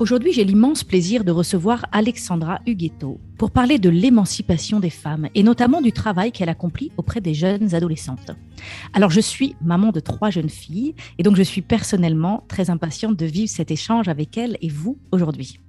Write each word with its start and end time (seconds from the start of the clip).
Aujourd'hui, 0.00 0.32
j'ai 0.32 0.42
l'immense 0.42 0.82
plaisir 0.82 1.22
de 1.22 1.30
recevoir 1.30 1.86
Alexandra 1.92 2.58
Huguetto 2.66 3.20
pour 3.38 3.52
parler 3.52 3.78
de 3.78 3.88
l'émancipation 3.88 4.80
des 4.80 4.90
femmes 4.90 5.28
et 5.36 5.44
notamment 5.44 5.80
du 5.80 5.92
travail 5.92 6.32
qu'elle 6.32 6.48
accomplit 6.48 6.90
auprès 6.96 7.20
des 7.20 7.32
jeunes 7.32 7.76
adolescentes. 7.76 8.32
Alors, 8.92 9.10
je 9.10 9.20
suis 9.20 9.54
maman 9.62 9.92
de 9.92 10.00
trois 10.00 10.30
jeunes 10.30 10.50
filles 10.50 10.96
et 11.18 11.22
donc 11.22 11.36
je 11.36 11.44
suis 11.44 11.62
personnellement 11.62 12.42
très 12.48 12.70
impatiente 12.70 13.16
de 13.16 13.26
vivre 13.26 13.48
cet 13.48 13.70
échange 13.70 14.08
avec 14.08 14.36
elle 14.36 14.58
et 14.60 14.68
vous 14.68 14.98
aujourd'hui. 15.12 15.60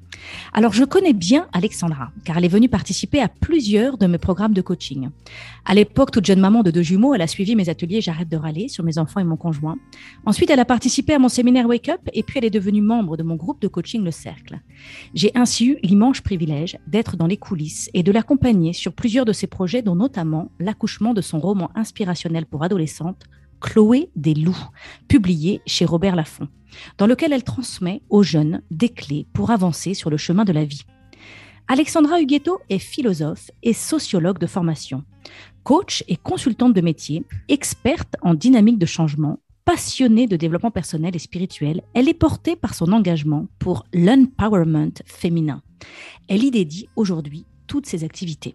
Alors, 0.53 0.73
je 0.73 0.83
connais 0.83 1.13
bien 1.13 1.47
Alexandra, 1.53 2.11
car 2.23 2.37
elle 2.37 2.45
est 2.45 2.49
venue 2.49 2.69
participer 2.69 3.21
à 3.21 3.27
plusieurs 3.27 3.97
de 3.97 4.07
mes 4.07 4.17
programmes 4.17 4.53
de 4.53 4.61
coaching. 4.61 5.09
À 5.65 5.73
l'époque, 5.73 6.11
toute 6.11 6.25
jeune 6.25 6.39
maman 6.39 6.63
de 6.63 6.71
deux 6.71 6.81
jumeaux, 6.81 7.13
elle 7.13 7.21
a 7.21 7.27
suivi 7.27 7.55
mes 7.55 7.69
ateliers 7.69 8.01
J'arrête 8.01 8.29
de 8.29 8.37
râler 8.37 8.67
sur 8.67 8.83
mes 8.83 8.97
enfants 8.97 9.19
et 9.19 9.23
mon 9.23 9.37
conjoint. 9.37 9.77
Ensuite, 10.25 10.49
elle 10.49 10.59
a 10.59 10.65
participé 10.65 11.13
à 11.13 11.19
mon 11.19 11.29
séminaire 11.29 11.67
Wake 11.67 11.89
Up 11.89 12.01
et 12.13 12.23
puis 12.23 12.39
elle 12.39 12.45
est 12.45 12.49
devenue 12.49 12.81
membre 12.81 13.17
de 13.17 13.23
mon 13.23 13.35
groupe 13.35 13.61
de 13.61 13.67
coaching 13.67 14.03
Le 14.03 14.11
Cercle. 14.11 14.59
J'ai 15.13 15.31
ainsi 15.35 15.67
eu 15.67 15.77
l'immense 15.83 16.21
privilège 16.21 16.77
d'être 16.87 17.17
dans 17.17 17.27
les 17.27 17.37
coulisses 17.37 17.89
et 17.93 18.03
de 18.03 18.11
l'accompagner 18.11 18.73
sur 18.73 18.93
plusieurs 18.93 19.25
de 19.25 19.33
ses 19.33 19.47
projets, 19.47 19.81
dont 19.81 19.95
notamment 19.95 20.51
l'accouchement 20.59 21.13
de 21.13 21.21
son 21.21 21.39
roman 21.39 21.71
inspirationnel 21.75 22.45
pour 22.45 22.63
adolescentes, 22.63 23.25
Chloé 23.59 24.09
des 24.15 24.33
loups, 24.33 24.69
publié 25.07 25.61
chez 25.65 25.85
Robert 25.85 26.15
Laffont, 26.15 26.47
dans 26.97 27.07
lequel 27.07 27.33
elle 27.33 27.43
transmet 27.43 28.01
aux 28.09 28.23
jeunes 28.23 28.61
des 28.71 28.89
clés 28.89 29.27
pour 29.33 29.51
avancer 29.51 29.93
sur 29.93 30.09
le 30.09 30.17
chemin 30.17 30.45
de 30.45 30.53
la 30.53 30.65
vie. 30.65 30.83
Alexandra 31.67 32.21
Huguetto 32.21 32.59
est 32.69 32.79
philosophe 32.79 33.49
et 33.63 33.73
sociologue 33.73 34.37
de 34.37 34.45
formation, 34.45 35.03
coach 35.63 36.03
et 36.07 36.15
consultante 36.15 36.73
de 36.73 36.81
métier, 36.81 37.23
experte 37.47 38.15
en 38.21 38.35
dynamique 38.35 38.77
de 38.77 38.85
changement, 38.85 39.39
passionnée 39.65 40.27
de 40.27 40.37
développement 40.37 40.71
personnel 40.71 41.15
et 41.15 41.19
spirituel, 41.19 41.81
elle 41.95 42.07
est 42.07 42.13
portée 42.13 42.55
par 42.55 42.75
son 42.75 42.91
engagement 42.91 43.47
pour 43.57 43.85
l'empowerment 43.93 44.93
féminin. 45.05 45.63
Elle 46.27 46.43
y 46.43 46.51
dédie 46.51 46.87
aujourd'hui 46.95 47.45
toutes 47.65 47.87
ses 47.87 48.03
activités. 48.03 48.53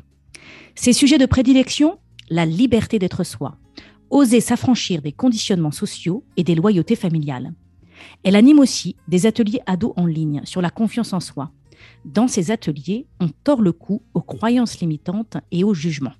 Ses 0.77 0.93
sujets 0.93 1.19
de 1.19 1.27
prédilection, 1.27 1.99
la 2.29 2.47
liberté 2.47 3.01
d'être 3.01 3.25
soi, 3.25 3.57
oser 4.11 4.41
s'affranchir 4.41 5.03
des 5.03 5.13
conditionnements 5.13 5.71
sociaux 5.71 6.25
et 6.37 6.45
des 6.45 6.55
loyautés 6.55 6.97
familiales. 6.97 7.53
Elle 8.25 8.37
anime 8.37 8.59
aussi 8.59 8.97
des 9.09 9.27
ateliers 9.27 9.61
ados 9.67 9.93
en 9.97 10.07
ligne 10.07 10.43
sur 10.45 10.61
la 10.61 10.71
confiance 10.71 11.13
en 11.13 11.21
soi. 11.21 11.53
Dans 12.05 12.29
ces 12.29 12.51
ateliers, 12.51 13.07
on 13.21 13.29
tord 13.29 13.63
le 13.63 13.73
cou 13.73 14.03
aux 14.15 14.23
croyances 14.23 14.81
limitantes 14.81 15.37
et 15.51 15.65
aux 15.65 15.75
jugements. 15.75 16.15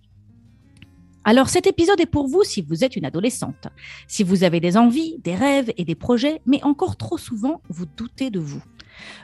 Alors 1.23 1.51
cet 1.51 1.67
épisode 1.67 2.01
est 2.01 2.07
pour 2.07 2.29
vous 2.29 2.45
si 2.45 2.63
vous 2.63 2.83
êtes 2.83 2.97
une 2.97 3.05
adolescente, 3.05 3.69
si 4.09 4.25
vous 4.25 4.43
avez 4.43 4.59
des 4.59 4.79
envies, 4.79 5.19
des 5.23 5.35
rêves 5.35 5.71
et 5.77 5.85
des 5.85 5.95
projets, 5.95 6.41
mais 6.47 6.63
encore 6.65 6.97
trop 6.97 7.19
souvent, 7.19 7.61
vous 7.69 7.85
doutez 7.85 8.31
de 8.31 8.41
vous. 8.41 8.63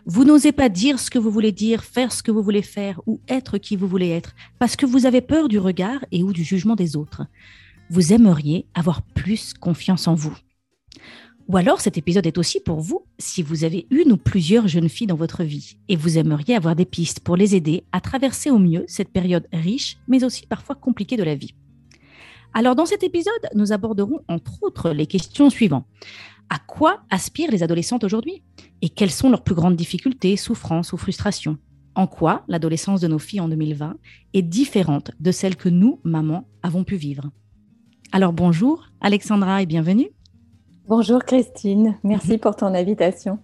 Vous 0.04 0.24
n'osez 0.24 0.52
pas 0.52 0.68
dire 0.68 0.98
ce 1.00 1.10
que 1.10 1.18
vous 1.18 1.30
voulez 1.30 1.52
dire, 1.52 1.84
faire 1.84 2.12
ce 2.12 2.22
que 2.22 2.30
vous 2.30 2.42
voulez 2.42 2.62
faire 2.62 3.00
ou 3.06 3.20
être 3.28 3.56
qui 3.56 3.76
vous 3.76 3.88
voulez 3.88 4.10
être, 4.10 4.34
parce 4.58 4.76
que 4.76 4.86
vous 4.86 5.06
avez 5.06 5.22
peur 5.22 5.48
du 5.48 5.58
regard 5.58 6.04
et 6.12 6.22
ou 6.22 6.32
du 6.32 6.44
jugement 6.44 6.76
des 6.76 6.96
autres 6.96 7.22
vous 7.90 8.12
aimeriez 8.12 8.66
avoir 8.74 9.02
plus 9.02 9.54
confiance 9.54 10.08
en 10.08 10.14
vous. 10.14 10.36
Ou 11.48 11.56
alors 11.56 11.80
cet 11.80 11.96
épisode 11.96 12.26
est 12.26 12.38
aussi 12.38 12.60
pour 12.60 12.80
vous 12.80 13.06
si 13.18 13.42
vous 13.42 13.62
avez 13.62 13.86
une 13.90 14.10
ou 14.10 14.16
plusieurs 14.16 14.66
jeunes 14.66 14.88
filles 14.88 15.06
dans 15.06 15.14
votre 15.14 15.44
vie 15.44 15.76
et 15.88 15.94
vous 15.94 16.18
aimeriez 16.18 16.56
avoir 16.56 16.74
des 16.74 16.84
pistes 16.84 17.20
pour 17.20 17.36
les 17.36 17.54
aider 17.54 17.84
à 17.92 18.00
traverser 18.00 18.50
au 18.50 18.58
mieux 18.58 18.84
cette 18.88 19.12
période 19.12 19.46
riche 19.52 19.98
mais 20.08 20.24
aussi 20.24 20.46
parfois 20.46 20.74
compliquée 20.74 21.16
de 21.16 21.22
la 21.22 21.36
vie. 21.36 21.54
Alors 22.52 22.74
dans 22.74 22.86
cet 22.86 23.04
épisode, 23.04 23.32
nous 23.54 23.72
aborderons 23.72 24.20
entre 24.28 24.62
autres 24.62 24.90
les 24.90 25.06
questions 25.06 25.50
suivantes. 25.50 25.86
À 26.50 26.58
quoi 26.58 27.02
aspirent 27.10 27.50
les 27.50 27.62
adolescentes 27.62 28.02
aujourd'hui 28.02 28.42
Et 28.82 28.88
quelles 28.88 29.10
sont 29.10 29.30
leurs 29.30 29.44
plus 29.44 29.54
grandes 29.54 29.76
difficultés, 29.76 30.36
souffrances 30.36 30.92
ou 30.92 30.96
frustrations? 30.96 31.58
En 31.94 32.06
quoi 32.06 32.44
l'adolescence 32.48 33.00
de 33.00 33.08
nos 33.08 33.18
filles 33.18 33.40
en 33.40 33.48
2020 33.48 33.96
est 34.34 34.42
différente 34.42 35.12
de 35.20 35.32
celle 35.32 35.56
que 35.56 35.68
nous, 35.68 36.00
mamans, 36.04 36.48
avons 36.62 36.84
pu 36.84 36.96
vivre? 36.96 37.30
Alors 38.12 38.32
bonjour 38.32 38.86
Alexandra 39.00 39.62
et 39.62 39.66
bienvenue. 39.66 40.10
Bonjour 40.88 41.24
Christine, 41.24 41.98
merci 42.04 42.38
pour 42.38 42.56
ton 42.56 42.74
invitation. 42.74 43.38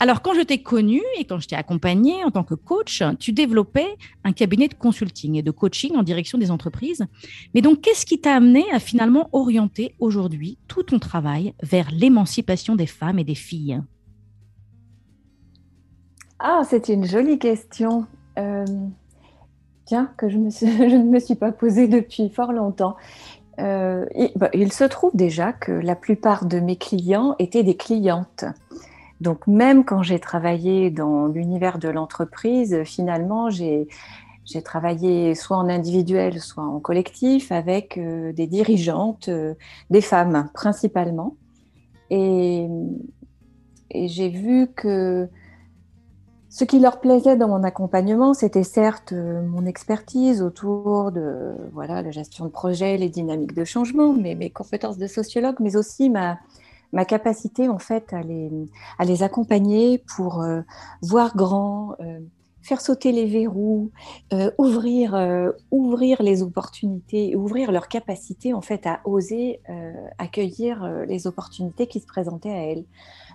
Alors 0.00 0.22
quand 0.22 0.34
je 0.34 0.42
t'ai 0.42 0.62
connue 0.62 1.02
et 1.18 1.24
quand 1.24 1.40
je 1.40 1.48
t'ai 1.48 1.56
accompagnée 1.56 2.22
en 2.24 2.30
tant 2.30 2.44
que 2.44 2.54
coach, 2.54 3.02
tu 3.18 3.32
développais 3.32 3.88
un 4.24 4.32
cabinet 4.32 4.68
de 4.68 4.74
consulting 4.74 5.36
et 5.36 5.42
de 5.42 5.50
coaching 5.50 5.96
en 5.96 6.02
direction 6.02 6.38
des 6.38 6.50
entreprises. 6.50 7.04
Mais 7.54 7.62
donc 7.62 7.80
qu'est-ce 7.80 8.06
qui 8.06 8.20
t'a 8.20 8.34
amené 8.34 8.64
à 8.72 8.78
finalement 8.78 9.28
orienter 9.32 9.94
aujourd'hui 9.98 10.58
tout 10.68 10.84
ton 10.84 10.98
travail 10.98 11.54
vers 11.62 11.90
l'émancipation 11.90 12.76
des 12.76 12.86
femmes 12.86 13.18
et 13.18 13.24
des 13.24 13.34
filles? 13.34 13.80
Ah, 16.38 16.62
c'est 16.68 16.88
une 16.88 17.04
jolie 17.04 17.40
question. 17.40 18.06
Euh, 18.38 18.64
tiens, 19.84 20.12
que 20.16 20.28
je, 20.28 20.36
je 20.60 20.96
ne 20.96 21.10
me 21.10 21.18
suis 21.18 21.34
pas 21.34 21.50
posée 21.50 21.88
depuis 21.88 22.28
fort 22.28 22.52
longtemps. 22.52 22.96
Euh, 23.58 24.06
bah, 24.36 24.50
il, 24.54 24.72
se 24.72 24.84
trouve 24.84 25.10
déjà 25.14 25.52
que 25.52 25.72
la 25.72 25.96
plupart 25.96 26.44
de 26.44 26.60
mes 26.60 26.76
clients 26.76 27.34
étaient 27.38 27.64
des 27.64 27.76
clientes. 27.76 28.44
Donc 29.20 29.46
même 29.46 29.84
quand 29.84 30.02
j'ai 30.02 30.20
travaillé 30.20 30.90
dans 30.90 31.26
l'univers 31.26 31.78
de 31.78 31.88
l'entreprise, 31.88 32.82
finalement, 32.84 33.50
j'ai 33.50 33.88
travaillé 34.64 35.34
soit 35.34 35.56
en 35.56 35.68
individuel, 35.68 36.40
soit 36.40 36.62
en 36.62 36.78
collectif 36.78 37.50
avec 37.50 37.98
euh, 37.98 38.32
des 38.32 38.46
dirigeantes, 38.46 39.28
euh, 39.28 39.54
des 39.90 40.02
femmes 40.02 40.50
principalement. 40.54 41.34
et 42.10 42.68
j'ai 43.90 44.28
vu 44.28 44.68
que 44.76 45.28
ce 46.58 46.64
qui 46.64 46.80
leur 46.80 46.98
plaisait 46.98 47.36
dans 47.36 47.46
mon 47.46 47.62
accompagnement, 47.62 48.34
c'était 48.34 48.64
certes 48.64 49.12
euh, 49.12 49.46
mon 49.46 49.64
expertise 49.64 50.42
autour 50.42 51.12
de 51.12 51.54
voilà, 51.72 52.02
la 52.02 52.10
gestion 52.10 52.46
de 52.46 52.50
projet, 52.50 52.96
les 52.96 53.08
dynamiques 53.08 53.54
de 53.54 53.64
changement, 53.64 54.12
mes 54.12 54.50
compétences 54.50 54.98
de 54.98 55.06
sociologue, 55.06 55.54
mais 55.60 55.76
aussi 55.76 56.10
ma, 56.10 56.40
ma 56.92 57.04
capacité 57.04 57.68
en 57.68 57.78
fait 57.78 58.12
à 58.12 58.22
les, 58.22 58.50
à 58.98 59.04
les 59.04 59.22
accompagner 59.22 60.02
pour 60.16 60.42
euh, 60.42 60.62
voir 61.00 61.36
grand, 61.36 61.92
euh, 62.00 62.18
faire 62.60 62.80
sauter 62.80 63.12
les 63.12 63.26
verrous, 63.26 63.92
ouvrir, 64.58 65.14
ouvrir 65.70 66.22
les 66.22 66.42
opportunités, 66.42 67.34
ouvrir 67.34 67.70
leur 67.70 67.86
capacité 67.86 68.52
en 68.52 68.60
fait 68.60 68.84
à 68.86 69.00
oser 69.06 69.62
accueillir 70.18 70.86
les 71.06 71.26
opportunités 71.26 71.86
qui 71.86 72.00
se 72.00 72.06
présentaient 72.06 72.50
à 72.50 72.64
elles. 72.66 72.84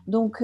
Donc 0.07 0.43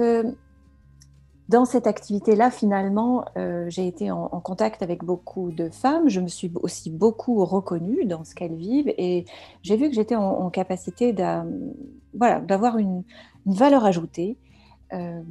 dans 1.50 1.64
cette 1.64 1.88
activité-là, 1.88 2.52
finalement, 2.52 3.24
euh, 3.36 3.68
j'ai 3.68 3.88
été 3.88 4.12
en, 4.12 4.28
contact 4.40 4.82
avec 4.82 5.02
beaucoup 5.02 5.50
de 5.50 5.68
femmes. 5.68 6.08
Je 6.08 6.20
me 6.20 6.28
suis 6.28 6.52
aussi 6.62 6.90
beaucoup 6.90 7.44
reconnue 7.44 8.04
dans 8.04 8.22
ce 8.22 8.36
qu'elles 8.36 8.54
vivent 8.54 8.92
et 8.96 9.24
j'ai 9.62 9.76
vu 9.76 9.88
que 9.88 9.94
j'étais 9.96 10.14
en, 10.14 10.48
capacité 10.50 11.12
d'avoir 11.12 12.78
une, 12.78 13.02
valeur 13.46 13.84
ajoutée 13.84 14.38
euh, 14.92 15.22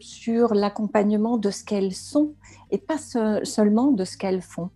sur 0.00 0.52
l'accompagnement 0.52 1.38
de 1.38 1.50
ce 1.50 1.62
qu'elles 1.62 1.94
sont 1.94 2.32
et 2.72 2.78
pas 2.78 2.98
seulement 3.44 3.92
de 3.92 4.04
ce 4.04 4.16
qu'elles 4.16 4.42
font. 4.42 4.70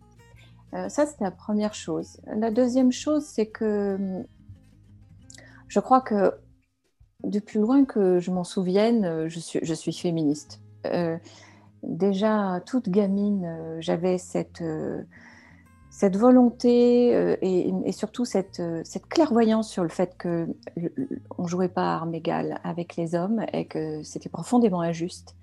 Euh, 0.75 0.89
ça, 0.89 1.07
c'est 1.07 1.21
la 1.21 1.33
première 1.33 1.75
chose. 1.75 2.21
La 2.37 2.53
deuxième 2.53 2.93
chose, 2.93 3.25
c'est 3.25 3.47
que 3.47 4.23
je 5.67 5.81
crois 5.81 6.01
que 6.01 6.33
du 7.25 7.41
plus 7.41 7.61
loin 7.61 7.85
que 7.85 8.21
je 8.21 8.31
m'en 8.31 8.45
souvienne, 8.45 9.27
je 9.27 9.75
suis 9.75 9.93
féministe. 9.93 10.62
Euh, 10.87 11.19
déjà, 11.83 12.61
toute 12.67 12.89
gamine, 12.89 13.45
euh, 13.45 13.77
j'avais 13.81 14.19
cette, 14.19 14.63
euh, 14.63 15.03
volonté 16.15 17.37
et, 17.43 17.93
surtout 17.93 18.25
cette, 18.25 18.61
clairvoyance 19.09 19.71
sur 19.71 19.83
le 19.83 19.89
fait 19.89 20.17
qu'on 20.21 20.49
ne 21.39 21.49
jouait 21.49 21.69
pas 21.69 21.93
à 21.93 21.97
armes 21.97 22.15
égales 22.15 22.61
avec 22.65 22.97
les 22.97 23.15
hommes 23.15 23.45
et 23.53 23.67
que 23.67 24.03
c'était 24.03 24.29
profondément 24.29 24.81
injuste. 24.81 25.37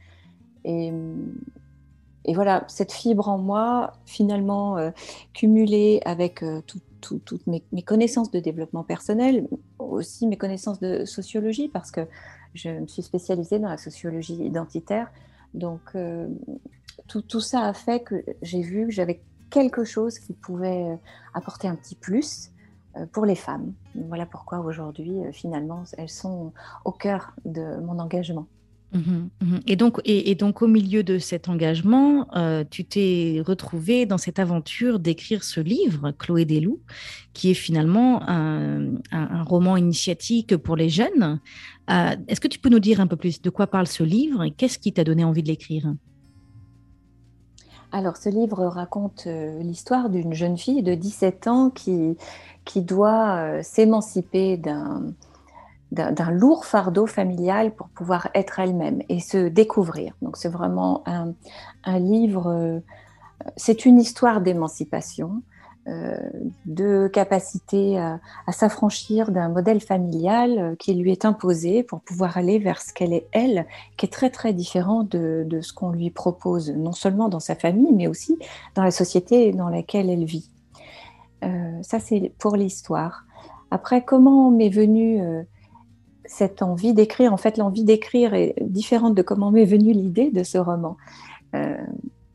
Et, 0.65 0.91
voilà, 2.33 2.65
cette 2.68 2.92
fibre 2.92 3.30
en 3.30 3.38
moi, 3.38 3.94
finalement, 4.06 4.92
cumulée 5.33 6.01
avec 6.03 6.44
toutes 7.00 7.47
mes, 7.47 7.81
connaissances 7.83 8.31
de 8.31 8.39
développement 8.39 8.83
personnel, 8.83 9.47
aussi 9.77 10.27
mes 10.27 10.38
connaissances 10.38 10.80
de 10.80 11.06
sociologie, 11.06 11.69
parce 11.69 11.92
que 11.92 12.01
je 12.53 12.69
me 12.69 12.88
suis 12.88 13.03
spécialisée 13.03 13.59
dans 13.59 13.69
la 13.69 13.77
sociologie 13.77 14.44
identitaire, 14.44 15.09
donc, 15.54 15.81
euh, 15.96 16.28
tout, 17.07 17.22
tout, 17.22 17.42
ça 17.42 17.62
a 17.62 17.74
fait 17.74 18.01
que 18.01 18.24
j'ai 18.42 18.62
vu 18.62 18.86
que 18.86 18.92
j'avais 18.92 19.22
quelque 19.50 19.84
chose 19.84 20.19
qui 20.19 20.34
pouvait 20.34 21.00
apporter 21.34 21.68
un 21.68 21.75
petit 21.75 21.96
plus 21.96 22.51
pour 23.12 23.25
les 23.25 23.36
femmes. 23.36 23.74
Voilà 23.96 24.25
pourquoi 24.25 24.60
aujourd'hui, 24.60 25.18
finalement, 25.31 25.84
elles 25.98 26.10
sont 26.10 26.54
au 26.86 26.92
cœur 26.92 27.34
de 27.46 27.80
mon 27.80 27.98
engagement. 28.00 28.48
Mhm, 28.91 29.30
mhm. 29.41 29.59
Et, 29.68 29.75
donc, 29.75 30.01
et, 30.06 30.33
donc, 30.33 30.62
au 30.62 30.68
milieu 30.68 31.03
de 31.03 31.19
cet 31.19 31.47
engagement, 31.47 32.27
euh, 32.36 32.63
tu 32.69 32.86
t'es 32.86 33.41
retrouvé 33.45 34.06
dans 34.07 34.18
cette 34.18 34.39
aventure 34.39 35.00
d'écrire 35.00 35.44
ce 35.44 35.59
livre, 35.59 36.12
Chloé 36.18 36.45
Desloups, 36.45 36.81
qui 37.33 37.51
est 37.51 37.56
finalement 37.56 38.27
un, 38.27 38.97
roman 39.44 39.77
initiatique 39.77 40.57
pour 40.57 40.75
les 40.75 40.89
jeunes. 40.89 41.39
Euh, 41.89 42.15
est-ce 42.27 42.41
que 42.41 42.47
tu 42.47 42.59
peux 42.59 42.69
nous 42.69 42.80
dire 42.80 43.00
un 43.00 43.07
peu 43.07 43.15
plus 43.15 43.41
de 43.41 43.50
quoi 43.50 43.68
parle 43.68 43.88
ce 43.88 44.03
livre 44.03 44.44
et 44.44 44.51
qu'est-ce 44.51 44.80
qui 44.80 44.92
t'a 44.92 45.03
donné 45.03 45.24
envie 45.24 45.44
de 45.44 45.47
l'écrire? 45.47 45.94
Alors, 47.92 48.18
ce 48.18 48.30
livre 48.30 48.65
raconte 48.65 49.24
euh, 49.27 49.62
l'histoire 49.62 50.09
d'une 50.09 50.33
jeune 50.33 50.57
fille 50.57 50.83
de 50.83 50.94
17 50.94 51.47
ans 51.47 51.69
qui, 51.69 52.18
qui 52.65 52.81
doit 52.81 53.63
s'émanciper 53.63 54.57
d'un, 54.57 55.13
d'un 55.91 56.31
lourd 56.31 56.65
fardeau 56.65 57.07
familial 57.07 57.74
pour 57.74 57.89
pouvoir 57.89 58.30
être 58.36 58.59
elle-même 58.59 59.01
et 59.09 59.19
se 59.19 59.47
découvrir. 59.47 60.13
Donc 60.21 60.38
c'est 60.38 60.50
vraiment 60.50 61.03
un, 61.07 62.00
livre, 62.00 62.47
euh, 62.47 62.80
c'est 63.57 63.86
une 63.86 64.00
histoire 64.00 64.41
d'émancipation, 64.41 65.41
euh, 65.88 66.15
de 66.68 67.07
capacité 67.07 67.97
à, 67.97 68.19
s'affranchir 68.51 69.31
d'un 69.31 69.50
modèle 69.50 69.81
familial 69.81 70.59
euh, 70.59 70.75
qui 70.75 70.94
lui 70.94 71.12
est 71.12 71.25
imposé 71.25 71.81
pour 71.81 72.01
pouvoir 72.01 72.38
aller 72.38 72.59
vers 72.59 72.81
ce 72.81 72.94
qu'elle 72.94 73.13
est 73.13 73.27
elle, 73.31 73.65
qui 73.97 74.06
est 74.06 74.09
très 74.09 74.30
très 74.30 74.53
différent 74.53 75.03
de, 75.03 75.44
de 75.47 75.62
ce 75.62 75.74
qu'on 75.74 75.89
lui 75.89 76.12
propose, 76.12 76.69
non 76.69 76.92
seulement 76.92 77.30
dans 77.30 77.39
sa 77.39 77.56
famille, 77.56 77.94
mais 77.94 78.06
aussi 78.06 78.38
dans 78.75 78.83
la 78.83 78.92
société 78.92 79.51
dans 79.53 79.69
laquelle 79.69 80.12
elle 80.12 80.25
vit. 80.25 80.51
ça 81.81 82.00
c'est 82.00 82.31
pour 82.38 82.56
l'histoire. 82.56 83.24
Après, 83.71 84.03
comment 84.03 84.51
m'est 84.51 84.69
venue 84.69 85.21
cette 86.30 86.62
envie 86.62 86.94
d'écrire. 86.94 87.34
En 87.34 87.38
fait, 87.38 87.58
l'envie 87.58 87.84
d'écrire 87.84 88.34
est 88.36 88.56
différente 88.62 89.16
de 89.16 89.22
comment 89.22 89.52
m'est 89.52 89.66
venue 89.66 89.94
l'idée 89.94 90.30
de 90.30 90.44
ce 90.44 90.58
roman. 90.60 90.96
Euh, 91.56 91.76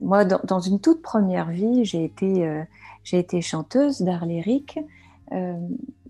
moi, 0.00 0.24
dans, 0.24 0.58
une 0.58 0.80
toute 0.80 1.00
première 1.00 1.48
vie, 1.48 1.84
j'ai 1.84 2.04
été, 2.04 2.44
euh, 2.44 3.40
chanteuse 3.40 4.02
d'art 4.02 4.26
lyrique. 4.26 4.80
Euh, 5.32 5.54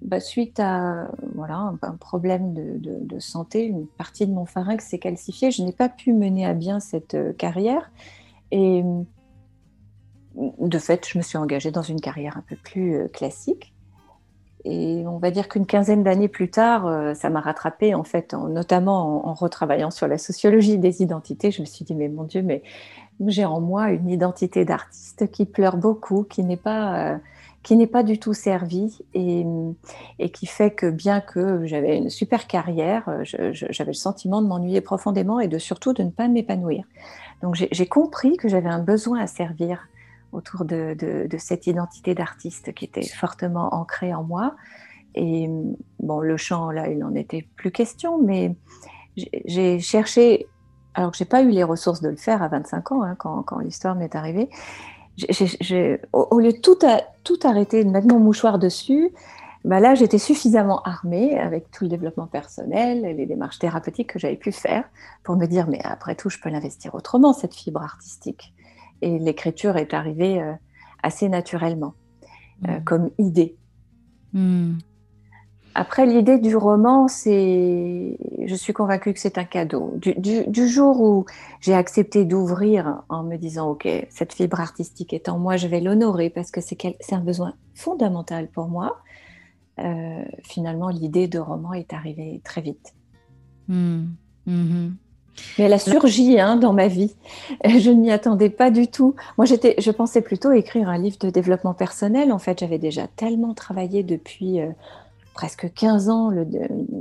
bah, 0.01 0.19
suite 0.19 0.59
à 0.61 1.09
voilà, 1.35 1.75
un, 1.83 1.97
problème 1.97 2.55
de, 2.55 2.79
de, 2.81 3.19
santé, 3.21 3.65
une 3.65 3.87
partie 3.87 4.27
de 4.27 4.33
mon 4.33 4.47
pharynx 4.47 4.87
s'est 4.87 4.99
calcifiée. 4.99 5.51
Je 5.51 5.63
n'ai 5.63 5.73
pas 5.73 5.91
pu 5.91 6.13
mener 6.13 6.47
à 6.47 6.55
bien 6.55 6.81
cette 6.81 7.37
carrière. 7.37 7.91
Et 8.51 8.83
de 10.35 10.79
fait, 10.79 11.07
je 11.07 11.19
me 11.19 11.23
suis 11.23 11.39
engagée 11.39 11.71
dans 11.71 11.83
une 11.83 12.01
carrière 12.01 12.39
un 12.39 12.45
peu 12.49 12.57
plus 12.57 13.09
classique. 13.13 13.74
Et 14.65 15.05
on 15.07 15.19
va 15.19 15.31
dire 15.31 15.49
qu'une 15.49 15.67
quinzaine 15.67 16.03
d'années 16.03 16.29
plus 16.29 16.51
tard, 16.51 16.87
euh, 16.87 17.13
ça 17.13 17.29
m'a 17.29 17.41
rattrapé 17.41 17.95
en 17.95 18.05
fait, 18.05 18.33
notamment 18.33 19.29
en, 19.29 19.35
retravaillant 19.35 19.91
sur 19.91 20.09
la 20.09 20.17
sociologie 20.17 20.79
des 20.79 21.03
identités. 21.03 21.51
Je 21.51 21.61
me 21.61 21.67
suis 21.67 21.85
dit, 21.85 21.95
mais 21.95 22.09
mon 22.09 22.25
Dieu, 22.25 22.41
mais 22.41 22.63
j'ai 23.27 23.45
en 23.45 23.61
moi 23.61 23.91
une 23.91 24.09
identité 24.09 24.65
d'artiste 24.65 25.31
qui 25.31 25.45
pleure 25.45 25.77
beaucoup, 25.77 26.25
qui 26.25 26.43
n'est 26.43 26.57
pas, 26.57 27.13
euh, 27.13 27.19
qui 27.63 27.77
n'est 27.77 27.87
pas 27.87 28.03
du 28.03 28.19
tout 28.19 28.33
servie 28.33 29.05
et, 29.13 29.45
et, 30.19 30.31
qui 30.31 30.47
fait 30.47 30.71
que 30.71 30.89
bien 30.89 31.21
que 31.21 31.67
j'avais 31.67 31.99
une 31.99 32.09
super 32.09 32.47
carrière, 32.47 33.05
euh, 33.09 33.53
j'avais 33.53 33.91
le 33.91 33.93
sentiment 33.93 34.41
de 34.41 34.47
m'ennuyer 34.47 34.81
profondément 34.81 35.41
et 35.41 35.49
de 35.49 35.59
surtout 35.59 35.93
de 35.93 36.03
ne 36.03 36.11
pas 36.11 36.27
m'épanouir. 36.27 36.85
Donc 37.43 37.55
j'ai 37.55 37.87
compris 37.87 38.39
que 38.39 38.49
j'avais 38.49 38.71
un 38.71 38.79
besoin 38.79 39.21
à 39.21 39.27
servir 39.27 39.89
autour 40.35 40.65
de, 40.65 41.29
cette 41.39 41.67
identité 41.67 42.15
d'artiste 42.15 42.75
qui 42.75 42.85
était 42.85 43.07
fortement 43.07 43.75
ancrée 43.75 44.15
en 44.15 44.25
moi. 44.25 44.55
Et 45.15 45.49
bon, 46.01 46.21
le 46.21 46.37
chant, 46.37 46.71
là, 46.71 46.89
il 46.89 46.99
n'en 46.99 47.15
était 47.15 47.47
plus 47.57 47.71
question, 47.71 48.21
mais 48.21 48.57
j'ai 49.17 49.79
cherché, 49.79 50.47
alors 50.95 51.13
que 51.13 51.17
je 51.17 51.23
n'ai 51.23 51.29
pas 51.29 51.43
eu 51.43 51.51
les 51.51 51.63
ressources 51.63 52.01
de 52.01 52.09
le 52.09 52.17
faire 52.17 52.43
à 52.43 52.49
25 52.49 52.93
ans, 52.93 53.03
hein, 53.03 53.15
quand, 53.17 53.59
l'histoire 53.61 53.95
m'est 53.95 54.17
arrivée, 54.17 54.51
au, 56.13 56.41
lieu 56.41 56.53
de 56.53 56.59
tout, 56.59 56.79
tout 57.23 57.39
arrêter, 57.45 57.85
de 57.85 57.91
mettre 57.91 58.09
mon 58.09 58.19
mouchoir 58.19 58.59
dessus, 58.59 59.13
bah 59.65 59.81
là, 59.81 59.95
j'étais 59.95 60.19
suffisamment 60.19 60.83
armée 60.83 61.39
avec 61.39 61.71
tout 61.71 61.85
le 61.85 61.91
développement 61.91 62.27
personnel 62.27 63.01
les 63.17 63.25
démarches 63.25 63.59
thérapeutiques 63.59 64.13
que 64.13 64.19
j'avais 64.19 64.37
pu 64.37 64.53
faire 64.53 64.85
pour 65.23 65.37
me 65.37 65.47
dire, 65.47 65.69
mais 65.69 65.81
après 65.85 66.17
tout, 66.17 66.29
je 66.29 66.39
peux 66.39 66.51
l'investir 66.51 66.95
autrement, 66.95 67.33
cette 67.33 67.55
fibre 67.55 67.83
artistique 67.83 68.53
et 69.05 69.19
l'écriture 69.19 69.77
est 69.77 69.93
arrivée 69.93 70.41
euh, 70.41 70.55
assez 71.03 71.29
naturellement 71.29 71.95
euh, 72.67 72.79
mm. 72.79 72.85
comme 72.85 73.11
idée. 73.19 73.57
Mm. 74.33 74.79
Après, 75.77 76.07
l'idée 76.07 76.39
du 76.39 76.57
roman, 76.57 77.09
c'est, 77.09 78.17
je 78.47 78.55
suis 78.55 78.73
convaincue 78.73 79.13
que 79.13 79.19
c'est 79.19 79.39
un 79.39 79.45
cadeau. 79.45 79.93
Du, 79.97 80.69
jour 80.69 81.01
où 81.01 81.27
j'ai 81.61 81.75
accepté 81.75 82.25
d'ouvrir 82.25 83.03
en 83.09 83.25
me 83.25 83.37
disant, 83.37 83.71
OK, 83.71 83.89
cette 84.09 84.33
fibre 84.33 84.61
artistique 84.61 85.13
est 85.13 85.29
en 85.29 85.39
moi, 85.41 85.57
je 85.57 85.67
vais 85.67 85.81
l'honorer 85.81 86.31
parce 86.31 86.53
que 86.53 86.61
c'est 86.61 86.79
un 87.13 87.21
besoin 87.21 87.55
fondamental 87.75 88.49
pour 88.49 88.69
moi, 88.69 89.03
euh, 89.81 90.25
finalement, 90.45 90.91
l'idée 90.91 91.27
de 91.27 91.41
roman 91.41 91.73
est 91.73 91.93
arrivée 91.93 92.41
très 92.45 92.61
vite. 92.61 92.95
Mm. 93.67 94.05
Mais 95.59 95.65
elle 95.65 95.73
a 95.73 95.79
surgi 95.79 96.39
hein, 96.39 96.57
dans 96.57 96.73
ma 96.73 96.89
vie. 96.89 97.15
Je 97.65 97.91
ne 97.91 98.01
m'y 98.01 98.11
attendais 98.11 98.51
pas 98.51 98.71
du 98.71 98.89
tout. 98.89 99.15
Moi, 99.39 99.47
j'étais, 99.47 99.75
je 99.79 99.91
pensais 99.91 100.21
plutôt 100.21 100.53
écrire 100.53 100.89
un 100.89 100.99
livre 100.99 101.19
de 101.21 101.31
développement 101.31 101.75
personnel. 101.75 102.33
En 102.33 102.39
fait, 102.39 102.61
j'avais 102.61 102.79
déjà 102.79 103.07
tellement 103.09 103.55
travaillé 103.55 104.03
depuis 104.03 104.61
euh, 104.61 104.71
presque 105.35 105.73
15 105.75 106.09
ans 106.09 106.31
le, 106.31 106.47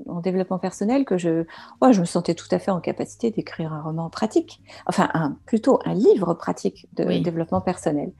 en 0.07 0.19
développement 0.19 0.57
personnel 0.57 1.05
que 1.05 1.17
je, 1.17 1.45
je 1.91 1.99
me 1.99 2.05
sentais 2.05 2.33
tout 2.33 2.47
à 2.51 2.59
fait 2.59 2.71
en 2.71 2.81
capacité 2.81 3.31
d'écrire 3.31 3.71
un 3.71 3.81
roman 3.81 4.09
pratique. 4.09 4.61
Enfin, 4.87 5.09
un, 5.13 5.37
plutôt 5.45 5.79
un 5.85 5.93
livre 5.93 6.33
pratique 6.33 6.87
de 6.93 7.05
développement 7.19 7.61
personnel. 7.61 8.11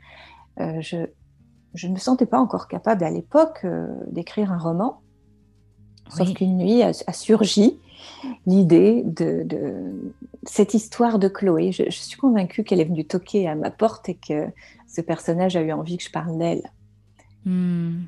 Euh, 0.59 0.79
je, 0.81 0.97
je, 1.73 1.87
ne 1.87 1.93
me 1.93 1.99
sentais 1.99 2.27
pas 2.27 2.39
encore 2.39 2.67
capable 2.67 3.03
à 3.03 3.09
l'époque 3.09 3.61
euh, 3.65 3.87
d'écrire 4.07 4.51
un 4.51 4.59
roman. 4.59 5.01
Sauf 6.09 6.33
qu'une 6.33 6.57
nuit 6.57 6.83
a, 6.83 6.91
a 7.07 7.13
surgi 7.13 7.79
l'idée 8.45 9.03
de, 9.05 9.45
cette 10.43 10.73
histoire 10.73 11.19
de 11.19 11.27
Chloé. 11.27 11.71
Je, 11.71 11.89
suis 11.89 12.17
convaincue 12.17 12.63
qu'elle 12.63 12.79
est 12.79 12.85
venue 12.85 13.05
toquer 13.05 13.47
à 13.47 13.55
ma 13.55 13.71
porte 13.71 14.09
et 14.09 14.15
que 14.15 14.47
ce 14.87 15.01
personnage 15.01 15.55
a 15.55 15.61
eu 15.61 15.71
envie 15.71 15.97
que 15.97 16.03
je 16.03 16.11
parle 16.11 16.37
d'elle. 16.37 16.71
Hmm. 17.45 18.03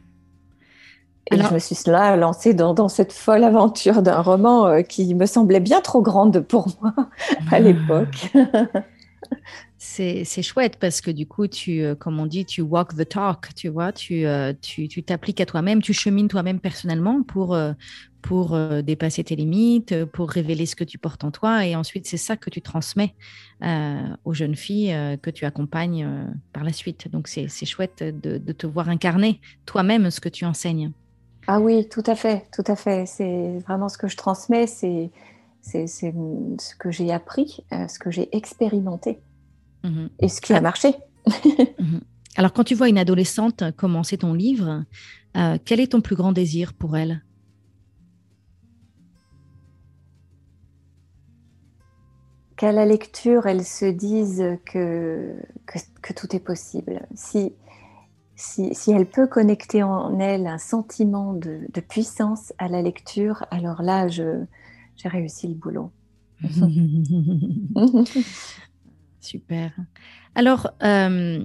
Et 1.32 1.38
je 1.42 1.54
me 1.54 1.60
suis 1.60 1.76
là 1.88 2.16
lancée 2.16 2.54
dans, 2.54 2.88
cette 2.88 3.12
folle 3.12 3.44
aventure 3.44 4.04
d'un 4.04 4.22
roman 4.22 4.68
euh, 4.68 4.82
qui 4.84 5.16
me 5.16 5.26
semblait 5.26 5.60
bien 5.60 5.82
trop 5.82 6.02
grande 6.02 6.40
pour 6.42 6.68
moi 6.82 6.94
à 7.52 7.60
l'époque. 7.60 8.32
C'est 9.96 10.42
chouette 10.42 10.76
parce 10.78 11.00
que 11.00 11.10
du 11.10 11.26
coup, 11.26 11.48
tu, 11.48 11.82
euh, 11.82 11.96
comme 11.96 12.20
on 12.20 12.26
dit, 12.26 12.46
tu 12.46 12.62
walk 12.62 12.98
the 12.98 13.08
talk, 13.08 13.54
tu 13.56 13.70
vois, 13.70 13.94
tu 13.94 14.26
euh, 14.26 14.52
t'appliques 15.06 15.40
à 15.40 15.46
toi-même, 15.46 15.82
tu 15.82 15.94
chemines 15.94 16.28
toi-même 16.28 16.60
personnellement 16.60 17.24
pour, 17.24 17.58
pour 18.22 18.56
euh, 18.56 18.82
dépasser 18.82 19.24
tes 19.24 19.38
limites, 19.38 20.04
pour 20.08 20.30
révéler 20.30 20.66
ce 20.66 20.76
que 20.76 20.84
tu 20.84 20.98
portes 20.98 21.24
en 21.24 21.32
toi. 21.32 21.66
Et 21.66 21.78
ensuite, 21.78 22.08
c'est 22.08 22.18
ça 22.18 22.36
que 22.36 22.50
tu 22.50 22.62
transmets 22.62 23.16
aux 24.26 24.34
jeunes 24.34 24.58
filles 24.58 24.94
que 25.22 25.30
tu 25.30 25.46
accompagnes 25.46 26.28
par 26.52 26.66
la 26.66 26.74
suite. 26.74 27.10
Donc, 27.10 27.30
c'est 27.30 27.48
chouette 27.66 28.04
de, 28.04 28.52
te 28.52 28.68
voir 28.68 28.90
incarner 28.90 29.40
toi-même 29.66 30.12
ce 30.12 30.20
que 30.20 30.30
tu 30.30 30.44
enseignes. 30.44 30.92
Ah 31.48 31.62
oui, 31.62 31.88
tout 31.88 32.04
à 32.06 32.16
fait, 32.16 32.48
tout 32.54 32.66
à 32.68 32.76
fait. 32.76 33.06
C'est 33.06 33.60
vraiment 33.60 33.88
ce 33.88 33.98
que 33.98 34.10
je 34.10 34.18
transmets, 34.18 34.68
c'est 34.68 35.10
ce 35.64 36.76
que 36.76 36.92
j'ai 36.92 37.14
appris, 37.14 37.64
ce 37.72 37.98
que 37.98 38.12
j'ai 38.12 38.36
expérimenté 38.36 39.22
mmh 39.86 40.10
et 40.20 40.30
ce 40.30 40.42
qui 40.42 40.54
a 40.54 40.62
marché. 40.62 40.96
Mmh 41.28 42.00
Alors, 42.38 42.52
quand 42.52 42.66
tu 42.66 42.76
vois 42.76 42.90
une 42.90 42.98
adolescente 42.98 43.64
commencer 43.78 44.18
ton 44.18 44.34
livre, 44.34 44.84
quel 45.64 45.80
est 45.80 45.94
ton 45.94 46.02
plus 46.02 46.18
grand 46.18 46.34
désir 46.34 46.74
pour 46.74 46.98
elle? 46.98 47.24
Qu'à 52.58 52.72
la 52.72 52.86
lecture, 52.86 53.48
elle 53.48 53.64
se 53.64 53.86
dise 53.86 54.44
que, 54.66 55.36
que, 55.66 56.14
tout 56.14 56.36
est 56.36 56.40
possible. 56.40 57.06
Si, 57.14 57.54
si, 58.36 58.74
si, 58.76 58.92
elle 58.92 59.06
peut 59.06 59.28
connecter 59.28 59.84
en 59.84 60.20
elle 60.20 60.48
un 60.48 60.58
sentiment 60.58 61.34
de, 61.34 61.62
de 61.74 61.82
puissance 61.82 62.54
à 62.58 62.68
la 62.68 62.82
lecture, 62.82 63.46
alors 63.52 63.82
là, 63.82 64.08
j'ai 64.08 64.48
réussi 65.06 65.48
le 65.48 65.54
boulot. 65.54 65.92
Super. 69.26 69.72
Alors, 70.36 70.70
euh, 70.84 71.44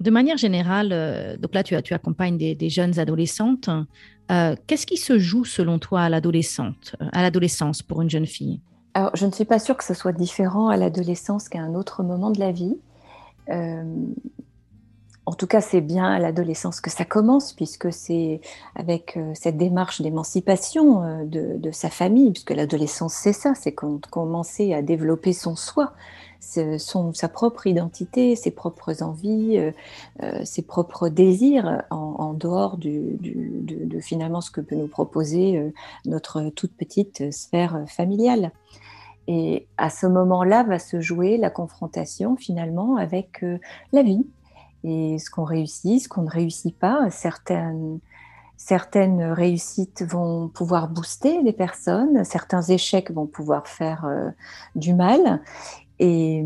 de 0.00 0.10
manière 0.10 0.36
générale, 0.36 0.90
euh, 0.92 1.36
donc 1.38 1.54
là, 1.54 1.62
tu, 1.62 1.74
accompagnes 1.74 2.36
des, 2.36 2.68
jeunes 2.68 2.98
adolescentes. 2.98 3.70
Euh, 4.30 4.54
qu'est-ce 4.66 4.86
qui 4.86 4.98
se 4.98 5.18
joue 5.18 5.44
selon 5.44 5.78
toi 5.78 6.02
à 6.02 6.08
l'adolescente, 6.08 6.94
à 7.12 7.22
l'adolescence 7.22 7.82
pour 7.82 8.02
une 8.02 8.10
jeune 8.10 8.26
fille? 8.26 8.60
Alors, 8.94 9.16
je 9.16 9.24
ne 9.24 9.32
suis 9.32 9.46
pas 9.46 9.58
sûre 9.58 9.76
que 9.76 9.84
ce 9.84 9.94
soit 9.94 10.12
différent 10.12 10.68
à 10.68 10.76
l'adolescence 10.76 11.48
qu'à 11.48 11.60
un 11.60 11.74
autre 11.74 12.02
moment 12.02 12.30
de 12.30 12.38
la 12.38 12.52
vie. 12.52 12.76
en 13.48 15.34
tout 15.34 15.46
cas, 15.46 15.62
c'est 15.62 15.80
bien 15.80 16.04
à 16.04 16.18
l'adolescence 16.18 16.80
que 16.80 16.90
ça 16.90 17.06
commence, 17.06 17.54
puisque 17.54 17.92
c'est 17.92 18.40
avec 18.74 19.18
cette 19.34 19.56
démarche 19.56 20.02
d'émancipation 20.02 21.02
euh, 21.02 21.24
de, 21.24 21.70
sa 21.70 21.88
famille, 21.88 22.32
puisque 22.32 22.50
l'adolescence, 22.50 23.14
c'est 23.14 23.32
ça, 23.32 23.54
c'est 23.54 23.72
commencer 23.72 24.74
à 24.74 24.82
développer 24.82 25.32
son 25.32 25.56
soi, 25.56 25.94
son, 26.78 27.14
sa 27.14 27.28
propre 27.28 27.66
identité, 27.66 28.36
ses 28.36 28.50
propres 28.50 29.02
envies, 29.02 29.58
euh, 30.22 30.44
ses 30.44 30.62
propres 30.62 31.08
désirs, 31.08 31.82
en, 31.90 32.34
dehors 32.34 32.76
de, 32.76 34.00
finalement 34.00 34.40
ce 34.40 34.50
que 34.50 34.60
peut 34.60 34.74
nous 34.74 34.88
proposer 34.88 35.72
notre 36.04 36.50
toute 36.50 36.72
petite 36.76 37.32
sphère 37.32 37.84
familiale. 37.86 38.50
Et 39.28 39.66
à 39.78 39.88
ce 39.88 40.06
moment-là 40.06 40.64
va 40.64 40.78
se 40.78 41.00
jouer 41.00 41.36
la 41.36 41.50
confrontation 41.50 42.36
finalement 42.36 42.96
avec 42.96 43.44
la 43.92 44.02
vie, 44.02 44.26
et 44.84 45.18
ce 45.18 45.30
qu'on 45.30 45.44
réussit, 45.44 46.02
ce 46.02 46.08
qu'on 46.08 46.22
ne 46.22 46.30
réussit 46.30 46.76
pas. 46.76 47.10
Certaines, 47.10 48.00
certaines 48.56 49.22
réussites 49.22 50.02
vont 50.02 50.48
pouvoir 50.48 50.88
booster 50.88 51.42
les 51.42 51.52
personnes, 51.52 52.24
certains 52.24 52.62
échecs 52.62 53.10
vont 53.10 53.26
pouvoir 53.26 53.66
faire 53.68 54.04
euh, 54.04 54.30
du 54.74 54.94
mal. 54.94 55.40
Et 56.02 56.44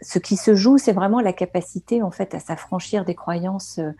ce 0.00 0.20
qui 0.20 0.36
se 0.36 0.54
joue, 0.54 0.78
c'est 0.78 0.92
vraiment 0.92 1.20
la 1.20 1.32
capacité 1.32 2.00
en 2.00 2.12
fait 2.12 2.32
à 2.32 2.38
s'affranchir 2.38 3.04
des 3.04 3.16
croyances 3.16 3.80
euh, 3.80 3.90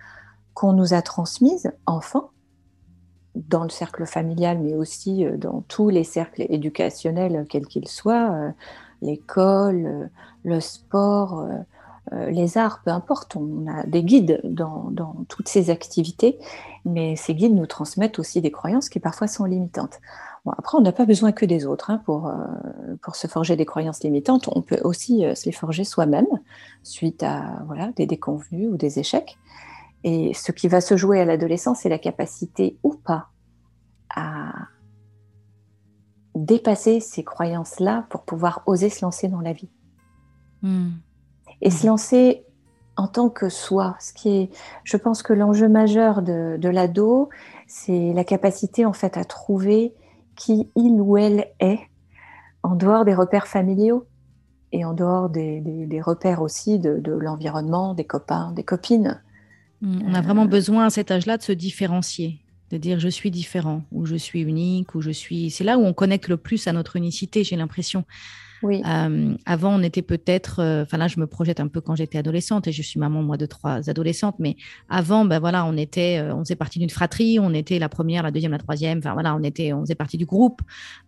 qu'on 0.54 0.72
nous 0.72 0.94
a 0.94 1.02
transmises 1.02 1.72
enfant 1.84 2.30
dans 3.34 3.64
le 3.64 3.70
cercle 3.70 4.06
familial, 4.06 4.60
mais 4.60 4.74
aussi 4.74 5.26
euh, 5.26 5.36
dans 5.36 5.64
tous 5.66 5.88
les 5.88 6.04
cercles 6.04 6.46
éducationnels, 6.48 7.44
quels 7.50 7.66
qu'ils 7.66 7.88
soient, 7.88 8.52
l'école, 9.02 10.10
le 10.44 10.60
sport, 10.60 11.48
euh, 12.12 12.30
les 12.30 12.56
arts, 12.56 12.80
peu 12.84 12.90
importe, 12.90 13.36
on 13.36 13.66
a 13.66 13.84
des 13.84 14.02
guides 14.02 14.40
dans, 14.44 14.92
toutes 15.28 15.48
ces 15.48 15.70
activités, 15.70 16.38
mais 16.84 17.16
ces 17.16 17.34
guides 17.34 17.54
nous 17.54 17.66
transmettent 17.66 18.18
aussi 18.18 18.40
des 18.40 18.50
croyances 18.50 18.88
qui 18.88 19.00
parfois 19.00 19.26
sont 19.26 19.44
limitantes. 19.44 20.00
Après, 20.46 20.78
on 20.78 20.80
n'a 20.80 20.92
pas 20.92 21.04
besoin 21.04 21.32
que 21.32 21.44
des 21.44 21.66
autres 21.66 21.90
hein, 21.90 22.00
pour, 22.04 22.28
euh, 22.28 22.34
pour 23.02 23.16
se 23.16 23.26
forger 23.26 23.56
des 23.56 23.66
croyances 23.66 24.02
limitantes. 24.02 24.48
On 24.54 24.62
peut 24.62 24.80
aussi 24.82 25.24
euh, 25.24 25.34
se 25.34 25.46
les 25.46 25.52
forger 25.52 25.84
soi-même 25.84 26.26
suite 26.82 27.22
à 27.22 27.62
voilà, 27.66 27.92
des 27.92 28.06
déconvenus 28.06 28.68
ou 28.70 28.76
des 28.76 28.98
échecs. 28.98 29.38
Et 30.04 30.32
ce 30.34 30.52
qui 30.52 30.68
va 30.68 30.80
se 30.80 30.96
jouer 30.96 31.20
à 31.20 31.24
l'adolescence, 31.24 31.80
c'est 31.80 31.88
la 31.88 31.98
capacité 31.98 32.78
ou 32.82 32.94
pas 32.94 33.28
à 34.14 34.52
dépasser 36.34 37.00
ces 37.00 37.24
croyances-là 37.24 38.06
pour 38.10 38.22
pouvoir 38.22 38.62
oser 38.66 38.90
se 38.90 39.04
lancer 39.04 39.28
dans 39.28 39.40
la 39.40 39.52
vie. 39.52 39.70
Hmm 40.62 40.90
et 41.60 41.70
se 41.70 41.86
lancer 41.86 42.44
en 42.96 43.06
tant 43.06 43.28
que 43.28 43.48
soi. 43.48 43.96
Ce 44.00 44.12
qui 44.12 44.28
est, 44.28 44.50
je 44.84 44.96
pense 44.96 45.22
que 45.22 45.32
l'enjeu 45.32 45.68
majeur 45.68 46.22
de, 46.22 46.68
l'ado, 46.68 47.28
c'est 47.66 48.12
la 48.12 48.24
capacité 48.24 48.84
en 48.84 48.92
fait 48.92 49.16
à 49.16 49.24
trouver 49.24 49.94
qui 50.38 50.68
il 50.76 51.00
ou 51.00 51.18
elle 51.18 51.48
est 51.60 51.80
en 52.62 52.76
dehors 52.76 53.04
des 53.04 53.14
repères 53.14 53.46
familiaux 53.46 54.06
et 54.72 54.84
en 54.84 54.94
dehors 54.94 55.28
des, 55.28 56.00
repères 56.02 56.42
aussi 56.42 56.78
de, 56.78 57.12
l'environnement, 57.12 57.94
des 57.94 58.04
copains, 58.04 58.52
des 58.52 58.62
copines. 58.62 59.20
Mm, 59.82 60.02
on 60.06 60.14
a 60.14 60.20
vraiment 60.20 60.44
euh, 60.44 60.48
besoin 60.48 60.86
à 60.86 60.90
cet 60.90 61.10
âge-là 61.10 61.36
de 61.36 61.42
se 61.42 61.52
différencier, 61.52 62.40
de 62.70 62.78
dire 62.78 63.00
je 63.00 63.08
suis 63.08 63.30
différent 63.30 63.82
ou 63.92 64.06
je 64.06 64.16
suis 64.16 64.40
unique 64.40 64.94
ou 64.94 65.00
je 65.00 65.10
suis. 65.10 65.50
C'est 65.50 65.64
là 65.64 65.78
où 65.78 65.84
on 65.84 65.92
connecte 65.92 66.28
le 66.28 66.36
plus 66.36 66.66
à 66.66 66.72
notre 66.72 66.96
unicité, 66.96 67.44
j'ai 67.44 67.56
l'impression. 67.56 68.04
Oui. 68.62 68.82
Euh, 68.86 69.34
avant, 69.46 69.74
on 69.74 69.82
était 69.82 70.02
peut-être, 70.02 70.60
euh, 70.60 70.82
enfin 70.82 70.96
là, 70.96 71.08
je 71.08 71.20
me 71.20 71.26
projette 71.26 71.60
un 71.60 71.68
peu 71.68 71.80
quand 71.80 71.94
j'étais 71.94 72.18
adolescente 72.18 72.66
et 72.66 72.72
je 72.72 72.82
suis 72.82 72.98
maman 72.98 73.22
moi 73.22 73.36
de 73.36 73.46
trois 73.46 73.88
adolescentes, 73.88 74.36
mais 74.38 74.56
avant, 74.88 75.24
ben 75.24 75.38
voilà, 75.38 75.64
on 75.64 75.76
était, 75.76 76.18
euh, 76.18 76.34
on 76.34 76.40
faisait 76.40 76.56
partie 76.56 76.78
d'une 76.78 76.90
fratrie, 76.90 77.38
on 77.38 77.54
était 77.54 77.78
la 77.78 77.88
première, 77.88 78.22
la 78.22 78.30
deuxième, 78.30 78.52
la 78.52 78.58
troisième, 78.58 78.98
enfin 78.98 79.12
voilà, 79.12 79.34
on 79.36 79.42
était, 79.42 79.72
on 79.72 79.82
faisait 79.82 79.94
partie 79.94 80.18
du 80.18 80.26
groupe. 80.26 80.60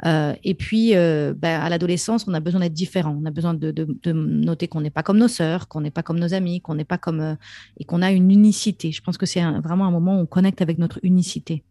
et 0.05 0.55
puis, 0.55 0.93
ben, 0.93 1.61
à 1.61 1.69
l'adolescence, 1.69 2.27
on 2.29 2.35
a 2.35 2.41
besoin 2.41 2.61
d'être 2.61 2.73
différent, 2.73 3.17
on 3.21 3.27
a 3.27 3.31
besoin 3.31 3.55
de, 3.55 3.71
de, 3.71 4.13
noter 4.13 4.69
qu'on 4.69 4.81
n'est 4.81 4.91
pas 4.91 5.03
comme 5.03 5.19
nos 5.19 5.29
sœurs, 5.29 5.69
qu'on 5.69 5.81
n'est 5.81 5.91
pas 5.91 6.03
comme 6.03 6.19
nos 6.19 6.35
amis, 6.35 6.61
qu'on 6.61 6.75
n'est 6.75 6.85
pas 6.85 6.99
comme 6.99 7.37
et 7.79 7.85
qu'on 7.85 8.03
a 8.03 8.11
une 8.11 8.31
unicité. 8.31 8.93
Je 8.93 9.03
pense 9.03 9.19
que 9.19 9.27
c'est 9.27 9.43
vraiment 9.43 9.87
un 9.87 9.91
moment 9.91 10.19
où 10.19 10.23
on 10.23 10.27
connecte 10.27 10.63
avec 10.63 10.79
notre 10.79 11.01
unicité. 11.03 11.65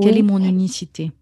Quelle 0.00 0.18
est 0.18 0.22
mon 0.22 0.42
unicité? 0.42 1.12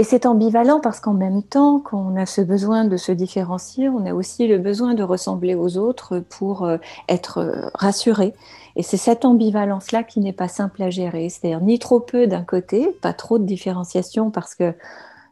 Et 0.00 0.04
c'est 0.04 0.26
ambivalent 0.26 0.78
parce 0.78 1.00
qu'en 1.00 1.12
même 1.12 1.42
temps 1.42 1.80
qu'on 1.80 2.14
a 2.14 2.24
ce 2.24 2.40
besoin 2.40 2.84
de 2.84 2.96
se 2.96 3.10
différencier, 3.10 3.88
on 3.88 4.06
a 4.06 4.14
aussi 4.14 4.46
le 4.46 4.58
besoin 4.58 4.94
de 4.94 5.02
ressembler 5.02 5.56
aux 5.56 5.76
autres 5.76 6.20
pour 6.20 6.64
euh, 6.64 6.76
être 7.08 7.38
euh, 7.38 7.68
rassuré. 7.74 8.32
Et 8.76 8.84
c'est 8.84 8.96
cette 8.96 9.24
ambivalence-là 9.24 10.04
qui 10.04 10.20
n'est 10.20 10.32
pas 10.32 10.46
simple 10.46 10.84
à 10.84 10.90
gérer. 10.90 11.28
C'est-à-dire 11.28 11.60
ni 11.60 11.80
trop 11.80 11.98
peu 11.98 12.28
d'un 12.28 12.44
côté, 12.44 12.96
pas 13.02 13.12
trop 13.12 13.40
de 13.40 13.44
différenciation 13.44 14.30
parce 14.30 14.54
que 14.54 14.72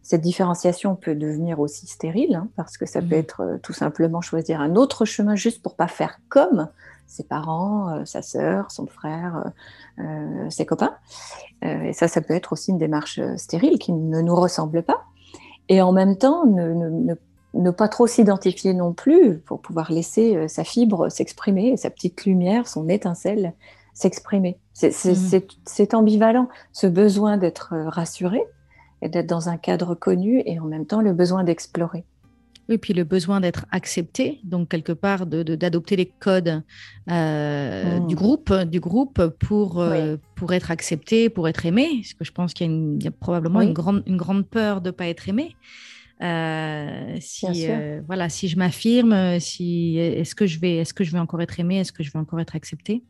cette 0.03 0.23
différenciation 0.23 0.97
peut 0.97 1.15
devenir 1.15 1.61
aussi 1.61 1.87
stérile, 1.87 2.35
hein, 2.35 2.49
parce 2.57 2.77
que 2.77 2.87
ça 2.87 3.01
peut 3.01 3.15
mmh. 3.15 3.21
être 3.21 3.41
euh, 3.43 3.59
tout 3.63 3.73
simplement 3.73 4.21
choisir 4.21 4.61
un 4.61 4.75
autre 4.75 5.05
chemin 5.05 5.37
juste 5.37 5.63
pour 5.63 5.77
pas 5.77 5.89
faire 5.89 6.19
comme 6.29 6.69
ses 7.07 7.25
parents, 7.25 8.05
sa 8.05 8.23
sœur, 8.23 8.71
son 8.71 8.87
frère, 8.87 9.45
ses 10.51 10.67
copains. 10.67 10.97
Euh, 11.65 11.83
et 11.85 11.93
ça, 11.93 12.09
ça 12.09 12.21
peut 12.21 12.35
être 12.35 12.53
aussi 12.53 12.71
une 12.71 12.79
démarche 12.79 13.19
euh, 13.19 13.37
stérile 13.37 13.79
qui 13.79 13.93
ne 13.93 14.21
nous 14.21 14.35
ressemble 14.35 14.83
pas. 14.83 15.05
Et 15.69 15.83
en 15.83 15.93
même 15.93 16.17
temps, 16.17 16.45
ne, 16.47 17.71
pas 17.71 17.89
trop 17.89 18.07
s'identifier 18.07 18.75
non 18.75 18.93
plus 18.93 19.39
pour 19.39 19.61
pouvoir 19.61 19.91
laisser 19.91 20.37
euh, 20.37 20.49
sa 20.49 20.65
fibre 20.65 21.09
s'exprimer, 21.09 21.77
sa 21.77 21.91
petite 21.91 22.25
lumière, 22.25 22.69
son 22.69 22.89
étincelle 22.89 23.55
s'exprimer. 23.95 24.59
C'est 24.75 25.95
ambivalent, 25.95 26.49
ce 26.73 26.87
besoin 26.87 27.39
d'être 27.39 27.75
rassuré 27.87 28.45
et 29.01 29.09
d'être 29.09 29.27
dans 29.27 29.49
un 29.49 29.57
cadre 29.57 29.95
connu 29.95 30.43
et 30.45 30.61
en 30.61 30.67
même 30.67 30.85
temps 30.85 31.01
le 31.01 31.15
besoin 31.15 31.45
d'explorer. 31.45 32.05
Oui, 32.69 32.79
puis 32.79 32.95
le 32.95 33.05
besoin 33.05 33.41
d'être 33.41 33.65
accepté, 33.71 34.41
donc 34.43 34.69
quelque 34.69 34.93
part 34.93 35.27
d'adopter 35.27 35.95
de, 35.95 36.01
les 36.01 36.07
codes 36.07 36.63
euh, 37.11 38.01
du 38.01 38.15
mmh. 38.15 38.19
groupe, 38.19 38.53
du 38.53 38.81
groupe 38.81 39.25
pour, 39.39 39.81
euh, 39.81 40.17
pour 40.35 40.53
être 40.53 40.73
accepté, 40.73 41.29
pour 41.29 41.47
être 41.49 41.65
aimé. 41.65 42.01
Parce 42.01 42.15
que 42.15 42.25
je 42.25 42.33
pense 42.33 42.55
qu'il 42.55 42.99
y, 43.01 43.07
a 43.07 43.13
probablement 43.13 43.61
une, 43.61 43.73
grande, 43.73 44.03
une 44.07 44.17
grande 44.17 44.47
peur 44.47 44.81
de 44.81 44.89
ne 44.89 44.93
pas 44.93 45.07
être 45.07 45.29
aimé. 45.29 45.55
Euh, 46.23 47.17
si, 47.21 47.69
voilà, 48.07 48.29
si 48.29 48.49
je 48.49 48.59
m'affirme, 48.59 49.39
si, 49.39 49.99
est-ce 49.99 50.35
que, 50.35 50.47
je 50.47 50.59
vais, 50.59 50.79
est 50.79 50.93
que 50.93 51.05
je 51.05 51.13
vais 51.13 51.21
encore 51.21 51.41
être 51.43 51.61
aimé 51.61 51.79
Est-ce 51.79 51.93
que 51.93 52.03
je 52.03 52.11
vais 52.11 52.19
encore 52.19 52.41
être 52.41 52.57
accepté? 52.57 53.05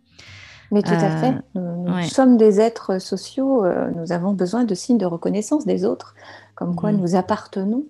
Mais 0.70 0.82
tout 0.82 0.92
à 0.92 1.16
fait. 1.16 1.34
Nous, 1.54 2.02
sommes 2.02 2.36
des 2.36 2.60
êtres 2.60 3.00
sociaux. 3.00 3.64
nous 3.94 4.12
avons 4.12 4.34
besoin 4.34 4.64
de 4.64 4.74
signes 4.74 4.98
de 4.98 5.06
reconnaissance 5.06 5.64
des 5.64 5.86
autres, 5.86 6.14
comme 6.56 6.74
quoi 6.74 6.92
mmh. 6.92 6.96
nous 6.98 7.14
appartenons 7.14 7.86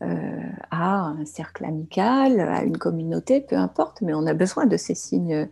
à 0.00 0.96
un 0.96 1.24
cercle 1.24 1.64
amical, 1.64 2.40
à 2.40 2.62
une 2.62 2.78
communauté, 2.78 3.40
peu 3.40 3.56
importe, 3.56 4.00
mais 4.00 4.14
on 4.14 4.26
a 4.26 4.34
besoin 4.34 4.66
de 4.66 4.76
ces 4.76 4.94
signes 4.94 5.48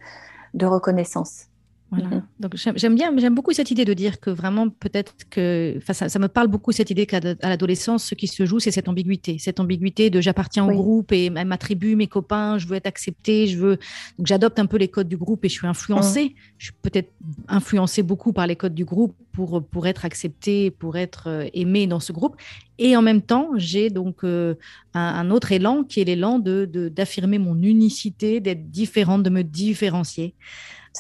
de 0.55 0.67
reconnaissance. 0.67 1.47
Mhm. 1.93 2.23
Donc 2.41 2.57
j'aime 2.57 2.95
bien, 2.97 3.17
j'aime 3.17 3.35
beaucoup 3.35 3.53
cette 3.53 3.71
idée 3.71 3.85
de 3.85 3.95
dire 3.95 4.19
que 4.19 4.29
vraiment 4.31 4.69
peut-être 4.69 5.15
que, 5.31 5.75
enfin 5.79 5.93
ça, 5.93 6.19
me 6.19 6.27
parle 6.27 6.49
beaucoup 6.49 6.73
cette 6.73 6.91
idée 6.91 7.07
qu'à 7.07 7.21
l'adolescence, 7.21 8.05
ce 8.05 8.15
qui 8.17 8.27
se 8.27 8.45
joue, 8.45 8.59
c'est 8.59 8.73
cette 8.73 8.89
ambiguïté, 8.89 9.39
cette 9.39 9.61
ambiguïté 9.61 10.11
de 10.11 10.21
j'appartiens 10.21 10.67
au 10.67 10.73
groupe 10.73 11.13
et 11.13 11.31
ma 11.31 11.59
tribu, 11.59 11.95
mes 11.95 12.09
copains, 12.09 12.59
je 12.59 12.67
veux 12.67 12.75
être 12.75 12.89
accepté, 12.89 13.47
je 13.47 13.59
veux, 13.59 13.79
donc 14.19 14.27
j'adopte 14.27 14.59
un 14.59 14.67
peu 14.67 14.79
les 14.79 14.89
codes 14.89 15.09
du 15.09 15.17
groupe 15.17 15.45
et 15.45 15.49
je 15.49 15.55
suis 15.55 15.67
influencée. 15.67 16.35
Je 16.59 16.67
suis 16.67 16.75
peut-être 16.83 17.13
influencée 17.47 18.03
beaucoup 18.03 18.33
par 18.33 18.47
les 18.49 18.57
codes 18.57 18.75
du 18.75 18.85
groupe 18.85 19.15
pour 19.31 19.65
pour 19.65 19.87
être 19.87 20.05
acceptée, 20.05 20.73
pour 20.73 20.97
être 20.97 21.29
euh, 21.29 21.49
aimée 21.55 21.87
dans 21.87 22.01
ce 22.01 22.13
groupe. 22.13 22.37
Et 22.79 22.97
en 22.97 23.03
même 23.03 23.23
temps, 23.23 23.51
j'ai 23.57 23.91
donc 23.91 24.25
euh, 24.25 24.55
un, 24.93 25.31
autre 25.31 25.53
élan 25.53 25.85
qui 25.85 26.01
est 26.01 26.05
l'élan 26.05 26.39
de 26.39 26.67
d'affirmer 26.89 27.39
mon 27.39 27.57
unicité, 27.63 28.41
d'être 28.41 28.71
différente, 28.71 29.23
de 29.23 29.31
me 29.31 29.43
différencier. 29.43 30.35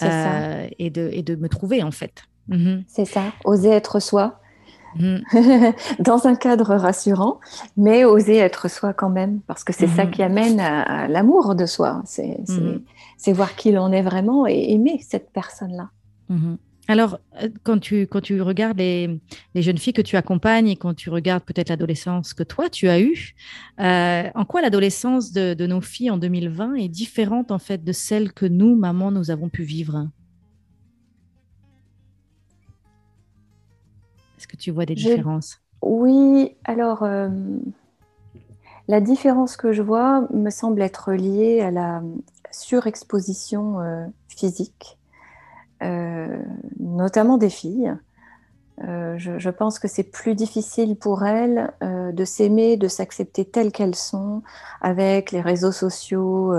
Euh, 0.02 0.66
et, 0.78 0.90
de, 0.90 1.08
et 1.12 1.22
de 1.22 1.36
me 1.36 1.48
trouver 1.48 1.82
en 1.82 1.90
fait. 1.90 2.24
Mhm. 2.48 2.84
C'est 2.86 3.04
ça, 3.04 3.22
oser 3.44 3.70
être 3.70 4.00
soi. 4.00 4.40
Mhm. 4.98 5.22
dans 5.98 6.26
un 6.26 6.34
cadre 6.34 6.74
rassurant, 6.74 7.38
mais 7.76 8.04
oser 8.04 8.36
être 8.36 8.70
soi 8.70 8.94
quand 8.94 9.10
même, 9.10 9.40
parce 9.46 9.62
que 9.62 9.74
c'est 9.74 9.88
ça 9.88 10.04
mhm. 10.04 10.10
qui 10.10 10.22
amène 10.22 10.60
à, 10.60 11.06
l'amour 11.08 11.54
de 11.54 11.66
soi. 11.66 12.02
C'est 12.06 13.32
voir 13.32 13.56
qui 13.56 13.72
l'on 13.72 13.92
est 13.92 14.02
vraiment 14.02 14.46
et 14.46 14.72
aimer 14.72 15.00
cette 15.06 15.30
personne-là. 15.32 15.90
Alors, 16.88 17.19
euh, 17.43 17.49
quand 17.64 17.78
tu, 17.78 18.07
quand 18.07 18.21
tu 18.21 18.40
regardes 18.40 18.78
les, 18.78 19.21
jeunes 19.55 19.78
filles 19.78 19.93
que 19.93 20.02
tu 20.02 20.16
accompagnes 20.16 20.69
et 20.69 20.76
quand 20.76 20.95
tu 20.95 21.11
regardes 21.11 21.43
peut-être 21.43 21.69
l'adolescence 21.69 22.33
que 22.33 22.43
toi, 22.43 22.69
tu 22.69 22.88
as 22.88 23.00
eue, 23.00 23.35
euh, 23.81 24.31
en 24.35 24.45
quoi 24.45 24.62
l'adolescence 24.62 25.33
de, 25.33 25.66
nos 25.66 25.81
filles 25.81 26.11
en 26.11 26.19
2020 26.19 26.75
est 26.75 26.88
différente 26.88 27.50
en 27.50 27.59
fait 27.59 27.83
de 27.83 27.93
celle 27.93 28.33
que 28.33 28.47
nous, 28.47 28.76
maman, 28.76 29.11
nous 29.11 29.31
avons 29.31 29.49
pu 29.49 29.62
vivre? 29.62 30.09
Est-ce 34.38 34.47
que 34.47 34.57
tu 34.57 34.71
vois 34.71 34.87
des 34.87 34.95
différences? 34.95 35.61
Oui, 35.83 36.57
alors... 36.64 37.02
Euh, 37.02 37.28
La 38.88 39.00
différence 39.00 39.57
que 39.57 39.73
je 39.73 39.83
vois 39.83 40.28
me 40.33 40.50
semble 40.50 40.81
être 40.81 41.12
liée 41.12 41.61
à 41.61 41.73
la 41.73 42.02
surexposition 42.52 43.81
euh, 43.81 44.07
physique, 44.28 44.97
notamment 46.78 47.38
des 47.38 47.50
filles. 47.50 47.95
Euh, 48.85 49.16
je, 49.16 49.49
pense 49.49 49.78
que 49.78 49.88
c'est 49.88 50.04
plus 50.04 50.35
difficile 50.35 50.97
pour 50.97 51.25
elles 51.25 51.73
de 51.80 52.25
s'aimer, 52.25 52.76
de 52.76 52.88
s'accepter 52.88 53.45
telles 53.45 53.73
qu'elles 53.73 53.95
sont, 53.95 54.42
avec 54.80 55.33
les 55.33 55.40
réseaux 55.40 55.73
sociaux 55.73 56.52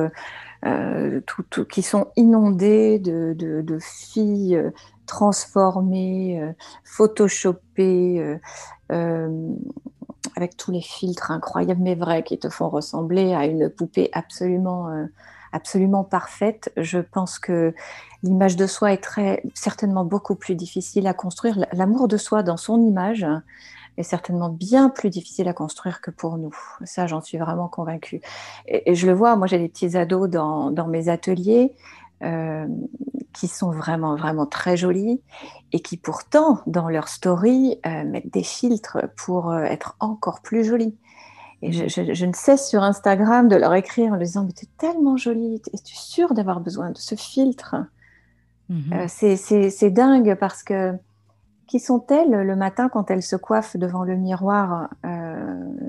qui 1.70 1.82
sont 1.84 2.08
inondés 2.16 3.00
de 3.00 3.78
filles 3.80 4.62
transformées, 5.06 6.54
photoshopées 6.84 8.40
avec 10.38 10.56
tous 10.56 10.72
les 10.72 10.82
filtres 10.82 11.32
incroyables 11.32 11.82
mais 11.82 11.96
vrais 11.96 12.24
qui 12.24 12.38
te 12.38 12.50
font 12.50 12.70
ressembler 12.70 13.34
à 13.34 13.46
une 13.46 13.70
poupée 13.70 14.10
absolument, 14.14 14.90
euh, 14.90 15.06
absolument 15.52 16.04
parfaite. 16.04 16.72
Je 16.78 17.00
pense 17.00 17.40
que 17.40 17.74
l'image 18.24 18.56
de 18.56 18.68
soi 18.68 18.94
est 18.94 19.04
très, 19.04 19.44
certainement 19.54 20.06
beaucoup 20.06 20.36
plus 20.36 20.56
difficile 20.56 21.08
à 21.08 21.14
construire. 21.14 21.66
L'amour 21.74 22.08
de 22.08 22.18
soi 22.18 22.44
dans 22.44 22.58
son 22.58 22.82
image 22.82 23.26
est 23.98 24.04
certainement 24.04 24.50
bien 24.50 24.90
plus 24.90 25.10
difficile 25.10 25.48
à 25.48 25.54
construire 25.54 26.02
que 26.02 26.12
pour 26.12 26.38
nous. 26.38 26.56
Ça, 26.84 27.08
j'en 27.08 27.22
suis 27.22 27.38
vraiment 27.38 27.68
convaincue. 27.68 28.22
Et, 28.68 28.94
je 28.96 29.08
le 29.08 29.14
vois, 29.14 29.36
moi 29.36 29.48
j'ai 29.48 29.58
des 29.58 29.70
petits 29.70 29.98
ados 29.98 30.30
dans, 30.30 30.72
dans 30.72 30.88
mes 30.88 31.10
ateliers. 31.10 31.74
Euh, 32.24 32.66
qui 33.38 33.48
sont 33.48 33.70
vraiment, 33.70 34.16
vraiment 34.16 34.48
très 34.48 34.76
jolies 34.76 35.22
et 35.72 35.80
qui 35.80 35.98
pourtant, 35.98 36.62
dans 36.66 36.90
leur 36.90 37.08
story, 37.08 37.80
euh, 37.86 38.04
mettent 38.04 38.34
des 38.34 38.42
filtres 38.42 38.98
pour 39.16 39.52
euh, 39.52 39.62
être 39.62 39.96
encore 40.00 40.42
plus 40.42 40.64
jolies. 40.64 40.96
Et 41.62 41.72
je, 41.72 42.26
ne 42.26 42.34
cesse 42.34 42.70
sur 42.70 42.84
Instagram 42.84 43.48
de 43.48 43.56
leur 43.56 43.74
écrire 43.74 44.08
en 44.08 44.16
leur 44.16 44.20
disant 44.20 44.44
Mais 44.44 44.54
tu 44.54 44.66
es 44.66 44.70
tellement 44.78 45.18
jolie, 45.18 45.62
es-tu 45.74 45.96
sûre 45.96 46.34
d'avoir 46.34 46.60
besoin 46.60 46.92
de 46.92 46.98
ce 46.98 47.16
filtre? 47.16 47.76
Mhm. 48.70 49.08
C'est 49.08 49.90
dingue 49.90 50.36
parce 50.36 50.62
que 50.64 50.94
qui 51.68 51.80
sont-elles 51.80 52.32
le 52.32 52.56
matin 52.56 52.90
quand 52.90 53.12
elles 53.12 53.24
se 53.24 53.36
coiffent 53.36 53.76
devant 53.76 54.04
le 54.04 54.16
miroir 54.16 54.90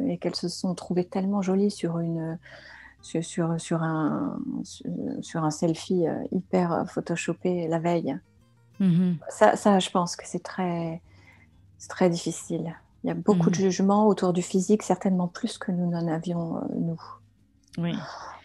et 0.06 0.18
qu'elles 0.18 0.34
se 0.34 0.48
sont 0.48 0.74
trouvées 0.74 1.04
tellement 1.04 1.42
jolies 1.42 1.70
sur 1.70 1.98
une 1.98 2.38
sur, 3.02 3.60
sur, 3.60 3.82
un, 3.82 4.38
sur 5.20 5.44
un 5.44 5.50
selfie 5.50 6.06
euh, 6.06 6.22
hyper 6.32 6.84
photoshopé 6.88 7.68
la 7.68 7.78
veille? 7.78 8.18
Ça, 9.28 9.56
ça, 9.56 9.78
je 9.78 9.90
pense 9.90 10.14
que 10.16 10.24
c'est 10.26 10.42
très, 10.42 11.00
très 11.88 12.10
difficile. 12.10 12.76
Il 13.04 13.08
y 13.08 13.10
a 13.10 13.14
beaucoup 13.14 13.50
de 13.50 13.56
mm-hmm. 13.56 13.60
jugements 13.60 14.08
autour 14.08 14.32
du 14.32 14.42
physique, 14.42 14.82
certainement 14.82 15.28
plus 15.28 15.58
que 15.58 15.70
nous 15.70 15.90
n'en 15.90 16.06
avions, 16.08 16.56
euh, 16.56 16.60
nous. 16.74 17.00
Oui. 17.78 17.94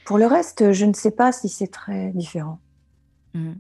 Pour 0.06 0.18
le 0.18 0.28
reste, 0.28 0.72
je 0.74 0.86
ne 0.86 0.94
sais 0.94 1.12
pas 1.12 1.32
si 1.32 1.50
c'est 1.50 1.68
très 1.68 2.12
différent. 2.12 2.60
Mm. 3.34 3.54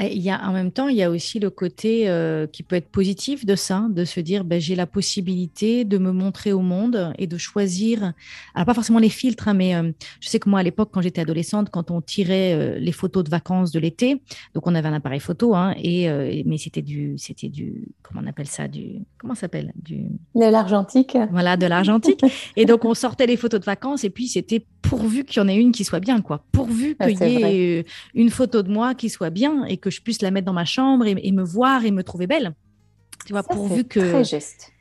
Il 0.00 0.22
y 0.22 0.30
a, 0.30 0.48
en 0.48 0.52
même 0.52 0.70
temps, 0.70 0.86
il 0.86 0.96
y 0.96 1.02
a 1.02 1.10
aussi 1.10 1.40
le 1.40 1.50
côté 1.50 2.08
euh, 2.08 2.46
qui 2.46 2.62
peut 2.62 2.76
être 2.76 2.88
positif 2.88 3.44
de 3.44 3.56
ça, 3.56 3.86
de 3.90 4.04
se 4.04 4.20
dire 4.20 4.44
ben, 4.44 4.60
j'ai 4.60 4.76
la 4.76 4.86
possibilité 4.86 5.84
de 5.84 5.98
me 5.98 6.12
montrer 6.12 6.52
au 6.52 6.60
monde 6.60 7.12
et 7.18 7.26
de 7.26 7.36
choisir, 7.36 8.12
alors 8.54 8.64
pas 8.64 8.74
forcément 8.74 9.00
les 9.00 9.08
filtres, 9.08 9.48
hein, 9.48 9.54
mais 9.54 9.74
euh, 9.74 9.90
je 10.20 10.28
sais 10.28 10.38
que 10.38 10.48
moi 10.48 10.60
à 10.60 10.62
l'époque, 10.62 10.90
quand 10.92 11.00
j'étais 11.00 11.22
adolescente, 11.22 11.70
quand 11.70 11.90
on 11.90 12.00
tirait 12.00 12.54
euh, 12.54 12.78
les 12.78 12.92
photos 12.92 13.24
de 13.24 13.30
vacances 13.30 13.72
de 13.72 13.80
l'été, 13.80 14.22
donc 14.54 14.68
on 14.68 14.74
avait 14.76 14.88
un 14.88 14.92
appareil 14.92 15.18
photo, 15.18 15.56
hein, 15.56 15.74
et, 15.76 16.08
mais 16.46 16.58
c'était 16.58 16.82
du, 16.82 17.18
c'était 17.18 17.48
du, 17.48 17.88
comment 18.02 18.20
on 18.24 18.28
appelle 18.28 18.46
ça, 18.46 18.68
du, 18.68 19.00
comment 19.18 19.34
ça 19.34 19.42
s'appelle 19.42 19.72
du... 19.82 20.04
De 20.36 20.48
l'argentique. 20.48 21.16
Voilà, 21.32 21.56
de 21.56 21.66
l'argentique. 21.66 22.22
et 22.56 22.66
donc 22.66 22.84
on 22.84 22.94
sortait 22.94 23.26
les 23.26 23.36
photos 23.36 23.58
de 23.58 23.64
vacances 23.64 24.04
et 24.04 24.10
puis 24.10 24.28
c'était 24.28 24.64
pourvu 24.88 25.24
qu'il 25.24 25.40
y 25.40 25.44
en 25.44 25.48
ait 25.48 25.56
une 25.56 25.72
qui 25.72 25.84
soit 25.84 26.00
bien, 26.00 26.20
quoi. 26.20 26.44
Pourvu 26.52 26.96
ah, 26.98 27.08
qu'il 27.10 27.22
y 27.22 27.44
ait 27.44 27.84
une 28.14 28.30
photo 28.30 28.62
de 28.62 28.70
moi 28.70 28.94
qui 28.94 29.10
soit 29.10 29.30
bien 29.30 29.64
et 29.64 29.76
que 29.76 29.90
je 29.90 30.00
puisse 30.00 30.22
la 30.22 30.30
mettre 30.30 30.46
dans 30.46 30.52
ma 30.52 30.64
chambre 30.64 31.06
et, 31.06 31.32
me 31.32 31.42
voir 31.42 31.84
et 31.84 31.90
me 31.90 32.02
trouver 32.02 32.26
belle. 32.26 32.54
Tu 33.26 33.32
vois, 33.32 33.42
pourvu 33.42 33.84
que. 33.84 34.00
Très 34.00 34.24
geste. 34.24 34.72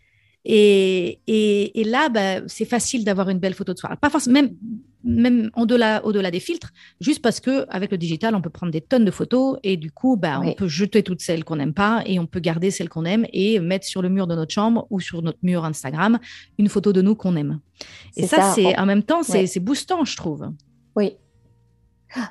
Et, 0.46 1.20
et, 1.28 1.84
là, 1.84 2.08
bah, 2.10 2.48
c'est 2.48 2.66
facile 2.66 3.04
d'avoir 3.04 3.30
une 3.30 3.40
belle 3.40 3.54
photo 3.54 3.74
de 3.74 3.80
soi. 3.80 3.96
Pas 3.98 4.10
forcément, 4.10 4.36
même, 4.36 4.56
même 5.04 5.50
au-delà, 5.56 6.04
au-delà 6.06 6.32
des 6.32 6.40
filtres, 6.40 6.72
juste 7.00 7.22
parce 7.22 7.40
que 7.40 7.66
avec 7.70 7.92
le 7.92 7.98
digital, 7.98 8.36
on 8.36 8.42
peut 8.42 8.50
prendre 8.50 8.72
des 8.72 8.82
tonnes 8.82 9.06
de 9.06 9.12
photos 9.12 9.58
et 9.64 9.78
du 9.78 9.92
coup, 9.92 10.18
bah, 10.18 10.42
on 10.44 10.54
peut 10.54 10.68
jeter 10.68 11.04
toutes 11.04 11.22
celles 11.22 11.44
qu'on 11.44 11.58
n'aime 11.58 11.74
pas 11.74 12.04
et 12.06 12.20
on 12.20 12.26
peut 12.26 12.40
garder 12.40 12.72
celles 12.72 12.90
qu'on 12.90 13.06
aime 13.06 13.26
et 13.34 13.60
mettre 13.60 13.86
sur 13.86 14.02
le 14.02 14.10
mur 14.10 14.28
de 14.28 14.36
notre 14.36 14.54
chambre 14.54 14.88
ou 14.90 15.00
sur 15.00 15.22
notre 15.22 15.40
mur 15.44 15.66
Instagram 15.66 16.20
une 16.58 16.70
photo 16.70 16.94
de 16.94 17.02
nous 17.02 17.16
qu'on 17.16 17.36
aime. 17.36 17.60
Et 18.16 18.28
ça, 18.28 18.54
c'est 18.54 18.78
en 18.78 18.86
même 18.86 19.04
temps, 19.04 19.24
c'est 19.24 19.60
boostant, 19.60 20.06
je 20.06 20.18
trouve. 20.18 20.50
Oui, 20.96 21.14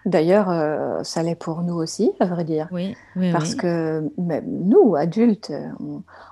D'ailleurs, 0.04 0.50
euh, 0.50 1.02
ça 1.02 1.22
l'est 1.22 1.34
pour 1.34 1.62
nous 1.62 1.74
aussi, 1.74 2.12
à 2.20 2.26
vrai 2.26 2.44
dire. 2.44 2.68
Oui, 2.72 2.96
Parce 3.32 3.54
que 3.54 4.10
même 4.18 4.44
nous, 4.46 4.96
adultes, 4.96 5.52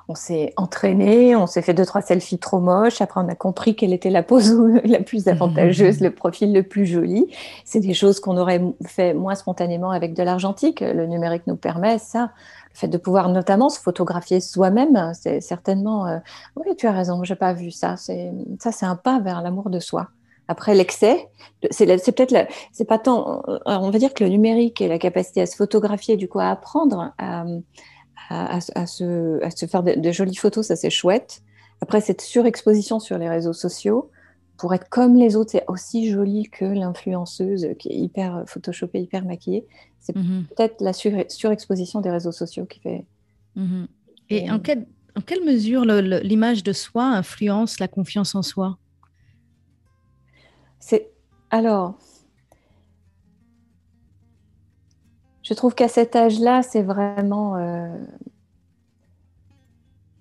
on, 0.08 0.14
s'est 0.14 0.52
entraînés, 0.56 1.36
on 1.36 1.46
s'est 1.46 1.62
fait 1.62 1.74
deux, 1.74 1.84
trois 1.84 2.02
selfies 2.02 2.38
trop 2.38 2.60
moches. 2.60 3.00
Après, 3.00 3.20
on 3.20 3.28
a 3.28 3.34
compris 3.34 3.76
quelle 3.76 3.92
était 3.92 4.10
la 4.10 4.22
pose 4.22 4.52
la 4.84 5.00
plus 5.00 5.28
avantageuse, 5.28 6.00
le 6.00 6.10
profil 6.10 6.52
le 6.52 6.62
plus 6.62 6.86
joli. 6.86 7.26
C'est 7.64 7.80
des 7.80 7.94
choses 7.94 8.20
qu'on 8.20 8.36
aurait 8.36 8.62
fait 8.86 9.14
moins 9.14 9.34
spontanément 9.34 9.90
avec 9.90 10.14
de 10.14 10.22
l'argentique. 10.22 10.80
Le 10.80 11.06
numérique 11.06 11.46
nous 11.46 11.56
permet 11.56 11.98
ça. 11.98 12.30
Le 12.72 12.78
fait 12.78 12.88
de 12.88 12.98
pouvoir 12.98 13.28
notamment 13.28 13.68
se 13.68 13.78
photographier 13.78 14.40
soi-même, 14.40 15.12
c'est 15.14 15.40
certainement. 15.40 16.06
Euh, 16.06 16.18
oui, 16.56 16.74
tu 16.76 16.86
as 16.86 16.92
raison, 16.92 17.22
j'ai 17.22 17.36
pas 17.36 17.52
vu 17.52 17.70
ça. 17.70 17.96
Ça, 17.96 18.72
c'est 18.72 18.86
un 18.86 18.96
pas 18.96 19.20
vers 19.20 19.42
l'amour 19.42 19.70
de 19.70 19.78
soi. 19.78 20.08
Après, 20.48 20.74
l'excès, 20.74 21.28
c'est 21.70 21.86
peut-être, 21.86 22.48
c'est 22.72 22.84
pas 22.84 22.98
tant, 22.98 23.42
euh, 23.48 23.58
on 23.66 23.90
va 23.90 23.98
dire 23.98 24.12
que 24.12 24.24
le 24.24 24.30
numérique 24.30 24.80
et 24.80 24.88
la 24.88 24.98
capacité 24.98 25.40
à 25.40 25.46
se 25.46 25.56
photographier, 25.56 26.16
du 26.16 26.28
coup, 26.28 26.38
à 26.38 26.50
apprendre 26.50 27.14
à, 27.18 27.44
à, 28.28 28.60
se, 28.60 29.42
à 29.42 29.50
se, 29.50 29.66
faire 29.66 29.82
de, 29.82 30.12
jolies 30.12 30.36
photos, 30.36 30.66
ça 30.66 30.76
c'est 30.76 30.90
chouette. 30.90 31.42
Après, 31.80 32.00
cette 32.00 32.20
surexposition 32.20 33.00
sur 33.00 33.18
les 33.18 33.28
réseaux 33.28 33.52
sociaux, 33.52 34.10
pour 34.56 34.72
être 34.74 34.88
comme 34.88 35.16
les 35.16 35.34
autres, 35.34 35.50
c'est 35.52 35.64
aussi 35.66 36.10
joli 36.10 36.48
que 36.50 36.64
l'influenceuse 36.64 37.68
qui 37.78 37.88
est 37.88 37.96
hyper 37.96 38.44
photoshopée, 38.46 39.00
hyper 39.00 39.24
maquillée. 39.24 39.66
C'est 40.00 40.14
mm-hmm. 40.14 40.46
peut-être 40.54 40.80
la 40.80 40.92
surexposition 40.92 42.00
des 42.00 42.10
réseaux 42.10 42.32
sociaux 42.32 42.66
qui 42.66 42.80
fait. 42.80 43.04
Mm-hmm. 43.56 43.86
Et 44.30 44.50
en 44.50 44.60
quelle, 44.60 44.86
en 45.16 45.20
quelle 45.20 45.44
mesure 45.44 45.84
l'image 45.84 46.62
de 46.62 46.72
soi 46.72 47.04
influence 47.04 47.80
la 47.80 47.88
confiance 47.88 48.34
en 48.34 48.42
soi? 48.42 48.78
Alors. 51.50 51.94
Je 55.42 55.52
trouve 55.52 55.74
qu'à 55.74 55.88
cet 55.88 56.16
âge-là, 56.16 56.62
c'est 56.62 56.82
vraiment. 56.82 57.56
Euh, 57.56 57.98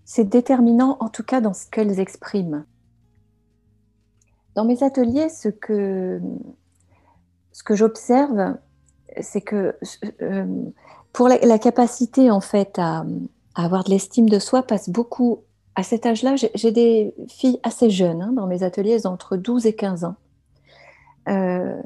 c'est 0.03 0.25
déterminant, 0.25 0.97
en 0.99 1.09
tout 1.09 1.23
cas, 1.23 1.41
dans 1.41 1.53
ce 1.53 1.65
qu'elles 1.65 1.99
expriment. 1.99 2.65
Dans 4.55 4.65
mes 4.65 4.83
ateliers, 4.83 5.29
ce 5.29 5.47
que, 5.49 6.21
ce 7.51 7.63
que 7.63 7.75
j'observe, 7.75 8.57
c'est 9.21 9.41
que 9.41 9.75
euh, 10.21 10.45
pour 11.13 11.29
la, 11.29 11.57
capacité, 11.57 12.29
en 12.29 12.41
fait, 12.41 12.77
à, 12.77 13.05
avoir 13.55 13.85
de 13.85 13.89
l'estime 13.89 14.29
de 14.29 14.39
soi 14.39 14.61
passe 14.61 14.89
beaucoup. 14.89 15.39
À 15.75 15.81
cet 15.81 16.05
âge-là, 16.05 16.35
j'ai 16.53 16.71
des 16.71 17.15
filles 17.27 17.59
assez 17.63 17.89
jeunes 17.89 18.21
hein, 18.21 18.33
dans 18.33 18.45
mes 18.45 18.61
ateliers, 18.61 19.07
entre 19.07 19.37
12 19.37 19.65
et 19.65 19.73
15 19.73 20.03
ans. 20.03 20.15
Euh, 21.29 21.81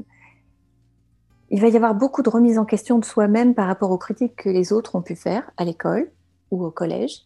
il 1.49 1.61
va 1.61 1.69
y 1.69 1.75
avoir 1.75 1.95
beaucoup 1.95 2.21
de 2.21 2.29
remise 2.29 2.57
en 2.57 2.65
question 2.65 2.99
de 2.99 3.05
soi-même 3.05 3.55
par 3.55 3.67
rapport 3.67 3.91
aux 3.91 3.97
critiques 3.97 4.35
que 4.35 4.49
les 4.49 4.73
autres 4.73 4.95
ont 4.95 5.01
pu 5.01 5.15
faire 5.15 5.49
à 5.57 5.63
l'école 5.63 6.11
ou 6.51 6.65
au 6.65 6.71
collège. 6.71 7.21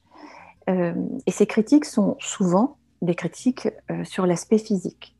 Euh, 0.69 0.93
et 1.25 1.31
ces 1.31 1.47
critiques 1.47 1.85
sont 1.85 2.17
souvent 2.19 2.77
des 3.01 3.15
critiques 3.15 3.67
euh, 3.89 4.03
sur 4.03 4.27
l'aspect 4.27 4.59
physique. 4.59 5.15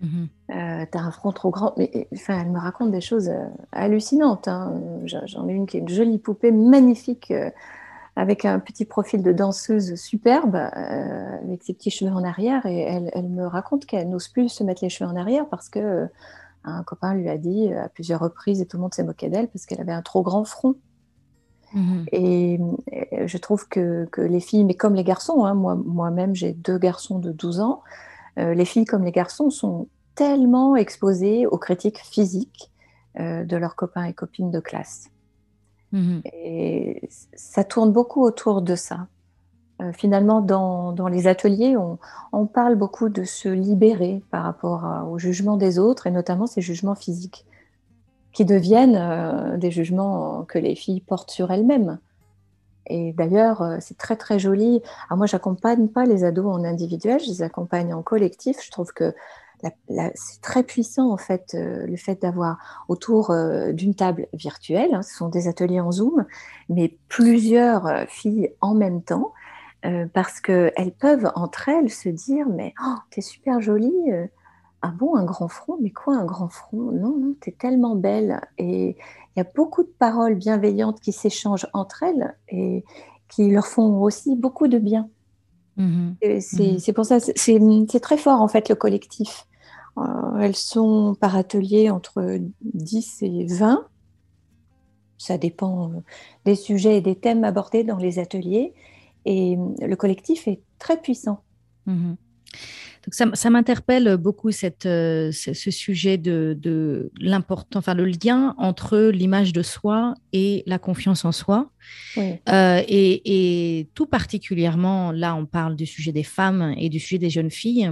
Mm 0.00 0.24
T'as 0.48 1.00
un 1.00 1.10
front 1.10 1.32
trop 1.32 1.50
grand, 1.50 1.74
mais 1.76 2.08
enfin, 2.12 2.40
elle 2.40 2.50
me 2.50 2.58
raconte 2.58 2.90
des 2.90 3.00
choses 3.00 3.32
hallucinantes. 3.72 4.48
Hein. 4.48 4.80
J'en 5.04 5.48
ai 5.48 5.52
une 5.52 5.66
qui 5.66 5.78
est 5.78 5.80
une 5.80 5.88
jolie 5.88 6.18
poupée 6.18 6.52
magnifique 6.52 7.32
avec 8.16 8.44
un 8.44 8.60
petit 8.60 8.84
profil 8.84 9.22
de 9.22 9.32
danseuse 9.32 9.96
superbe, 9.96 10.54
euh, 10.54 11.38
avec 11.42 11.62
ses 11.62 11.74
petits 11.74 11.90
cheveux 11.90 12.12
en 12.12 12.22
arrière, 12.22 12.64
et 12.64 12.80
elle, 12.80 13.28
me 13.28 13.46
raconte 13.46 13.86
qu'elle 13.86 14.08
n'ose 14.08 14.28
plus 14.28 14.48
se 14.48 14.62
mettre 14.62 14.84
les 14.84 14.88
cheveux 14.88 15.10
en 15.10 15.16
arrière 15.16 15.48
parce 15.48 15.68
que 15.68 15.78
euh, 15.80 16.06
un 16.64 16.82
copain 16.84 17.14
lui 17.14 17.28
a 17.28 17.36
dit 17.36 17.72
à 17.72 17.88
plusieurs 17.88 18.20
reprises, 18.20 18.60
et 18.60 18.66
tout 18.66 18.76
le 18.76 18.82
monde 18.82 18.94
s'est 18.94 19.04
moqué 19.04 19.28
d'elle, 19.28 19.48
parce 19.48 19.66
qu'elle 19.66 19.80
avait 19.80 19.92
un 19.92 20.02
trop 20.02 20.22
grand 20.22 20.44
front. 20.44 20.76
Mhm. 21.74 22.06
Et, 22.12 22.60
je 23.26 23.38
trouve 23.38 23.68
que, 23.68 24.08
les 24.16 24.40
filles, 24.40 24.64
mais 24.64 24.74
comme 24.74 24.94
les 24.94 25.04
garçons, 25.04 25.44
hein, 25.44 25.54
moi, 25.54 25.74
moi-même 25.74 26.34
j'ai 26.34 26.52
deux 26.52 26.78
garçons 26.78 27.18
de 27.18 27.32
12 27.32 27.60
ans, 27.60 27.82
euh, 28.38 28.54
les 28.54 28.64
filles 28.64 28.84
comme 28.84 29.04
les 29.04 29.12
garçons 29.12 29.50
sont 29.50 29.88
tellement 30.14 30.76
exposées 30.76 31.46
aux 31.46 31.58
critiques 31.58 31.98
physiques 31.98 32.70
de 33.16 33.56
leurs 33.56 33.76
copains 33.76 34.04
et 34.04 34.12
copines 34.12 34.50
de 34.50 34.58
classe. 34.58 35.08
Mhm. 35.94 36.22
Et 36.24 37.08
ça 37.34 37.62
tourne 37.62 37.92
beaucoup 37.92 38.22
autour 38.22 38.62
de 38.62 38.74
ça. 38.74 39.06
Euh, 39.80 39.92
finalement, 39.92 40.40
dans, 40.40 41.08
les 41.08 41.26
ateliers, 41.28 41.76
on, 41.76 42.46
parle 42.46 42.74
beaucoup 42.74 43.08
de 43.08 43.22
se 43.22 43.48
libérer 43.48 44.22
par 44.30 44.42
rapport 44.42 44.84
au 45.08 45.18
jugement 45.18 45.56
des 45.56 45.78
autres, 45.78 46.06
et 46.06 46.10
notamment 46.10 46.46
ces 46.46 46.60
jugements 46.60 46.96
physiques, 46.96 47.46
qui 48.32 48.44
deviennent 48.44 48.96
euh, 48.96 49.56
des 49.56 49.70
jugements 49.70 50.44
que 50.44 50.58
les 50.58 50.74
filles 50.74 51.00
portent 51.00 51.30
sur 51.30 51.52
elles-mêmes. 51.52 51.98
Et 52.86 53.12
d'ailleurs, 53.12 53.62
euh, 53.62 53.76
c'est 53.80 53.96
très 53.96 54.16
très 54.16 54.40
joli. 54.40 54.82
Alors 55.08 55.18
moi, 55.18 55.26
j'accompagne 55.26 55.88
pas 55.88 56.04
les 56.06 56.24
ados 56.24 56.52
en 56.52 56.64
individuel, 56.64 57.20
je 57.20 57.28
les 57.28 57.42
accompagne 57.42 57.94
en 57.94 58.02
collectif. 58.02 58.58
Je 58.62 58.70
trouve 58.70 58.92
que 58.92 59.14
c'est 60.14 60.40
très 60.42 60.62
puissant 60.62 61.10
en 61.12 61.16
fait 61.16 61.54
le 61.54 61.96
fait 61.96 62.22
d'avoir 62.22 62.58
autour 62.88 63.34
d'une 63.72 63.94
table 63.94 64.26
virtuelle. 64.32 64.94
Hein, 64.94 65.02
ce 65.02 65.14
sont 65.14 65.28
des 65.28 65.48
ateliers 65.48 65.80
en 65.80 65.92
Zoom, 65.92 66.26
mais 66.68 66.98
plusieurs 67.08 68.06
filles 68.08 68.50
en 68.60 68.74
même 68.74 69.02
temps 69.02 69.32
euh, 69.84 70.06
parce 70.12 70.40
qu'elles 70.40 70.94
peuvent 70.98 71.30
entre 71.34 71.68
elles 71.68 71.90
se 71.90 72.08
dire 72.08 72.48
Mais 72.48 72.72
oh, 72.82 72.94
t'es 73.10 73.20
super 73.20 73.60
jolie. 73.60 73.92
Euh, 74.10 74.26
ah 74.80 74.92
bon, 74.96 75.14
un 75.16 75.24
grand 75.24 75.48
front 75.48 75.76
Mais 75.80 75.90
quoi, 75.90 76.16
un 76.16 76.24
grand 76.24 76.48
front? 76.48 76.90
Non, 76.92 77.16
non, 77.18 77.34
t'es 77.40 77.52
tellement 77.52 77.94
belle. 77.94 78.40
Et 78.56 78.90
il 78.90 79.38
y 79.38 79.40
a 79.40 79.46
beaucoup 79.54 79.82
de 79.82 79.92
paroles 79.98 80.36
bienveillantes 80.36 81.00
qui 81.00 81.12
s'échangent 81.12 81.68
entre 81.74 82.02
elles 82.02 82.34
et 82.48 82.84
qui 83.28 83.50
leur 83.50 83.66
font 83.66 84.00
aussi 84.02 84.36
beaucoup 84.36 84.68
de 84.68 84.78
bien. 84.78 85.08
Mmh 85.76 86.12
mmh 86.22 86.78
c'est 86.78 86.92
pour 86.92 87.04
ça, 87.04 87.18
c'est 87.18 88.00
très 88.00 88.16
fort 88.16 88.40
en 88.40 88.48
fait 88.48 88.68
le 88.68 88.76
collectif. 88.76 89.46
Euh, 89.98 90.38
elles 90.40 90.56
sont 90.56 91.14
par 91.20 91.36
atelier 91.36 91.90
entre 91.90 92.38
10 92.62 93.22
et 93.22 93.46
20. 93.46 93.86
Ça 95.18 95.38
dépend 95.38 95.92
des 96.44 96.56
sujets 96.56 96.98
et 96.98 97.00
des 97.00 97.16
thèmes 97.16 97.44
abordés 97.44 97.84
dans 97.84 97.96
les 97.96 98.18
ateliers. 98.18 98.74
Et 99.24 99.56
le 99.80 99.94
collectif 99.96 100.48
est 100.48 100.60
très 100.78 101.00
puissant. 101.00 101.40
Mhm. 101.86 102.16
Donc 103.04 103.36
ça, 103.36 103.50
m'interpelle 103.50 104.16
beaucoup 104.16 104.50
cette, 104.50 104.86
euh, 104.86 105.30
ce, 105.30 105.70
sujet 105.70 106.16
de, 106.16 106.56
de 106.58 107.12
l'important, 107.20 107.78
enfin 107.78 107.92
le 107.92 108.06
lien 108.06 108.54
entre 108.56 108.98
l'image 108.98 109.52
de 109.52 109.62
soi 109.62 110.14
et 110.32 110.62
la 110.66 110.78
confiance 110.78 111.26
en 111.26 111.32
soi. 111.32 111.70
Euh, 112.16 112.82
et, 112.88 113.78
et, 113.78 113.90
tout 113.94 114.06
particulièrement, 114.06 115.12
là, 115.12 115.34
on 115.34 115.44
parle 115.44 115.76
du 115.76 115.84
sujet 115.84 116.12
des 116.12 116.22
femmes 116.22 116.74
et 116.78 116.88
du 116.88 116.98
sujet 116.98 117.18
des 117.18 117.28
jeunes 117.28 117.50
filles. 117.50 117.90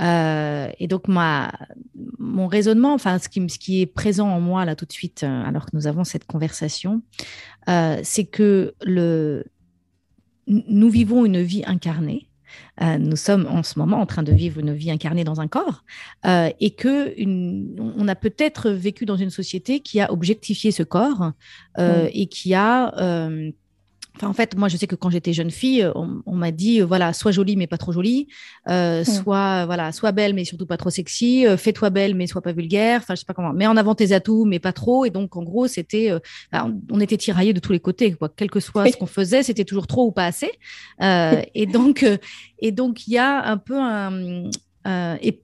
Euh, 0.00 0.68
et 0.78 0.86
donc, 0.86 1.08
ma, 1.08 1.52
mon 2.20 2.46
raisonnement, 2.46 2.94
enfin, 2.94 3.18
ce 3.18 3.28
qui, 3.28 3.44
ce 3.48 3.58
qui 3.58 3.80
est 3.80 3.86
présent 3.86 4.28
en 4.28 4.40
moi 4.40 4.64
là 4.64 4.76
tout 4.76 4.86
de 4.86 4.92
suite, 4.92 5.24
alors 5.24 5.66
que 5.66 5.70
nous 5.74 5.88
avons 5.88 6.04
cette 6.04 6.24
conversation, 6.24 7.02
c'est 7.66 8.26
que 8.30 8.74
le, 8.84 9.44
nous 10.46 10.88
vivons 10.88 11.24
une 11.24 11.42
vie 11.42 11.64
incarnée. 11.66 12.28
Euh, 12.82 12.98
nous 12.98 13.16
sommes 13.16 13.46
en 13.46 13.62
ce 13.62 13.78
moment 13.78 14.00
en 14.00 14.06
train 14.06 14.22
de 14.22 14.32
vivre 14.32 14.60
une 14.60 14.74
vie 14.74 14.90
incarnée 14.90 15.24
dans 15.24 15.40
un 15.40 15.48
corps 15.48 15.84
euh, 16.26 16.50
et 16.60 16.72
que 16.72 17.14
on 17.18 18.08
a 18.08 18.14
peut-être 18.14 18.70
vécu 18.70 19.06
dans 19.06 19.16
une 19.16 19.30
société 19.30 19.80
qui 19.80 20.00
a 20.00 20.12
objectifié 20.12 20.70
ce 20.70 20.82
corps 20.82 21.32
euh, 21.78 22.08
et 22.12 22.26
qui 22.26 22.54
a 22.54 22.92
en 24.22 24.32
fait, 24.32 24.56
moi, 24.56 24.68
je 24.68 24.76
sais 24.76 24.86
que 24.86 24.94
quand 24.94 25.10
j'étais 25.10 25.32
jeune 25.32 25.50
fille, 25.50 25.82
euh, 25.82 25.92
on, 25.94 26.34
m'a 26.34 26.50
dit, 26.50 26.80
euh, 26.80 26.86
voilà, 26.86 27.12
sois 27.12 27.32
jolie 27.32 27.56
mais 27.56 27.66
pas 27.66 27.78
trop 27.78 27.92
jolie, 27.92 28.28
euh, 28.68 29.04
sois 29.04 29.66
voilà, 29.66 29.92
sois 29.92 30.12
belle 30.12 30.34
mais 30.34 30.44
surtout 30.44 30.66
pas 30.66 30.76
trop 30.76 30.90
sexy, 30.90 31.44
fais-toi 31.56 31.90
belle 31.90 32.14
mais 32.14 32.26
sois 32.26 32.42
pas 32.42 32.52
vulgaire, 32.52 33.00
enfin, 33.02 33.14
je 33.14 33.20
sais 33.20 33.26
pas 33.26 33.34
comment, 33.34 33.52
mets 33.52 33.66
en 33.66 33.76
avant 33.76 33.94
tes 33.94 34.12
atouts 34.12 34.44
mais 34.44 34.58
pas 34.58 34.72
trop. 34.72 35.04
Et 35.04 35.10
donc, 35.10 35.36
en 35.36 35.42
gros, 35.42 35.66
c'était, 35.66 36.12
on 36.90 37.00
était 37.00 37.16
tiraillés 37.16 37.52
de 37.52 37.60
tous 37.60 37.72
les 37.72 37.80
côtés, 37.80 38.12
quoi. 38.12 38.30
Quel 38.34 38.50
que 38.50 38.60
soit 38.60 38.90
ce 38.90 38.96
qu'on 38.96 39.06
faisait, 39.06 39.42
c'était 39.42 39.64
toujours 39.64 39.86
trop 39.86 40.06
ou 40.06 40.12
pas 40.12 40.26
assez. 40.26 40.50
et 41.00 41.66
donc, 41.66 42.04
et 42.58 42.72
donc, 42.72 43.06
il 43.06 43.12
y 43.12 43.18
a 43.18 43.44
un 43.44 43.58
peu 43.58 43.78
un 43.78 44.50
et, 45.20 45.40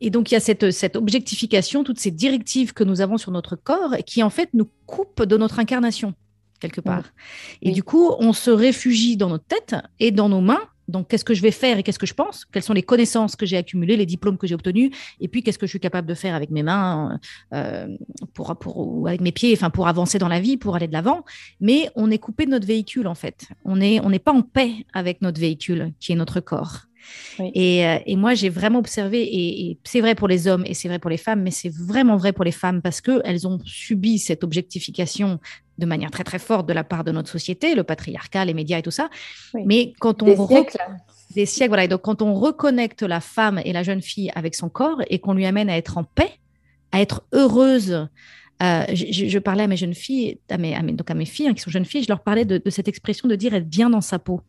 et 0.00 0.10
donc, 0.10 0.30
il 0.30 0.34
y 0.34 0.36
a 0.36 0.40
cette, 0.40 0.70
cette 0.70 0.94
objectification, 0.96 1.82
toutes 1.82 1.98
ces 1.98 2.12
directives 2.12 2.72
que 2.72 2.84
nous 2.84 3.00
avons 3.00 3.18
sur 3.18 3.32
notre 3.32 3.56
corps 3.56 3.96
qui, 4.06 4.22
en 4.22 4.30
fait, 4.30 4.48
nous 4.54 4.68
coupent 4.86 5.24
de 5.24 5.36
notre 5.36 5.58
incarnation 5.58 6.14
quelque 6.62 6.80
part. 6.80 7.12
Et 7.60 7.72
du 7.72 7.82
coup, 7.82 8.12
on 8.18 8.32
se 8.32 8.50
réfugie 8.50 9.16
dans 9.16 9.28
notre 9.28 9.44
tête 9.44 9.74
et 10.00 10.10
dans 10.10 10.28
nos 10.28 10.40
mains. 10.40 10.62
Donc, 10.88 11.08
qu'est-ce 11.08 11.24
que 11.24 11.34
je 11.34 11.42
vais 11.42 11.52
faire 11.52 11.78
et 11.78 11.82
qu'est-ce 11.82 11.98
que 11.98 12.06
je 12.06 12.14
pense? 12.14 12.44
Quelles 12.44 12.62
sont 12.62 12.72
les 12.72 12.82
connaissances 12.82 13.36
que 13.36 13.46
j'ai 13.46 13.56
accumulées, 13.56 13.96
les 13.96 14.06
diplômes 14.06 14.36
que 14.36 14.46
j'ai 14.46 14.54
obtenus? 14.54 14.90
Et 15.20 15.28
puis, 15.28 15.42
qu'est-ce 15.42 15.58
que 15.58 15.66
je 15.66 15.70
suis 15.70 15.80
capable 15.80 16.08
de 16.08 16.14
faire 16.14 16.34
avec 16.34 16.50
mes 16.50 16.62
mains, 16.62 17.18
euh, 17.54 17.86
pour, 18.34 18.54
pour, 18.56 18.76
ou 18.76 19.06
avec 19.06 19.20
mes 19.20 19.32
pieds, 19.32 19.52
enfin, 19.54 19.70
pour 19.70 19.86
avancer 19.86 20.18
dans 20.18 20.28
la 20.28 20.40
vie, 20.40 20.56
pour 20.56 20.74
aller 20.74 20.88
de 20.88 20.92
l'avant? 20.92 21.24
Mais 21.60 21.88
on 21.94 22.10
est 22.10 22.18
coupé 22.18 22.46
de 22.46 22.50
notre 22.50 22.66
véhicule, 22.66 23.06
en 23.06 23.14
fait. 23.14 23.48
On 23.64 23.76
n'est 23.76 24.00
on 24.00 24.10
n'est 24.10 24.18
pas 24.18 24.32
en 24.32 24.42
paix 24.42 24.72
avec 24.92 25.22
notre 25.22 25.40
véhicule, 25.40 25.92
qui 26.00 26.12
est 26.12 26.16
notre 26.16 26.40
corps. 26.40 26.86
Euh, 27.40 27.98
et, 28.04 28.16
moi, 28.16 28.34
j'ai 28.34 28.48
vraiment 28.48 28.78
observé, 28.78 29.22
et, 29.22 29.78
c'est 29.84 30.00
vrai 30.00 30.14
pour 30.14 30.28
les 30.28 30.48
hommes 30.48 30.64
et 30.66 30.74
c'est 30.74 30.88
vrai 30.88 30.98
pour 30.98 31.10
les 31.10 31.16
femmes, 31.16 31.42
mais 31.42 31.50
c'est 31.50 31.72
vraiment 31.72 32.16
vrai 32.16 32.32
pour 32.32 32.44
les 32.44 32.52
femmes 32.52 32.82
parce 32.82 33.00
qu'elles 33.00 33.46
ont 33.46 33.58
subi 33.64 34.18
cette 34.18 34.44
objectification 34.44 35.40
de 35.78 35.86
manière 35.86 36.10
très 36.10 36.24
très 36.24 36.38
forte 36.38 36.68
de 36.68 36.72
la 36.72 36.84
part 36.84 37.04
de 37.04 37.12
notre 37.12 37.30
société, 37.30 37.74
le 37.74 37.82
patriarcat, 37.82 38.44
les 38.44 38.54
médias 38.54 38.78
et 38.78 38.82
tout 38.82 38.90
ça. 38.90 39.08
Mais 39.54 39.92
quand 39.98 40.22
on 40.22 40.26
des 40.26 40.36
siècles. 40.36 40.78
des 41.34 41.46
siècles, 41.46 41.70
voilà. 41.70 41.84
Et 41.84 41.88
donc 41.88 42.02
quand 42.02 42.22
on 42.22 42.34
reconnecte 42.34 43.02
la 43.02 43.20
femme 43.20 43.60
et 43.64 43.72
la 43.72 43.82
jeune 43.82 44.02
fille 44.02 44.30
avec 44.34 44.54
son 44.54 44.68
corps 44.68 45.02
et 45.08 45.18
qu'on 45.18 45.34
lui 45.34 45.46
amène 45.46 45.70
à 45.70 45.76
être 45.76 45.98
en 45.98 46.04
paix, 46.04 46.30
à 46.92 47.00
être 47.00 47.24
heureuse. 47.32 48.08
Euh, 48.62 48.84
je, 48.92 49.38
parlais 49.40 49.64
à 49.64 49.66
mes 49.66 49.76
jeunes 49.76 49.94
filles, 49.94 50.38
à 50.48 50.56
mes, 50.56 50.92
donc 50.92 51.10
à 51.10 51.14
mes 51.14 51.24
filles 51.24 51.48
hein, 51.48 51.54
qui 51.54 51.62
sont 51.62 51.70
jeunes 51.70 51.84
filles, 51.84 52.04
je 52.04 52.08
leur 52.08 52.20
parlais 52.20 52.44
de, 52.44 52.58
de, 52.58 52.70
cette 52.70 52.86
expression 52.86 53.26
de 53.26 53.34
dire 53.34 53.54
être 53.54 53.68
bien 53.68 53.90
dans 53.90 54.02
sa 54.02 54.20
peau. 54.20 54.40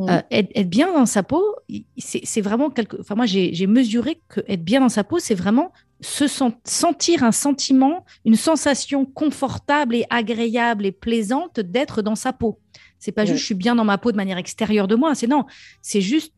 Euh, 0.00 0.22
être, 0.30 0.68
bien 0.68 0.92
dans 0.92 1.06
sa 1.06 1.22
peau, 1.22 1.56
c'est 1.98 2.40
vraiment 2.40 2.70
quelque. 2.70 2.96
Enfin, 3.00 3.14
moi, 3.14 3.26
j'ai 3.26 3.66
mesuré 3.66 4.20
que 4.28 4.40
être 4.48 4.64
bien 4.64 4.80
dans 4.80 4.88
sa 4.88 5.04
peau, 5.04 5.18
c'est 5.18 5.34
vraiment 5.34 5.72
se 6.00 6.26
sentir 6.64 7.22
un 7.22 7.32
sentiment, 7.32 8.04
une 8.24 8.34
sensation 8.34 9.04
confortable 9.04 9.94
et 9.94 10.04
agréable 10.10 10.84
et 10.86 10.92
plaisante 10.92 11.60
d'être 11.60 12.02
dans 12.02 12.16
sa 12.16 12.32
peau. 12.32 12.58
C'est 12.98 13.12
pas 13.12 13.24
juste 13.24 13.38
je 13.38 13.44
suis 13.44 13.54
bien 13.54 13.74
dans 13.74 13.84
ma 13.84 13.98
peau 13.98 14.12
de 14.12 14.16
manière 14.16 14.38
extérieure 14.38 14.88
de 14.88 14.94
moi, 14.94 15.14
c'est 15.14 15.26
non, 15.26 15.44
c'est 15.80 16.00
juste 16.00 16.32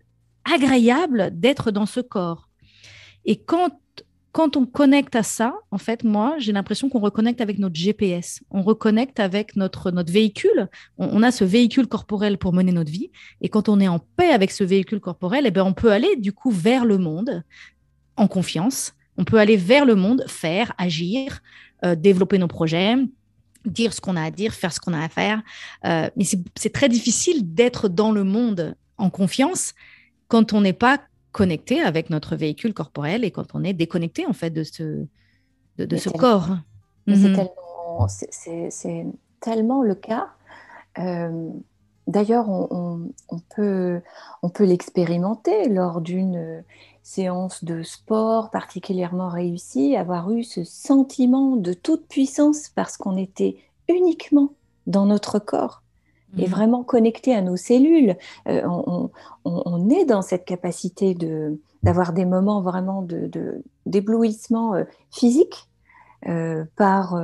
agréable 0.44 1.30
d'être 1.32 1.70
dans 1.70 1.86
ce 1.86 2.00
corps. 2.00 2.48
Et 3.24 3.36
quand 3.36 3.80
quand 4.34 4.56
on 4.56 4.66
connecte 4.66 5.14
à 5.14 5.22
ça, 5.22 5.54
en 5.70 5.78
fait, 5.78 6.02
moi, 6.02 6.34
j'ai 6.38 6.50
l'impression 6.50 6.88
qu'on 6.88 6.98
reconnecte 6.98 7.40
avec 7.40 7.60
notre 7.60 7.76
GPS. 7.76 8.42
On 8.50 8.62
reconnecte 8.62 9.20
avec 9.20 9.54
notre, 9.54 9.92
notre 9.92 10.12
véhicule. 10.12 10.68
On, 10.98 11.22
a 11.22 11.30
ce 11.30 11.44
véhicule 11.44 11.86
corporel 11.86 12.36
pour 12.36 12.52
mener 12.52 12.72
notre 12.72 12.90
vie. 12.90 13.12
Et 13.42 13.48
quand 13.48 13.68
on 13.68 13.78
est 13.78 13.86
en 13.86 14.00
paix 14.00 14.30
avec 14.30 14.50
ce 14.50 14.64
véhicule 14.64 14.98
corporel, 14.98 15.44
eh 15.46 15.52
ben, 15.52 15.62
on 15.62 15.72
peut 15.72 15.92
aller 15.92 16.16
du 16.16 16.32
coup 16.32 16.50
vers 16.50 16.84
le 16.84 16.98
monde 16.98 17.44
en 18.16 18.26
confiance. 18.26 18.94
On 19.18 19.24
peut 19.24 19.38
aller 19.38 19.56
vers 19.56 19.84
le 19.84 19.94
monde, 19.94 20.24
faire, 20.26 20.72
agir, 20.78 21.40
euh, 21.84 21.94
développer 21.94 22.38
nos 22.38 22.48
projets, 22.48 22.96
dire 23.64 23.92
ce 23.92 24.00
qu'on 24.00 24.16
a 24.16 24.22
à 24.24 24.30
dire, 24.32 24.52
faire 24.52 24.72
ce 24.72 24.80
qu'on 24.80 24.94
a 24.94 25.04
à 25.04 25.08
faire. 25.08 25.42
Euh, 25.84 26.10
mais 26.16 26.24
c'est 26.24 26.72
très 26.72 26.88
difficile 26.88 27.54
d'être 27.54 27.88
dans 27.88 28.10
le 28.10 28.24
monde 28.24 28.74
en 28.98 29.10
confiance 29.10 29.74
quand 30.26 30.52
on 30.52 30.60
n'est 30.60 30.72
pas 30.72 30.98
connecté 31.34 31.80
avec 31.80 32.10
notre 32.10 32.36
véhicule 32.36 32.72
corporel 32.72 33.24
et 33.24 33.32
quand 33.32 33.54
on 33.54 33.64
est 33.64 33.72
déconnecté 33.72 34.24
en 34.24 34.32
fait 34.32 34.50
de 34.50 34.62
ce, 34.62 35.04
de, 35.78 35.96
ce 35.96 36.08
corps. 36.08 36.48
Mhm. 37.08 37.48
C'est 38.08 39.06
tellement, 39.40 39.82
le 39.82 39.94
cas. 39.96 40.28
Euh, 40.98 41.50
d'ailleurs, 42.06 42.48
on, 42.48 43.10
peut, 43.54 44.00
on 44.42 44.48
peut 44.48 44.64
l'expérimenter 44.64 45.68
lors 45.68 46.00
d'une 46.00 46.62
séance 47.02 47.64
de 47.64 47.82
sport 47.82 48.50
particulièrement 48.50 49.28
réussie, 49.28 49.96
avoir 49.96 50.30
eu 50.30 50.44
ce 50.44 50.62
sentiment 50.62 51.56
de 51.56 51.72
toute 51.72 52.06
puissance 52.06 52.68
parce 52.68 52.96
qu'on 52.96 53.16
était 53.16 53.56
uniquement 53.88 54.52
dans 54.86 55.04
notre 55.04 55.40
corps 55.40 55.83
et 56.38 56.46
mm. 56.46 56.50
vraiment 56.50 56.82
connecté 56.82 57.34
à 57.34 57.42
nos 57.42 57.56
cellules. 57.56 58.16
Euh, 58.48 58.62
on, 59.44 59.90
est 59.90 60.04
dans 60.04 60.22
cette 60.22 60.44
capacité 60.44 61.14
de, 61.14 61.60
d'avoir 61.82 62.12
des 62.12 62.24
moments 62.24 62.62
vraiment 62.62 63.02
de, 63.02 63.62
d'éblouissement 63.86 64.74
euh, 64.74 64.84
physique 65.10 65.68
euh, 66.26 66.64
par 66.76 67.20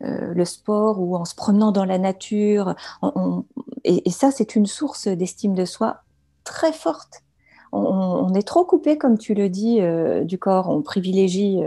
le 0.00 0.44
sport 0.44 1.00
ou 1.00 1.16
en 1.16 1.24
se 1.24 1.34
promenant 1.34 1.72
dans 1.72 1.86
la 1.86 1.98
nature. 1.98 2.74
et, 3.84 4.10
ça, 4.10 4.30
c'est 4.30 4.54
une 4.54 4.66
source 4.66 5.08
d'estime 5.08 5.54
de 5.54 5.64
soi 5.64 6.02
très 6.44 6.72
forte. 6.72 7.22
On, 7.76 8.32
est 8.34 8.46
trop 8.46 8.64
coupé, 8.64 8.98
comme 8.98 9.18
tu 9.18 9.34
le 9.34 9.48
dis, 9.48 9.80
du 10.24 10.38
corps. 10.38 10.68
On 10.68 10.82
privilégie 10.82 11.60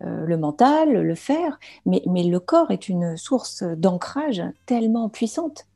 le 0.00 0.36
mental, 0.36 0.92
le 0.92 1.14
faire, 1.14 1.58
mais, 1.86 2.02
mais 2.06 2.24
le 2.24 2.40
corps 2.40 2.70
est 2.70 2.90
une 2.90 3.16
source 3.16 3.62
d'ancrage 3.62 4.42
tellement 4.66 5.08
puissante 5.08 5.66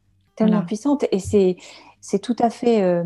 tellement 0.44 0.64
puissante. 0.64 1.05
Et 1.12 1.18
c'est 1.18 2.18
tout 2.18 2.37
à 2.38 2.50
fait 2.50 2.83
euh, 2.83 3.05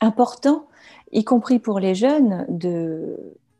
important, 0.00 0.66
y 1.12 1.24
compris 1.24 1.58
pour 1.58 1.80
les 1.80 1.94
jeunes, 1.94 2.46
de 2.48 3.16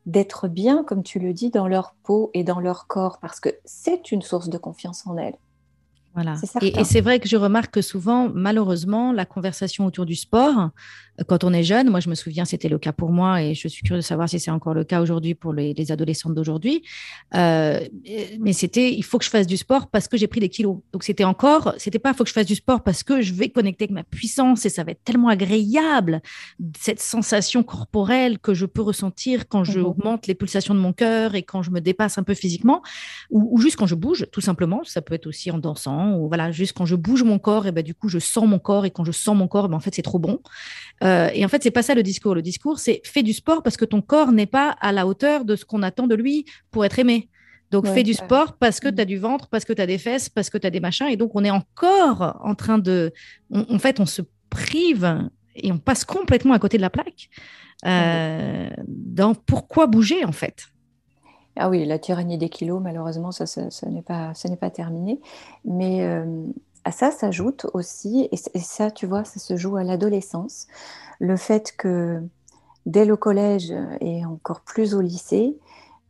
d'être 0.07 0.49
bien, 0.49 0.83
comme 0.83 1.03
tu 1.03 1.19
le 1.19 1.33
dis, 1.35 1.51
dans 1.51 1.69
leur 1.69 1.95
peau 2.03 2.31
et 2.33 2.43
dans 2.43 2.59
leur 2.59 2.87
corps, 2.87 3.19
parce 3.21 3.39
que 3.39 3.51
c'est 3.65 4.11
une 4.11 4.23
source 4.23 4.49
de 4.49 4.57
confiance 4.59 5.07
en 5.07 5.17
elles. 5.19 5.37
Voilà. 6.15 6.35
Et, 6.61 6.85
c'est 6.85 7.01
vrai 7.01 7.21
que 7.21 7.29
je 7.29 7.37
remarque 7.37 7.73
que 7.73 7.83
souvent, 7.83 8.29
malheureusement, 8.33 9.13
la 9.13 9.25
conversation 9.25 9.87
autour 9.87 10.07
du 10.07 10.17
sport, 10.17 10.71
quand 11.27 11.45
on 11.45 11.53
est 11.53 11.63
jeune, 11.63 11.91
moi 11.91 12.01
je 12.01 12.09
me 12.09 12.15
souviens, 12.15 12.45
c'était 12.45 12.69
le 12.69 12.79
cas 12.79 12.93
pour 12.93 13.11
moi 13.11 13.43
et 13.43 13.55
je 13.55 13.69
suis 13.69 13.83
curieuse 13.83 14.05
de 14.05 14.09
savoir 14.09 14.29
si 14.29 14.41
c'est 14.41 14.51
encore 14.51 14.75
le 14.75 14.85
cas 14.85 15.01
aujourd'hui 15.01 15.35
pour 15.35 15.53
les, 15.53 15.75
adolescentes 15.93 16.35
d'aujourd'hui. 16.35 16.83
Euh, 17.35 17.81
mais 18.39 18.53
c'était, 18.53 18.93
il 18.93 19.03
faut 19.03 19.19
que 19.19 19.25
je 19.25 19.31
fasse 19.31 19.47
du 19.47 19.57
sport 19.57 19.89
parce 19.89 20.09
que 20.09 20.17
j'ai 20.17 20.27
pris 20.27 20.41
des 20.41 20.49
kilos. 20.49 20.79
Donc 20.93 21.05
c'était 21.05 21.25
encore, 21.25 21.75
c'était 21.79 21.99
pas, 21.99 22.11
il 22.11 22.17
faut 22.17 22.25
que 22.25 22.29
je 22.29 22.35
fasse 22.35 22.47
du 22.47 22.55
sport 22.55 22.83
parce 22.83 23.03
que 23.03 23.21
je 23.21 23.33
vais 23.33 23.49
connecter 23.49 23.85
avec 23.85 23.95
ma 23.95 24.05
puissance 24.05 24.65
et 24.67 24.69
ça 24.69 24.85
va 24.85 24.93
être 24.93 25.05
tellement 25.05 25.29
agréable 25.29 26.23
cette 26.79 27.01
sensation 27.01 27.63
corporelle 27.63 28.39
que 28.39 28.55
je 28.55 28.67
peux 28.67 28.83
ressentir 28.83 29.49
quand 29.49 29.65
je 29.65 29.79
mhm. 29.79 29.87
augmente 29.87 30.27
les 30.27 30.35
pulsations 30.35 30.75
de 30.75 30.81
mon 30.81 30.93
cœur 30.93 31.35
et 31.35 31.43
quand 31.43 31.63
je 31.63 31.71
me 31.71 31.81
dépasse 31.81 32.19
un 32.19 32.23
peu 32.23 32.35
physiquement 32.35 32.83
ou, 33.31 33.59
juste 33.61 33.77
quand 33.77 33.87
je 33.87 33.95
bouge, 33.95 34.27
tout 34.33 34.41
simplement. 34.41 34.83
Ça 34.85 35.03
peut 35.03 35.15
être 35.15 35.27
aussi 35.27 35.51
en 35.51 35.59
dansant 35.59 36.00
ou 36.09 36.29
voilà, 36.29 36.51
juste 36.51 36.77
quand 36.77 36.87
je 36.87 36.97
bouge 36.97 37.23
mon 37.23 37.39
corps 37.39 37.67
et 37.67 37.73
ben 37.73 37.83
du 37.83 37.95
coup 37.95 38.09
je 38.09 38.19
sens 38.19 38.47
mon 38.47 38.59
corps 38.59 38.87
et 38.87 38.91
quand 38.91 39.05
je 39.05 39.13
sens 39.13 39.37
mon 39.37 39.49
corps, 39.49 39.69
ben, 39.69 39.77
en 39.77 39.81
fait 39.81 39.95
c'est 39.95 40.03
trop 40.03 40.19
bon. 40.19 40.41
Euh, 41.03 41.31
et 41.33 41.45
en 41.45 41.49
fait, 41.49 41.63
c'est 41.63 41.71
pas 41.71 41.83
ça 41.83 41.95
le 41.95 42.03
discours. 42.03 42.35
Le 42.35 42.43
discours, 42.43 42.79
c'est 42.79 43.01
fais 43.05 43.23
du 43.23 43.33
sport 43.33 43.63
parce 43.63 43.77
que 43.77 43.85
ton 43.85 44.03
corps 44.03 44.33
n'est 44.33 44.47
pas 44.47 44.77
à 44.81 44.93
la 44.93 45.07
hauteur 45.07 45.45
de 45.45 45.57
ce 45.57 45.65
qu'on 45.65 45.83
attend 45.83 46.07
de 46.07 46.15
lui 46.15 46.45
pour 46.71 46.85
être 46.85 46.99
aimé. 46.99 47.29
Donc, 47.71 47.87
fais 47.87 48.03
du 48.03 48.15
sport 48.15 48.55
parce 48.55 48.81
que 48.81 48.89
mm. 48.89 48.95
tu 48.97 49.01
as 49.01 49.05
du 49.05 49.17
ventre, 49.17 49.49
parce 49.49 49.65
que 49.65 49.73
tu 49.73 49.81
as 49.81 49.87
des 49.87 49.99
fesses, 49.99 50.29
parce 50.29 50.51
que 50.51 50.59
tu 50.59 50.67
as 50.67 50.71
des 50.71 50.81
machins. 50.81 51.07
Et 51.07 51.17
donc, 51.17 51.33
on 51.35 51.45
est 51.45 51.51
encore 51.51 52.41
en 52.43 52.55
train 52.55 52.79
de. 52.79 53.13
en 53.53 53.79
fait, 53.79 54.01
on 54.01 54.07
se 54.07 54.23
prive 54.51 55.29
et 55.55 55.71
on 55.71 55.79
passe 55.79 56.05
complètement 56.05 56.55
à 56.55 56.59
côté 56.59 56.77
de 56.77 56.83
la 56.83 56.91
plaque 56.91 57.31
euh, 57.87 58.69
dans 58.87 59.35
pourquoi 59.35 59.87
bouger, 59.87 60.25
en 60.25 60.33
fait? 60.33 60.67
Ah 61.63 61.69
oui, 61.69 61.85
la 61.85 61.99
tyrannie 61.99 62.39
des 62.39 62.49
kilos, 62.49 62.81
malheureusement, 62.83 63.33
ça, 63.33 63.45
ça, 63.45 63.87
n'est 63.91 64.01
pas, 64.01 64.33
pas 64.59 64.71
terminé. 64.71 65.21
Mais 65.67 66.03
euh, 66.07 66.47
à 66.85 66.91
ça 66.91 67.11
s'ajoute 67.11 67.67
aussi, 67.75 68.31
et, 68.33 68.37
ça, 68.37 68.91
tu 68.91 69.05
vois, 69.05 69.25
ça 69.25 69.39
se 69.39 69.57
joue 69.57 69.77
à 69.77 69.85
l'adolescence, 69.85 70.69
le 71.19 71.37
fait 71.37 71.75
que 71.77 72.23
dès 72.87 73.05
le 73.05 73.15
collège 73.15 73.75
et 74.01 74.25
encore 74.25 74.63
plus 74.63 74.95
au 74.95 75.03
lycée, 75.03 75.59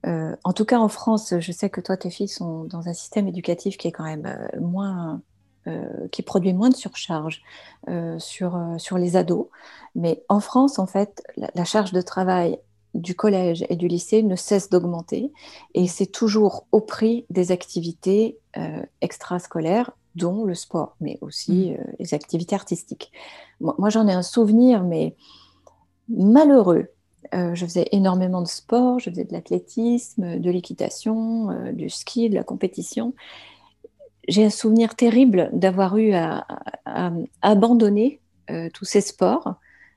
euh, 0.06 0.36
en 0.44 0.52
tout 0.52 0.64
cas 0.64 0.78
en 0.78 0.88
France, 0.88 1.34
je 1.40 1.50
sais 1.52 1.68
que 1.68 1.80
toi, 1.80 1.96
tes 1.96 2.10
filles 2.10 2.28
sont 2.28 2.62
dans 2.62 2.88
un 2.88 2.92
système 2.94 3.26
éducatif 3.26 3.76
qui 3.76 3.88
est 3.88 3.92
quand 3.92 4.04
même 4.04 4.26
euh, 4.26 4.60
moins, 4.60 5.20
qui 6.10 6.22
produit 6.22 6.54
moins 6.54 6.70
de 6.70 6.74
surcharge 6.74 7.42
sur, 8.18 8.58
sur 8.78 8.98
les 8.98 9.16
ados. 9.16 9.46
Mais 9.94 10.24
en 10.28 10.40
France, 10.40 10.78
en 10.78 10.86
fait, 10.86 11.22
la 11.36 11.64
charge 11.64 11.92
de 11.92 12.00
travail 12.00 12.58
du 12.94 13.14
collège 13.14 13.64
et 13.68 13.76
du 13.76 13.88
lycée 13.88 14.22
ne 14.22 14.36
cesse 14.36 14.68
d'augmenter 14.68 15.32
et 15.74 15.86
c'est 15.86 16.06
toujours 16.06 16.66
au 16.72 16.80
prix 16.80 17.24
des 17.30 17.52
activités 17.52 18.38
extrascolaires 19.00 19.92
dont 20.14 20.44
le 20.44 20.54
sport, 20.54 20.96
mais 21.00 21.18
aussi 21.20 21.70
mm. 21.70 21.72
euh, 21.72 21.92
les 21.98 22.14
activités 22.14 22.54
artistiques. 22.54 23.12
Moi, 23.60 23.90
j'en 23.90 24.08
ai 24.08 24.12
un 24.12 24.22
souvenir, 24.22 24.82
mais 24.82 25.14
malheureux. 26.08 26.88
Euh, 27.34 27.54
je 27.54 27.64
faisais 27.64 27.88
énormément 27.92 28.42
de 28.42 28.48
sport, 28.48 28.98
je 28.98 29.10
faisais 29.10 29.24
de 29.24 29.32
l'athlétisme, 29.32 30.38
de 30.38 30.50
l'équitation, 30.50 31.50
euh, 31.50 31.72
du 31.72 31.90
ski, 31.90 32.28
de 32.28 32.34
la 32.34 32.42
compétition. 32.42 33.14
J'ai 34.26 34.44
un 34.44 34.50
souvenir 34.50 34.96
terrible 34.96 35.50
d'avoir 35.52 35.96
eu 35.96 36.12
à, 36.12 36.46
abandonner 37.42 38.20
tous 38.74 38.84
ces 38.84 39.00
sports. 39.00 39.54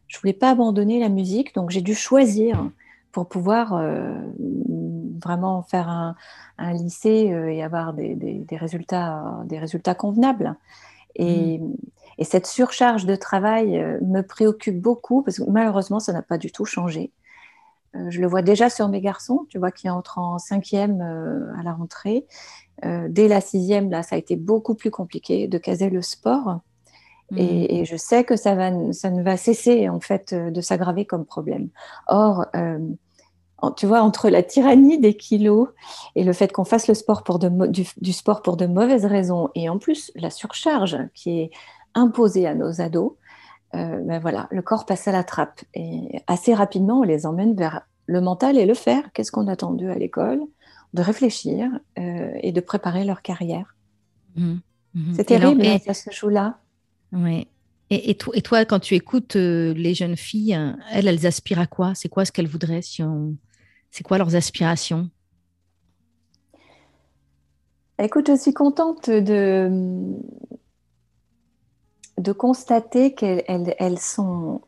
Je 0.07 0.17
voulais 0.19 0.33
pas 0.33 0.51
abandonner 0.51 0.99
la 0.99 1.09
musique, 1.09 1.53
donc 1.55 1.71
j'ai 1.71 1.81
dû 1.81 1.93
choisir 1.93 2.69
pour 3.13 3.29
pouvoir 3.29 3.81
vraiment 5.23 5.63
faire 5.63 5.89
un, 5.89 6.73
lycée 6.73 7.31
euh, 7.31 7.51
et 7.51 7.63
avoir 7.63 7.93
des, 7.93 8.45
résultats, 8.51 9.41
des 9.45 9.59
résultats 9.59 9.95
convenables. 9.95 10.55
Et, 11.15 11.59
mm. 11.59 11.75
et, 12.17 12.23
cette 12.23 12.47
surcharge 12.47 13.05
de 13.05 13.15
travail 13.15 13.77
euh, 13.77 13.99
me 14.01 14.21
préoccupe 14.21 14.79
beaucoup 14.79 15.23
parce 15.23 15.37
que 15.37 15.49
malheureusement, 15.49 15.99
ça 15.99 16.13
n'a 16.13 16.21
pas 16.21 16.37
du 16.37 16.51
tout 16.51 16.65
changé. 16.65 17.11
Euh, 17.95 18.09
je 18.09 18.21
le 18.21 18.27
vois 18.27 18.41
déjà 18.41 18.69
sur 18.69 18.87
mes 18.89 19.01
garçons, 19.01 19.45
tu 19.49 19.59
vois, 19.59 19.71
qui 19.71 19.89
entrent 19.89 20.19
en 20.19 20.39
cinquième 20.39 21.01
à 21.57 21.63
la 21.63 21.73
rentrée. 21.73 22.25
Dès 23.07 23.27
la 23.29 23.39
sixième, 23.39 23.89
là, 23.91 24.03
ça 24.03 24.15
a 24.15 24.17
été 24.17 24.35
beaucoup 24.35 24.75
plus 24.75 24.91
compliqué 24.91 25.47
de 25.47 25.57
caser 25.57 25.89
le 25.89 26.01
sport. 26.01 26.59
Mm. 27.31 27.37
Et, 27.37 27.85
je 27.85 27.95
sais 27.95 28.23
que 28.23 28.35
ça, 28.35 28.55
va, 28.55 28.71
ça 28.91 29.09
ne 29.11 29.23
va 29.23 29.37
cesser 29.37 29.87
en 29.87 29.99
fait 29.99 30.33
de 30.33 30.59
s'aggraver 30.59 31.05
comme 31.05 31.23
problème. 31.23 31.69
Or, 32.07 32.47
tu 33.71 33.85
vois, 33.85 34.01
entre 34.01 34.29
la 34.29 34.43
tyrannie 34.43 34.99
des 34.99 35.15
kilos 35.15 35.69
et 36.15 36.23
le 36.23 36.33
fait 36.33 36.51
qu'on 36.51 36.65
fasse 36.65 36.87
le 36.87 36.93
sport 36.93 37.23
pour 37.23 37.39
du, 37.39 38.13
sport 38.13 38.41
pour 38.41 38.57
de 38.57 38.65
mauvaises 38.65 39.05
raisons, 39.05 39.49
et 39.55 39.69
en 39.69 39.77
plus 39.77 40.11
la 40.15 40.29
surcharge 40.29 40.97
qui 41.13 41.39
est 41.39 41.51
imposée 41.95 42.47
à 42.47 42.55
nos 42.55 42.81
ados, 42.81 43.13
euh, 43.75 43.99
ben 44.01 44.19
voilà, 44.19 44.47
le 44.51 44.61
corps 44.61 44.85
passe 44.85 45.07
à 45.07 45.11
la 45.11 45.23
trappe. 45.23 45.61
Et 45.73 46.21
assez 46.27 46.53
rapidement, 46.53 46.99
on 46.99 47.03
les 47.03 47.25
emmène 47.25 47.55
vers 47.55 47.81
le 48.05 48.21
mental 48.21 48.57
et 48.57 48.65
le 48.65 48.73
faire. 48.73 49.11
Qu'est-ce 49.13 49.31
qu'on 49.31 49.47
a 49.47 49.53
attendu 49.53 49.89
à 49.89 49.95
l'école? 49.95 50.41
De 50.93 51.01
réfléchir 51.01 51.69
euh, 51.97 52.31
et 52.41 52.51
de 52.51 52.61
préparer 52.61 53.03
leur 53.03 53.23
carrière. 53.23 53.75
Mmh, 54.35 54.55
mmh. 54.93 55.13
C'est 55.15 55.23
terrible, 55.23 55.65
hein, 55.65 55.77
ça 55.83 55.95
se 55.95 56.11
joue 56.11 56.29
là. 56.29 56.59
Oui. 57.11 57.47
Et, 57.89 58.15
toi, 58.15 58.65
quand 58.65 58.79
tu 58.79 58.95
écoutes 58.95 59.35
euh, 59.35 59.73
les 59.75 59.93
jeunes 59.93 60.17
filles, 60.17 60.59
elles, 60.91 61.07
elles 61.07 61.27
aspirent 61.27 61.59
à 61.59 61.67
quoi? 61.67 61.93
C'est 61.93 62.09
quoi 62.09 62.25
ce 62.25 62.31
qu'elles 62.31 62.47
voudraient 62.47 62.81
si 62.81 63.03
on 63.03 63.35
c'est 63.93 64.03
quoi 64.03 64.17
leurs 64.17 64.35
aspirations? 64.35 65.07
Écoute, 67.99 68.27
je 68.27 68.35
suis 68.35 68.53
contente 68.53 69.07
de, 69.07 69.69
de 72.17 72.31
constater 72.31 73.13
qu'elles 73.13 73.99
sont 73.99 74.61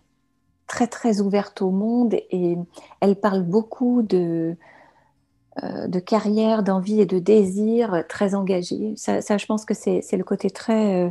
très 0.67 0.85
très 0.85 1.21
ouvertes 1.21 1.63
au 1.63 1.71
monde 1.71 2.13
et 2.13 2.55
elles 3.01 3.15
parlent 3.15 3.43
beaucoup 3.43 4.03
de, 4.03 4.55
euh, 5.63 5.87
de 5.87 5.99
carrière, 5.99 6.61
d'envie 6.61 7.01
et 7.01 7.07
de 7.07 7.17
désir 7.17 8.03
très 8.07 8.35
engagés. 8.35 8.93
Ça, 8.95 9.19
je 9.19 9.45
pense 9.47 9.65
que 9.65 9.73
c'est 9.73 10.17
le 10.17 10.23
côté 10.23 10.51
très, 10.51 11.07
euh, 11.07 11.09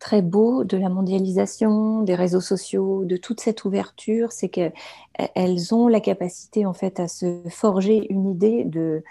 très 0.00 0.22
beau 0.22 0.64
de 0.64 0.76
la 0.76 0.88
mondialisation, 0.88 2.02
des 2.02 2.16
réseaux 2.16 2.40
sociaux, 2.40 3.04
de 3.04 3.16
toute 3.16 3.40
cette 3.40 3.64
ouverture, 3.64 4.32
c'est 4.32 4.48
qu'elles 4.48 5.74
ont 5.74 5.86
la 5.86 6.00
capacité 6.00 6.66
en 6.66 6.72
fait 6.72 6.98
à 6.98 7.06
se 7.06 7.40
forger 7.48 8.10
une 8.10 8.28
idée 8.28 8.64
de 8.64 9.04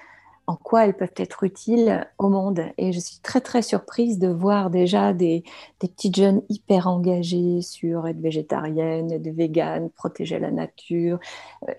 en 0.48 0.56
quoi 0.56 0.86
elles 0.86 0.98
peuvent 0.98 1.14
être 1.18 1.44
utiles 1.44 2.08
au 2.18 2.28
monde. 2.30 2.64
Et 2.80 2.92
je 2.92 3.00
suis 3.00 3.20
très 3.22 3.40
très 3.40 3.62
surprise 3.62 4.18
de 4.18 4.30
voir 4.30 4.72
déjà 4.72 5.14
des, 5.14 5.44
des 5.80 5.88
petites 5.88 6.16
jeunes 6.16 6.42
hyper 6.50 6.88
engagées 6.88 7.62
sur 7.62 8.08
être 8.08 8.20
végétarienne, 8.20 9.12
être 9.12 9.30
végane, 9.30 9.92
protéger 9.92 10.40
la 10.40 10.50
nature, 10.50 11.20
euh, 11.70 11.74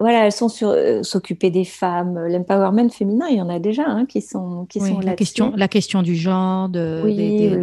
voilà, 0.00 0.26
elles 0.26 0.32
sont 0.32 0.48
sur 0.48 0.70
euh, 0.70 1.02
s'occuper 1.02 1.50
des 1.50 1.64
femmes, 1.64 2.18
l'empowerment 2.26 2.90
féminin, 2.90 3.26
il 3.30 3.36
y 3.36 3.40
en 3.40 3.48
a 3.48 3.60
déjà 3.60 3.84
hein, 3.86 4.06
qui 4.06 4.20
sont 4.20 4.66
qui 4.66 4.80
sont 4.80 4.98
la 5.00 5.14
question, 5.14 5.52
la 5.56 5.68
question 5.68 6.02
du 6.02 6.16
genre, 6.16 6.68
de, 6.68 7.02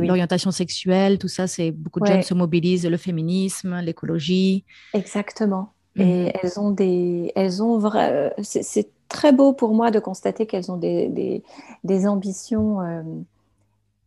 l'orientation 0.01 0.51
sexuelle, 0.51 1.17
tout 1.17 1.27
ça, 1.27 1.47
c'est 1.47 1.71
beaucoup 1.71 1.99
de 1.99 2.05
jeunes 2.05 2.23
se 2.23 2.33
mobilisent, 2.33 2.87
le 2.87 2.97
féminisme, 2.97 3.81
l'écologie. 3.81 4.63
Exactement. 4.93 5.73
Et 5.97 6.05
mhm. 6.05 6.31
elles 6.41 6.59
ont 6.59 6.71
des, 6.71 7.33
elles 7.35 7.61
ont 7.61 7.77
vrai, 7.77 8.33
c'est 8.41 8.89
très 9.09 9.33
beau 9.33 9.51
pour 9.51 9.73
moi 9.73 9.91
de 9.91 9.99
constater 9.99 10.45
qu'elles 10.45 10.71
ont 10.71 10.77
des, 10.77 11.43
des, 11.83 12.07
ambitions 12.07 12.79
euh, 12.79 13.01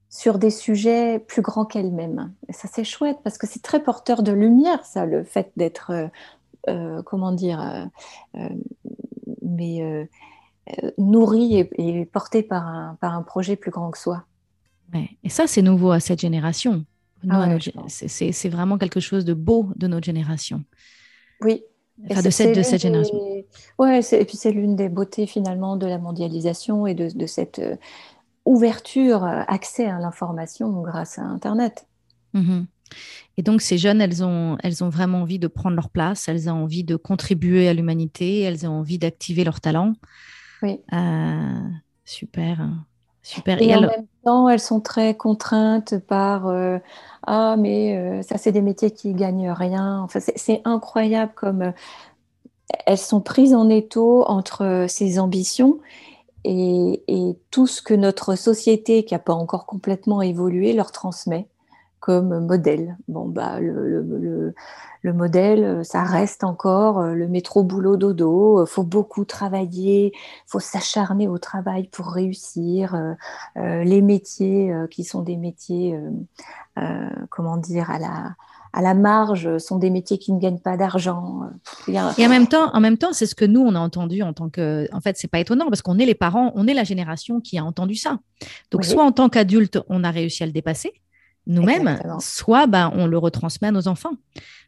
sur 0.09 0.39
des 0.39 0.49
sujets 0.49 1.19
plus 1.19 1.43
grands 1.43 1.67
qu'elles-mêmes. 1.67 2.33
Et 2.49 2.55
ça, 2.55 2.69
c'est 2.73 2.85
chouette 2.85 3.19
parce 3.23 3.37
que 3.37 3.47
c'est 3.47 3.61
très 3.61 3.83
porteur 3.83 4.23
de 4.23 4.33
lumière, 4.33 4.83
ça, 4.87 5.05
le 5.05 5.25
fait 5.25 5.53
d'être 5.57 5.93
euh, 6.69 7.03
comment 7.03 7.33
dire, 7.33 7.61
euh, 7.61 7.85
euh, 8.37 8.49
mais 9.43 10.09
nourri 10.97 11.69
et, 11.77 12.05
porté 12.07 12.43
par 12.43 12.67
un, 12.67 12.97
par 13.01 13.15
un 13.15 13.23
projet 13.23 13.57
plus 13.57 13.71
grand 13.71 13.91
que 13.91 13.99
soi. 13.99 14.25
Et 15.23 15.29
ça, 15.29 15.47
c'est 15.47 15.61
nouveau 15.61 15.91
à 15.91 16.01
cette 16.01 16.21
génération. 16.21 16.85
Ah 17.29 17.49
c'est 17.89 18.49
vraiment 18.49 18.77
quelque 18.79 19.01
chose 19.01 19.25
de 19.25 19.35
beau 19.35 19.69
de 19.77 19.87
notre 19.87 20.05
génération. 20.05 20.63
Oui. 21.41 21.65
Enfin, 22.11 22.23
de 22.23 22.31
cette, 22.31 22.57
de 22.57 22.63
cette 22.63 22.83
génération. 22.83 23.19
Oui, 23.79 24.01
et 24.13 24.25
puis 24.25 24.37
c'est 24.37 24.51
l'une 24.51 24.77
des 24.77 24.89
beautés 24.89 25.27
finalement 25.27 25.77
de 25.77 25.87
la 25.87 25.99
mondialisation 25.99 26.87
et 26.87 26.95
de, 26.95 27.09
de 27.15 27.27
cette 27.27 27.61
ouverture, 28.45 29.25
accès 29.25 29.87
à 29.87 29.99
l'information 29.99 30.83
grâce 30.83 31.19
à 31.19 31.23
Internet. 31.23 31.87
Mm-hmm. 32.35 32.67
Et 33.37 33.43
donc, 33.43 33.63
ces 33.63 33.79
jeunes, 33.79 34.01
elles 34.01 34.23
ont, 34.23 34.57
elles 34.63 34.85
ont 34.85 34.89
vraiment 34.89 35.23
envie 35.23 35.39
de 35.39 35.49
prendre 35.49 35.75
leur 35.75 35.91
place, 35.91 36.29
elles 36.29 36.49
ont 36.49 36.65
envie 36.65 36.85
de 36.85 36.97
contribuer 36.97 37.69
à 37.69 37.75
l'humanité, 37.75 38.41
elles 38.41 38.67
ont 38.67 38.73
envie 38.73 38.99
d'activer 38.99 39.45
leur 39.45 39.61
talent. 39.61 39.95
Oui. 40.63 40.81
Euh, 40.93 41.59
super. 42.05 42.69
Super. 43.23 43.61
Et, 43.61 43.75
en 43.75 43.81
même 43.81 44.07
temps, 44.25 44.49
elles 44.49 44.61
sont 44.61 44.81
très 44.81 45.17
contraintes 45.17 45.99
par 45.99 46.47
euh, 46.47 46.79
Ah, 47.27 47.57
mais 47.59 47.97
euh, 47.97 48.23
ça, 48.23 48.37
c'est 48.37 48.53
des 48.53 48.61
métiers 48.61 48.91
qui 48.91 49.15
gagnent 49.15 49.51
rien. 49.51 50.01
Enfin, 50.03 50.21
c'est 50.21 50.61
incroyable 50.65 51.33
comme 51.35 51.73
elles 52.87 52.99
sont 52.99 53.21
prises 53.21 53.55
en 53.55 53.69
étau 53.69 54.25
entre 54.27 54.87
ces 54.89 55.19
ambitions 55.19 55.81
et, 56.45 57.37
tout 57.51 57.67
ce 57.67 57.81
que 57.81 57.95
notre 57.95 58.35
société, 58.35 59.05
qui 59.05 59.15
n'a 59.15 59.19
pas 59.19 59.33
encore 59.33 59.67
complètement 59.67 60.21
évolué, 60.21 60.73
leur 60.73 60.93
transmet 60.93 61.49
comme 62.05 62.45
modèle. 62.45 62.99
Bon, 63.09 63.27
bah, 63.27 63.61
le, 63.61 64.53
modèle, 65.15 65.83
ça 65.87 66.03
reste 66.03 66.45
encore 66.45 67.03
le 67.03 67.29
métro 67.29 67.65
boulot 67.65 67.97
dodo. 67.97 68.63
Il 68.63 68.69
faut 68.69 68.83
beaucoup 68.83 69.25
travailler, 69.25 70.13
il 70.15 70.47
faut 70.47 70.61
s'acharner 70.61 71.29
au 71.29 71.39
travail 71.39 71.89
pour 71.89 72.09
réussir. 72.09 72.95
Euh, 72.95 73.15
euh, 73.57 73.85
les 73.85 74.03
métiers 74.03 74.71
euh, 74.71 74.87
qui 74.87 75.03
sont 75.03 75.23
des 75.23 75.39
métiers, 75.39 75.99
comment 77.31 77.57
dire, 77.57 77.91
à 77.91 77.99
la, 77.99 78.35
à 78.75 78.83
la 78.83 78.93
marge 78.93 79.57
sont 79.57 79.79
des 79.79 79.89
métiers 79.89 80.19
qui 80.19 80.31
ne 80.31 80.39
gagnent 80.39 80.59
pas 80.59 80.77
d'argent. 80.77 81.49
Et 81.89 81.99
en 81.99 82.29
même 82.29 82.49
temps, 82.49 82.71
en 82.75 82.81
même 82.81 82.99
temps, 82.99 83.15
c'est 83.15 83.25
ce 83.25 83.35
que 83.35 83.47
nous 83.47 83.63
on 83.63 83.75
a 83.75 83.81
entendu 83.81 84.21
en 84.21 84.35
tant 84.35 84.51
que, 84.51 84.87
en 84.93 85.01
fait, 85.01 85.17
c'est 85.17 85.29
pas 85.29 85.39
étonnant 85.39 85.69
parce 85.71 85.81
qu'on 85.81 85.99
est 85.99 86.05
les 86.05 86.15
parents, 86.15 86.53
on 86.55 86.67
est 86.67 86.75
la 86.75 86.85
génération 86.85 87.41
qui 87.41 87.57
a 87.57 87.65
entendu 87.65 87.95
ça. 87.95 88.19
Donc 88.71 88.85
soit 88.85 89.05
en 89.05 89.13
tant 89.13 89.31
qu'adulte, 89.31 89.79
on 89.89 90.05
a 90.05 90.11
réussi 90.11 90.43
à 90.43 90.47
le 90.47 90.53
dépasser 90.53 90.93
nous-mêmes, 91.47 92.01
soit 92.21 92.67
ben, 92.67 92.91
on 92.95 93.07
le 93.07 93.19
retransmet 93.19 93.69
à 93.69 93.73
nos 93.73 93.89
enfants. 93.89 94.15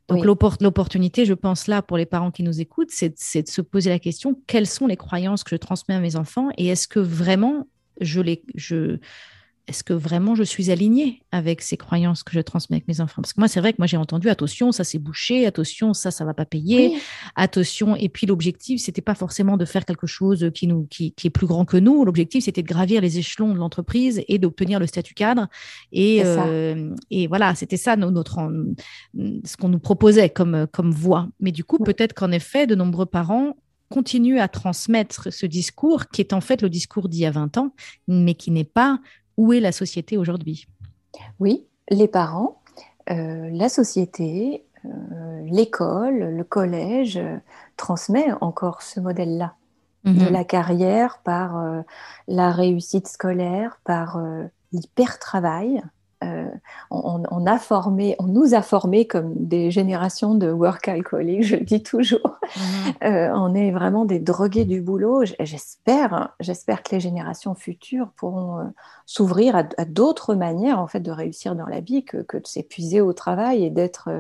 Donc 0.09 0.25
l'opportunité, 0.25 1.25
je 1.25 1.35
pense 1.35 1.67
là 1.67 1.83
pour 1.83 1.97
les 1.97 2.07
parents 2.07 2.31
qui 2.31 2.43
nous 2.43 2.61
écoutent, 2.61 2.91
c'est 2.91 3.11
de 3.43 3.49
se 3.49 3.61
poser 3.61 3.91
la 3.91 3.99
question 3.99 4.41
quelles 4.47 4.67
sont 4.67 4.87
les 4.87 4.97
croyances 4.97 5.43
que 5.43 5.51
je 5.51 5.57
transmets 5.57 5.95
à 5.95 6.01
mes 6.01 6.17
enfants 6.17 6.49
et 6.57 6.69
est-ce 6.69 6.87
que 6.87 7.01
vraiment 7.01 7.67
je 8.01 8.21
les 8.21 8.43
je 8.55 8.99
est-ce 9.69 9.83
que 9.83 9.93
vraiment 9.93 10.35
je 10.37 10.45
suis 10.45 10.71
alignée 10.71 11.23
avec 11.33 11.61
ces 11.61 11.77
croyances 11.77 12.23
que 12.23 12.33
je 12.33 12.41
transmets 12.41 12.77
avec 12.77 12.89
mes 12.89 13.01
enfants? 13.01 13.23
Parce 13.23 13.33
que 13.33 13.41
moi, 13.41 13.49
c'est 13.49 13.59
vrai 13.59 13.73
que 13.73 13.79
moi, 13.79 13.87
j'ai 13.87 13.97
entendu 13.97 14.29
attention, 14.29 14.71
ça 14.71 14.85
c'est 14.85 14.99
bouché, 14.99 15.45
attention, 15.45 15.93
ça, 15.93 16.13
ça 16.13 16.25
va 16.25 16.35
pas 16.35 16.45
payer, 16.45 16.97
attention. 17.35 17.97
Et 17.97 18.09
puis 18.09 18.27
l'objectif, 18.27 18.81
c'était 18.81 19.03
pas 19.03 19.17
forcément 19.17 19.57
de 19.57 19.65
faire 19.65 19.85
quelque 19.85 20.07
chose 20.07 20.51
qui, 20.55 20.69
nous, 20.69 20.87
qui, 20.89 21.15
est 21.25 21.31
plus 21.31 21.47
grand 21.47 21.65
que 21.65 21.77
nous. 21.77 22.05
L'objectif, 22.05 22.45
c'était 22.45 22.63
de 22.63 22.69
gravir 22.69 23.01
les 23.01 23.19
échelons 23.19 23.53
de 23.53 23.59
l'entreprise 23.59 24.23
et 24.29 24.39
d'obtenir 24.39 24.79
le 24.79 24.87
statut 24.87 25.15
cadre. 25.15 25.49
Et, 25.91 26.23
euh, 26.25 26.95
et 27.11 27.27
voilà, 27.27 27.55
c'était 27.57 27.77
ça 27.77 27.97
notre, 27.97 28.39
ce 29.45 29.57
qu'on 29.57 29.69
nous 29.69 29.81
proposait 29.81 30.31
comme, 30.31 30.69
comme 30.73 30.93
voie. 30.93 31.29
Mais 31.41 31.51
du 31.51 31.65
coup, 31.65 31.79
peut-être 31.79 32.13
qu'en 32.13 32.31
effet, 32.31 32.69
de 32.69 32.77
nombreux 32.77 33.07
parents 33.07 33.57
continuent 33.89 34.39
à 34.39 34.49
transmettre 34.49 35.33
ce 35.33 35.47
discours 35.47 36.09
qui 36.09 36.21
est 36.21 36.33
en 36.33 36.41
fait 36.41 36.63
le 36.63 36.69
discours 36.71 37.09
d'il 37.09 37.21
y 37.21 37.27
a 37.27 37.31
20 37.31 37.57
ans, 37.57 37.75
mais 38.09 38.35
qui 38.35 38.51
n'est 38.51 38.65
pas 38.65 39.01
où 39.37 39.53
est 39.53 39.61
la 39.61 39.73
société 39.73 40.17
aujourd'hui? 40.17 40.67
Oui, 41.39 41.67
les 41.91 42.09
parents, 42.09 42.61
euh, 43.11 43.49
la 43.53 43.69
société, 43.69 44.65
euh, 44.85 45.43
l'école, 45.45 46.19
le 46.37 46.45
collège 46.45 47.17
euh, 47.17 47.37
transmet 47.77 48.27
encore 48.41 48.83
ce 48.83 49.01
modèle-là 49.01 49.55
de 50.05 50.25
mhm. 50.25 50.33
la 50.33 50.45
carrière 50.45 51.19
par 51.25 51.83
la 52.29 52.53
réussite 52.53 53.09
scolaire, 53.09 53.81
par 53.83 54.23
l'hyper-travail, 54.71 55.83
euh, 56.27 56.49
on, 56.91 57.47
a 57.47 57.59
formé, 57.59 58.17
on 58.19 58.27
nous 58.27 58.55
a 58.55 58.63
formés 58.63 59.07
comme 59.07 59.33
des 59.35 59.71
générations 59.71 60.35
de 60.35 60.51
work 60.51 60.89
alcooliques, 60.89 61.45
je 61.45 61.57
le 61.57 61.65
dis 61.65 61.83
toujours. 61.83 62.39
Mhm. 62.57 62.93
Euh, 63.05 63.31
on 63.35 63.55
est 63.55 63.71
vraiment 63.71 64.05
des 64.05 64.19
drogués 64.19 64.65
du 64.65 64.81
boulot. 64.81 65.25
J'espère, 65.41 66.35
j'espère 66.41 66.83
que 66.83 66.95
les 66.95 67.01
générations 67.01 67.55
futures 67.55 68.09
pourront 68.17 68.59
euh, 68.59 68.65
s'ouvrir 69.05 69.57
à, 69.57 69.85
d'autres 69.85 70.35
manières 70.35 70.81
en 70.81 70.87
fait 70.87 71.01
de 71.01 71.11
réussir 71.11 71.55
dans 71.55 71.67
la 71.67 71.81
vie 71.81 72.05
que, 72.05 72.19
de 72.19 72.47
s'épuiser 72.47 73.01
au 73.01 73.13
travail 73.13 73.65
et 73.65 73.71
d'être 73.71 74.11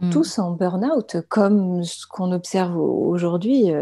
mhm. 0.00 0.10
tous 0.10 0.38
en 0.38 0.52
burn-out, 0.52 1.16
comme 1.28 1.84
ce 1.84 2.06
qu'on 2.06 2.32
observe 2.32 2.76
aujourd'hui 2.76 3.72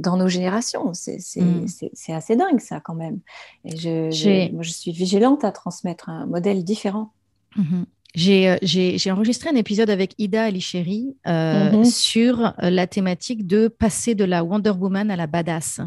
dans 0.00 0.16
nos 0.16 0.28
générations. 0.28 0.92
Mm. 0.92 1.66
C'est 1.92 2.12
assez 2.12 2.36
dingue, 2.36 2.60
ça, 2.60 2.80
quand 2.80 2.94
même. 2.94 3.20
Et 3.64 3.76
je, 3.76 4.52
moi, 4.52 4.62
je 4.62 4.72
suis 4.72 4.92
vigilante 4.92 5.44
à 5.44 5.52
transmettre 5.52 6.08
un 6.08 6.26
modèle 6.26 6.64
différent. 6.64 7.12
Mm-hmm. 7.56 7.84
Euh, 8.18 8.56
j'ai 8.62 9.10
enregistré 9.10 9.50
un 9.50 9.54
épisode 9.54 9.88
avec 9.88 10.14
Ida 10.18 10.44
Alicheri 10.44 11.16
euh, 11.26 11.70
mm-hmm. 11.70 11.84
sur 11.84 12.40
euh, 12.40 12.70
la 12.70 12.86
thématique 12.86 13.46
de 13.46 13.68
passer 13.68 14.14
de 14.14 14.24
la 14.24 14.42
Wonder 14.42 14.70
Woman 14.70 15.10
à 15.10 15.16
la 15.16 15.26
badass. 15.26 15.80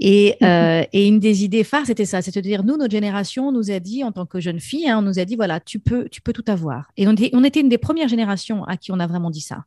Et, 0.00 0.36
mm-hmm. 0.40 0.88
et 0.92 1.06
une 1.06 1.20
des 1.20 1.44
idées 1.44 1.62
phares, 1.62 1.86
c'était 1.86 2.04
ça, 2.04 2.20
c'est-à-dire 2.20 2.64
nous, 2.64 2.76
notre 2.76 2.90
génération, 2.90 3.52
nous 3.52 3.70
a 3.70 3.78
dit 3.78 4.02
en 4.02 4.10
tant 4.10 4.26
que 4.26 4.40
jeune 4.40 4.58
fille, 4.58 4.88
hein, 4.88 4.98
on 4.98 5.02
nous 5.02 5.20
a 5.20 5.24
dit 5.24 5.36
voilà, 5.36 5.60
tu 5.60 5.78
peux, 5.78 6.08
tu 6.08 6.20
peux 6.20 6.32
tout 6.32 6.44
avoir. 6.48 6.90
Et 6.96 7.06
on, 7.06 7.14
on, 7.32 7.44
était 7.44 7.60
une 7.60 7.68
des 7.68 7.78
premières 7.78 8.08
générations 8.08 8.64
à 8.64 8.76
qui 8.76 8.90
on 8.90 8.98
a 8.98 9.06
vraiment 9.06 9.30
dit 9.30 9.40
ça, 9.40 9.64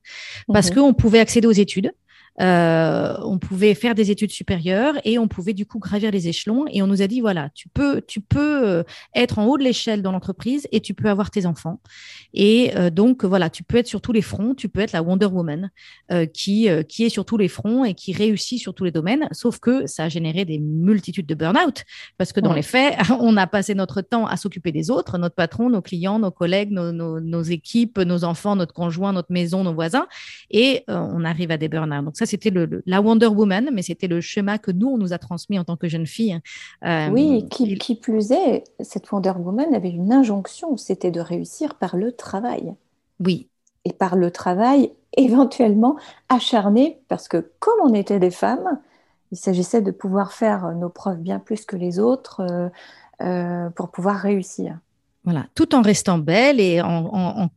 parce 0.52 0.70
qu'on 0.72 0.94
pouvait 0.94 1.20
accéder 1.20 1.48
aux 1.48 1.52
études. 1.52 1.92
Euh, 2.40 3.18
on 3.24 3.40
pouvait 3.40 3.74
faire 3.74 3.96
des 3.96 4.12
études 4.12 4.32
supérieures 4.32 4.96
et 5.04 5.18
on 5.18 5.28
pouvait 5.28 5.54
du 5.54 5.66
coup 5.66 5.80
gravir 5.80 6.12
les 6.12 6.28
échelons. 6.28 6.66
Et 6.72 6.82
on 6.82 6.88
nous 6.88 7.02
a 7.02 7.08
dit 7.08 7.20
voilà, 7.20 7.50
tu 7.56 7.68
peux, 7.68 8.02
tu 8.02 8.22
peux 8.22 8.68
euh, 8.68 8.84
être 9.16 9.40
en 9.40 9.46
haut 9.46 9.58
de 9.58 9.64
l'échelle 9.64 10.02
dans 10.02 10.12
l'entreprise 10.12 10.68
et 10.72 10.80
tu 10.80 10.94
peux 10.94 11.10
avoir 11.10 11.32
tes 11.32 11.46
enfants. 11.46 11.80
Et 12.34 12.72
euh, 12.76 12.90
donc 12.90 13.26
voilà, 13.26 13.50
tu 13.50 13.64
peux 13.64 13.78
être 13.78 13.88
sur 13.88 14.02
tous 14.02 14.12
les 14.12 14.22
fronts. 14.22 14.54
Tu 14.54 14.70
peux 14.70 14.82
être 14.82 14.92
la 14.92 15.02
Wonder 15.02 15.26
Woman 15.26 15.72
qui 16.34 16.68
qui 16.88 17.04
est 17.04 17.10
sur 17.10 17.26
tous 17.26 17.38
les 17.38 17.48
fronts 17.48 17.86
et 17.86 17.94
qui 17.94 18.14
réussit 18.14 18.60
sur 18.60 18.74
tous 18.74 18.84
les 18.84 18.92
domaines. 18.92 19.28
Sauf 19.32 19.60
que 19.60 19.88
ça 19.88 20.06
a 20.06 20.10
généré 20.10 20.46
des 20.46 20.60
multitudes 20.60 21.26
de 21.26 21.36
burn-out 21.36 21.84
parce 22.18 22.34
que 22.34 22.40
dans 22.40 22.54
les 22.54 22.62
faits, 22.62 22.96
on 23.20 23.38
a 23.38 23.48
passé 23.48 23.76
notre 23.76 24.02
temps 24.02 24.26
à 24.28 24.38
s'occuper 24.38 24.72
des 24.72 24.92
autres, 24.92 25.18
notre 25.18 25.36
patron, 25.36 25.70
nos 25.70 25.82
clients, 25.82 26.20
nos 26.20 26.32
collègues, 26.32 26.72
nos, 26.72 26.92
nos, 26.92 27.42
équipes, 27.44 28.00
nos 28.00 28.24
enfants, 28.24 28.56
notre 28.56 28.74
conjoint, 28.74 29.14
notre 29.14 29.32
maison, 29.32 29.64
nos 29.64 29.74
voisins, 29.74 30.08
et 30.50 30.84
on 30.88 31.24
arrive 31.24 31.52
à 31.52 31.58
des 31.58 31.70
burn-out. 31.70 32.06
Donc 32.06 32.18
ça 32.18 32.27
c'était 32.28 32.54
la 32.86 33.02
Wonder 33.02 33.28
Woman, 33.28 33.70
mais 33.74 33.82
c'était 33.82 34.08
le 34.08 34.22
schéma 34.22 34.58
que 34.60 34.72
nous, 34.72 34.88
on 34.88 34.98
nous 34.98 35.14
a 35.14 35.18
transmis 35.18 35.58
en 35.58 35.64
tant 35.64 35.78
que 35.78 35.88
jeune 35.88 36.06
fille. 36.06 36.40
Euh, 36.86 37.10
oui, 37.10 37.48
qui, 37.50 37.76
qui, 37.78 37.96
plus 37.96 38.32
est, 38.32 38.64
cette 38.80 39.12
Wonder 39.12 39.34
Woman 39.38 39.74
avait 39.74 39.90
une 39.90 40.14
injonction, 40.14 40.78
c'était 40.78 41.12
de 41.12 41.20
réussir 41.20 41.76
par 41.76 41.98
le 41.98 42.12
travail. 42.12 42.76
Oui. 43.20 43.48
Et 43.86 43.94
par 43.94 44.16
le 44.16 44.30
travail 44.30 44.92
éventuellement 45.16 45.98
acharné, 46.30 47.02
parce 47.08 47.28
que 47.28 47.52
comme 47.60 47.80
on 47.84 47.94
était 47.94 48.20
des 48.20 48.32
femmes, 48.32 48.80
il 49.32 49.38
s'agissait 49.38 49.82
de 49.82 49.92
pouvoir 49.92 50.32
faire 50.32 50.74
nos 50.76 50.90
preuves 50.90 51.20
bien 51.20 51.40
plus 51.40 51.66
que 51.66 51.76
les 51.76 52.00
autres 52.00 52.42
euh, 52.42 52.70
euh, 53.22 53.70
pour 53.72 53.90
pouvoir 53.90 54.18
réussir. 54.18 54.78
Voilà, 55.28 55.46
tout 55.56 55.76
en 55.76 55.82
restant 55.82 56.20
belle 56.20 56.62
et 56.62 56.80
en, 56.82 57.50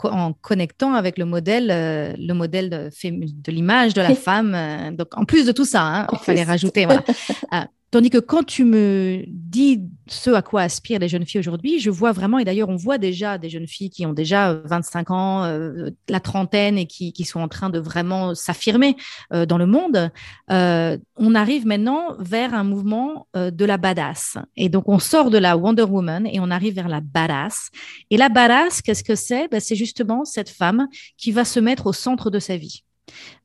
connectant 0.42 0.94
avec 0.94 1.18
le 1.18 1.24
modèle, 1.24 1.70
euh, 1.70 2.12
le 2.18 2.34
modèle 2.34 2.68
de, 2.68 2.90
de 2.90 3.52
l'image 3.52 3.94
de 3.94 4.00
la 4.00 4.12
femme. 4.16 4.56
Euh, 4.56 4.90
donc, 4.90 5.16
en 5.16 5.24
plus 5.24 5.46
de 5.46 5.52
tout 5.52 5.64
ça, 5.64 5.82
hein, 5.82 6.06
il 6.12 6.18
fallait 6.18 6.42
rajouter. 6.42 6.84
Voilà. 6.84 7.04
Euh, 7.52 7.58
Tandis 7.90 8.10
que 8.10 8.18
quand 8.18 8.44
tu 8.44 8.64
me 8.64 9.24
dis 9.26 9.82
ce 10.06 10.30
à 10.30 10.42
quoi 10.42 10.62
aspirent 10.62 11.00
les 11.00 11.08
jeunes 11.08 11.26
filles 11.26 11.40
aujourd'hui, 11.40 11.80
je 11.80 11.90
vois 11.90 12.12
vraiment, 12.12 12.38
et 12.38 12.44
d'ailleurs 12.44 12.68
on 12.68 12.76
voit 12.76 12.98
déjà 12.98 13.36
des 13.36 13.48
jeunes 13.48 13.66
filles 13.66 13.90
qui 13.90 14.06
ont 14.06 14.12
déjà 14.12 14.54
25 14.64 15.10
ans, 15.10 15.44
euh, 15.44 15.90
la 16.08 16.20
trentaine, 16.20 16.78
et 16.78 16.86
qui, 16.86 17.12
qui, 17.12 17.24
sont 17.24 17.40
en 17.40 17.48
train 17.48 17.68
de 17.68 17.80
vraiment 17.80 18.36
s'affirmer 18.36 18.96
euh, 19.32 19.44
dans 19.44 19.58
le 19.58 19.66
monde, 19.66 20.12
euh, 20.52 20.98
on 21.16 21.34
arrive 21.34 21.66
maintenant 21.66 22.14
vers 22.20 22.54
un 22.54 22.62
mouvement 22.62 23.26
de 23.34 23.64
la 23.64 23.76
badass. 23.76 24.38
Et 24.56 24.68
donc 24.68 24.88
on 24.88 25.00
sort 25.00 25.30
de 25.30 25.38
la 25.38 25.56
Wonder 25.56 25.82
Woman 25.82 26.26
et 26.26 26.38
on 26.38 26.50
arrive 26.50 26.74
vers 26.74 26.88
la 26.88 27.00
badass. 27.00 27.70
Et 28.10 28.16
la 28.16 28.28
badass, 28.28 28.82
qu'est-ce 28.82 29.04
que 29.04 29.16
c'est? 29.16 29.48
Ben, 29.48 29.60
C'est 29.60 29.76
justement 29.76 30.24
cette 30.24 30.48
femme 30.50 30.86
qui 31.16 31.32
va 31.32 31.44
se 31.44 31.58
mettre 31.58 31.86
au 31.86 31.92
centre 31.92 32.30
de 32.30 32.38
sa 32.38 32.56
vie. 32.56 32.84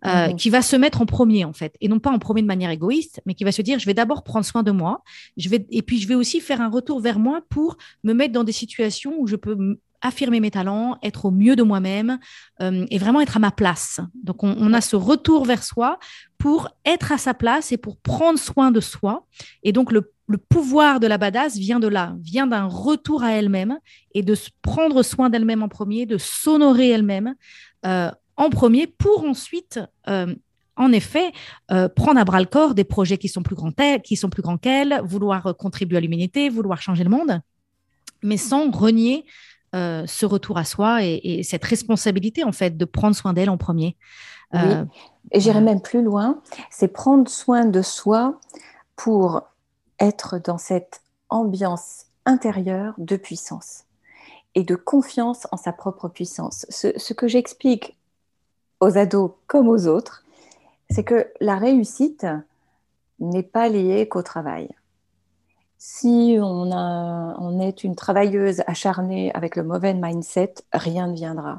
Euh, 0.05 0.27
mhm. 0.27 0.35
qui 0.35 0.49
va 0.49 0.61
se 0.61 0.75
mettre 0.75 1.01
en 1.01 1.05
premier 1.05 1.45
en 1.45 1.53
fait, 1.53 1.75
et 1.81 1.87
non 1.87 1.99
pas 1.99 2.11
en 2.11 2.19
premier 2.19 2.41
de 2.41 2.47
manière 2.47 2.69
égoïste, 2.69 3.21
mais 3.25 3.33
qui 3.33 3.43
va 3.43 3.51
se 3.51 3.61
dire 3.61 3.79
je 3.79 3.85
vais 3.85 3.93
d'abord 3.93 4.23
prendre 4.23 4.45
soin 4.45 4.61
de 4.61 4.71
moi, 4.71 5.01
je 5.37 5.49
vais 5.49 5.65
et 5.69 5.81
puis 5.81 5.99
je 5.99 6.07
vais 6.07 6.15
aussi 6.15 6.41
faire 6.41 6.61
un 6.61 6.69
retour 6.69 6.99
vers 6.99 7.17
moi 7.17 7.41
pour 7.49 7.77
me 8.03 8.13
mettre 8.13 8.33
dans 8.33 8.43
des 8.43 8.51
situations 8.51 9.15
où 9.17 9.25
je 9.25 9.35
peux 9.35 9.77
affirmer 10.05 10.39
mes 10.39 10.51
talents, 10.51 10.97
être 11.01 11.25
au 11.25 11.31
mieux 11.31 11.55
de 11.55 11.63
moi-même 11.63 12.19
euh, 12.61 12.85
et 12.91 12.97
vraiment 12.97 13.21
être 13.21 13.37
à 13.37 13.39
ma 13.39 13.51
place. 13.51 13.99
Donc 14.23 14.43
on, 14.43 14.73
a 14.73 14.81
ce 14.81 14.95
retour 14.95 15.45
vers 15.45 15.63
soi 15.63 15.99
pour 16.37 16.69
être 16.85 17.11
à 17.11 17.17
sa 17.17 17.33
place 17.33 17.71
et 17.71 17.77
pour 17.77 17.97
prendre 17.97 18.37
soin 18.37 18.71
de 18.71 18.79
soi. 18.79 19.25
Et 19.63 19.71
donc 19.71 19.91
le, 19.91 20.11
pouvoir 20.49 20.99
de 20.99 21.07
la 21.07 21.17
badass 21.17 21.57
vient 21.57 21.79
de 21.79 21.87
là, 21.87 22.15
vient 22.19 22.47
d'un 22.47 22.65
retour 22.65 23.23
à 23.23 23.31
elle-même 23.31 23.79
et 24.13 24.21
de 24.21 24.35
prendre 24.61 25.01
soin 25.03 25.29
d'elle-même 25.29 25.63
en 25.63 25.69
premier, 25.69 26.05
de 26.05 26.17
s'honorer 26.17 26.89
elle-même. 26.89 27.35
Euh, 27.85 28.11
en 28.37 28.49
premier 28.49 28.87
pour 28.87 29.23
ensuite, 29.23 29.79
euh, 30.07 30.33
en 30.75 30.91
effet, 30.91 31.31
euh, 31.71 31.87
prendre 31.87 32.19
à 32.19 32.25
bras 32.25 32.39
le 32.39 32.45
corps 32.45 32.75
des 32.75 32.83
projets 32.83 33.17
qui 33.17 33.29
sont 33.29 33.43
plus 33.43 33.55
grands, 33.55 33.71
qui 34.03 34.15
sont 34.15 34.29
plus 34.29 34.41
grands 34.41 34.57
qu'elle, 34.57 35.01
vouloir 35.03 35.55
contribuer 35.57 35.97
à 35.97 36.01
l'humanité, 36.01 36.49
vouloir 36.49 36.81
changer 36.81 37.03
le 37.03 37.09
monde, 37.09 37.39
mais 38.23 38.37
sans 38.37 38.71
renier 38.71 39.25
euh, 39.73 40.05
ce 40.05 40.25
retour 40.25 40.57
à 40.57 40.65
soi 40.65 41.03
et, 41.03 41.43
cette 41.43 41.63
responsabilité 41.63 42.43
en 42.43 42.51
fait 42.51 42.77
de 42.77 42.85
prendre 42.85 43.15
soin 43.15 43.33
d'elle 43.33 43.49
en 43.49 43.57
premier. 43.57 43.97
Oui. 44.53 44.59
Et 45.31 45.39
j'irai 45.39 45.59
même 45.59 45.81
plus 45.81 46.01
loin, 46.01 46.41
c'est 46.69 46.87
prendre 46.87 47.27
soin 47.29 47.65
de 47.65 47.81
soi 47.81 48.39
pour 48.95 49.41
être 49.99 50.39
dans 50.39 50.57
cette 50.57 51.01
ambiance 51.29 52.05
intérieure 52.25 52.93
de 52.97 53.17
puissance 53.17 53.83
et 54.53 54.63
de 54.63 54.75
confiance 54.75 55.47
en 55.51 55.57
sa 55.57 55.73
propre 55.73 56.07
puissance. 56.07 56.65
ce 56.69 57.13
que 57.13 57.27
j'explique 57.27 57.97
aux 58.79 58.97
ados 58.97 59.31
comme 59.47 59.67
aux 59.67 59.87
autres, 59.87 60.23
c'est 60.89 61.03
que 61.03 61.27
la 61.39 61.57
réussite 61.57 62.25
n'est 63.19 63.43
pas 63.43 63.69
liée 63.69 64.07
qu'au 64.07 64.21
travail. 64.21 64.69
si 65.77 66.37
on, 66.41 66.71
a, 66.71 67.35
on 67.39 67.59
est 67.59 67.83
une 67.83 67.95
travailleuse 67.95 68.63
acharnée 68.67 69.31
avec 69.33 69.55
le 69.55 69.63
mauvais 69.63 69.93
mindset, 69.93 70.55
rien 70.73 71.07
ne 71.07 71.13
viendra. 71.13 71.57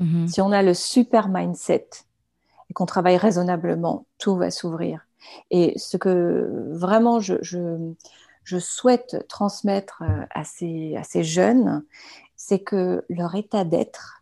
Mm-hmm. 0.00 0.28
Si 0.28 0.40
on 0.40 0.52
a 0.52 0.62
le 0.62 0.74
super 0.74 1.28
mindset 1.28 1.88
et 2.70 2.74
qu'on 2.74 2.86
travaille 2.86 3.16
raisonnablement, 3.16 4.06
tout 4.18 4.36
va 4.36 4.50
s'ouvrir. 4.50 5.06
Et 5.50 5.76
ce 5.78 5.96
que 5.96 6.70
vraiment 6.72 7.20
je, 7.20 7.34
je, 7.42 8.58
souhaite 8.58 9.26
transmettre 9.28 10.02
euh, 10.02 10.24
à 10.30 10.44
ces, 10.44 10.96
à 10.96 11.02
ces 11.02 11.24
jeunes, 11.24 11.84
c'est 12.36 12.60
que 12.60 13.04
leur 13.08 13.34
état 13.34 13.64
d'être, 13.64 14.15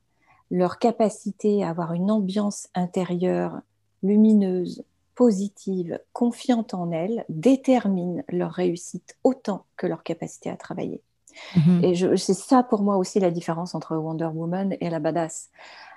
leur 0.55 0.79
capacité 0.79 1.65
à 1.65 1.71
avoir 1.71 1.95
une 1.95 2.13
ambiance 2.13 2.69
intérieure 2.77 3.61
lumineuse, 4.05 4.85
positive, 5.17 5.99
confiante 6.13 6.75
en 6.75 6.93
elles, 6.93 7.25
détermine 7.29 8.23
leur 8.29 8.53
réussite 8.53 9.17
autant 9.25 9.65
que 9.77 9.89
leur 9.89 10.05
capacité 10.05 10.51
à 10.51 10.57
travailler. 10.57 11.03
Mhm. 11.57 11.83
Et 11.83 12.17
c'est 12.17 12.35
ça 12.35 12.63
pour 12.63 12.83
moi 12.83 12.99
aussi 12.99 13.19
la 13.19 13.33
différence 13.33 13.75
entre 13.75 13.97
Wonder 13.97 14.31
Woman 14.33 14.77
et 14.81 14.91
la 14.91 15.01
badass. 15.01 15.51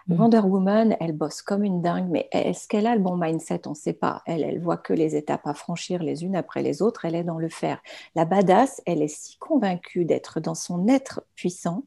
Mhm. 0.08 0.20
Wonder 0.20 0.40
Woman, 0.40 0.98
elle 1.00 1.12
bosse 1.12 1.44
comme 1.44 1.64
une 1.64 1.84
dingue, 1.84 2.08
mais 2.10 2.28
est-ce 2.32 2.68
qu'elle 2.68 2.88
a 2.88 2.96
le 2.96 3.02
bon 3.02 3.16
mindset? 3.16 3.68
On 3.68 3.72
ne 3.72 3.76
sait 3.76 3.94
pas. 3.94 4.24
Elle, 4.26 4.42
elle 4.42 4.60
voit 4.60 4.78
que 4.78 4.94
les 4.94 5.16
étapes 5.16 5.46
à 5.46 5.54
franchir 5.54 6.02
les 6.02 6.24
unes 6.24 6.36
après 6.36 6.64
les 6.64 6.82
autres, 6.82 7.06
elle 7.06 7.14
est 7.14 7.24
dans 7.24 7.38
le 7.38 7.50
faire. 7.50 7.80
La 8.16 8.26
badass, 8.26 8.82
elle 8.88 9.04
est 9.04 9.08
si 9.08 9.38
convaincue 9.38 10.04
d'être 10.06 10.40
dans 10.40 10.56
son 10.56 10.88
être 10.88 11.22
puissant, 11.36 11.84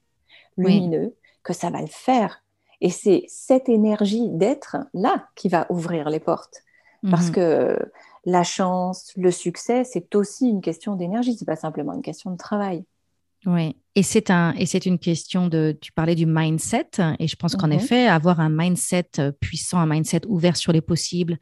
lumineux, 0.57 1.16
que 1.43 1.53
ça 1.53 1.71
va 1.71 1.81
le 1.81 1.89
faire. 1.89 2.45
Et 2.81 2.91
c'est 2.91 3.24
cette 3.28 3.68
énergie 3.68 4.28
d'être 4.31 4.76
là 4.95 5.28
qui 5.35 5.49
va 5.49 5.66
ouvrir 5.70 6.09
les 6.09 6.20
portes. 6.20 6.62
Parce 7.11 7.28
mhm. 7.28 7.33
que 7.33 7.78
la 8.24 8.43
chance, 8.43 9.12
le 9.16 9.31
succès, 9.31 9.85
c'est 9.85 10.14
aussi 10.14 10.49
une 10.49 10.61
question 10.61 10.97
d'énergie, 10.97 11.35
c'est 11.35 11.47
pas 11.47 11.57
simplement 11.57 11.95
une 11.95 12.03
question 12.03 12.31
de 12.31 12.37
travail. 12.37 12.85
Oui, 13.47 13.76
et 13.97 14.03
c'est 14.03 14.30
un 14.30 14.55
et 14.55 14.66
c'est 14.66 14.86
une 14.86 14.99
question 14.99 15.49
de 15.49 15.76
tu 15.80 15.93
parlais 15.93 16.14
du 16.14 16.26
mindset 16.26 16.91
et 17.18 17.26
je 17.26 17.36
pense 17.36 17.57
qu'en 17.57 17.66
mhm. 17.66 17.74
effet 17.74 18.07
avoir 18.07 18.38
un 18.41 18.49
mindset 18.49 19.09
euh, 19.18 19.32
puissant, 19.32 19.78
un 19.78 19.86
mindset 19.86 20.22
ouvert 20.28 20.57
sur 20.57 20.72
les 20.72 20.80
possibles, 20.80 21.38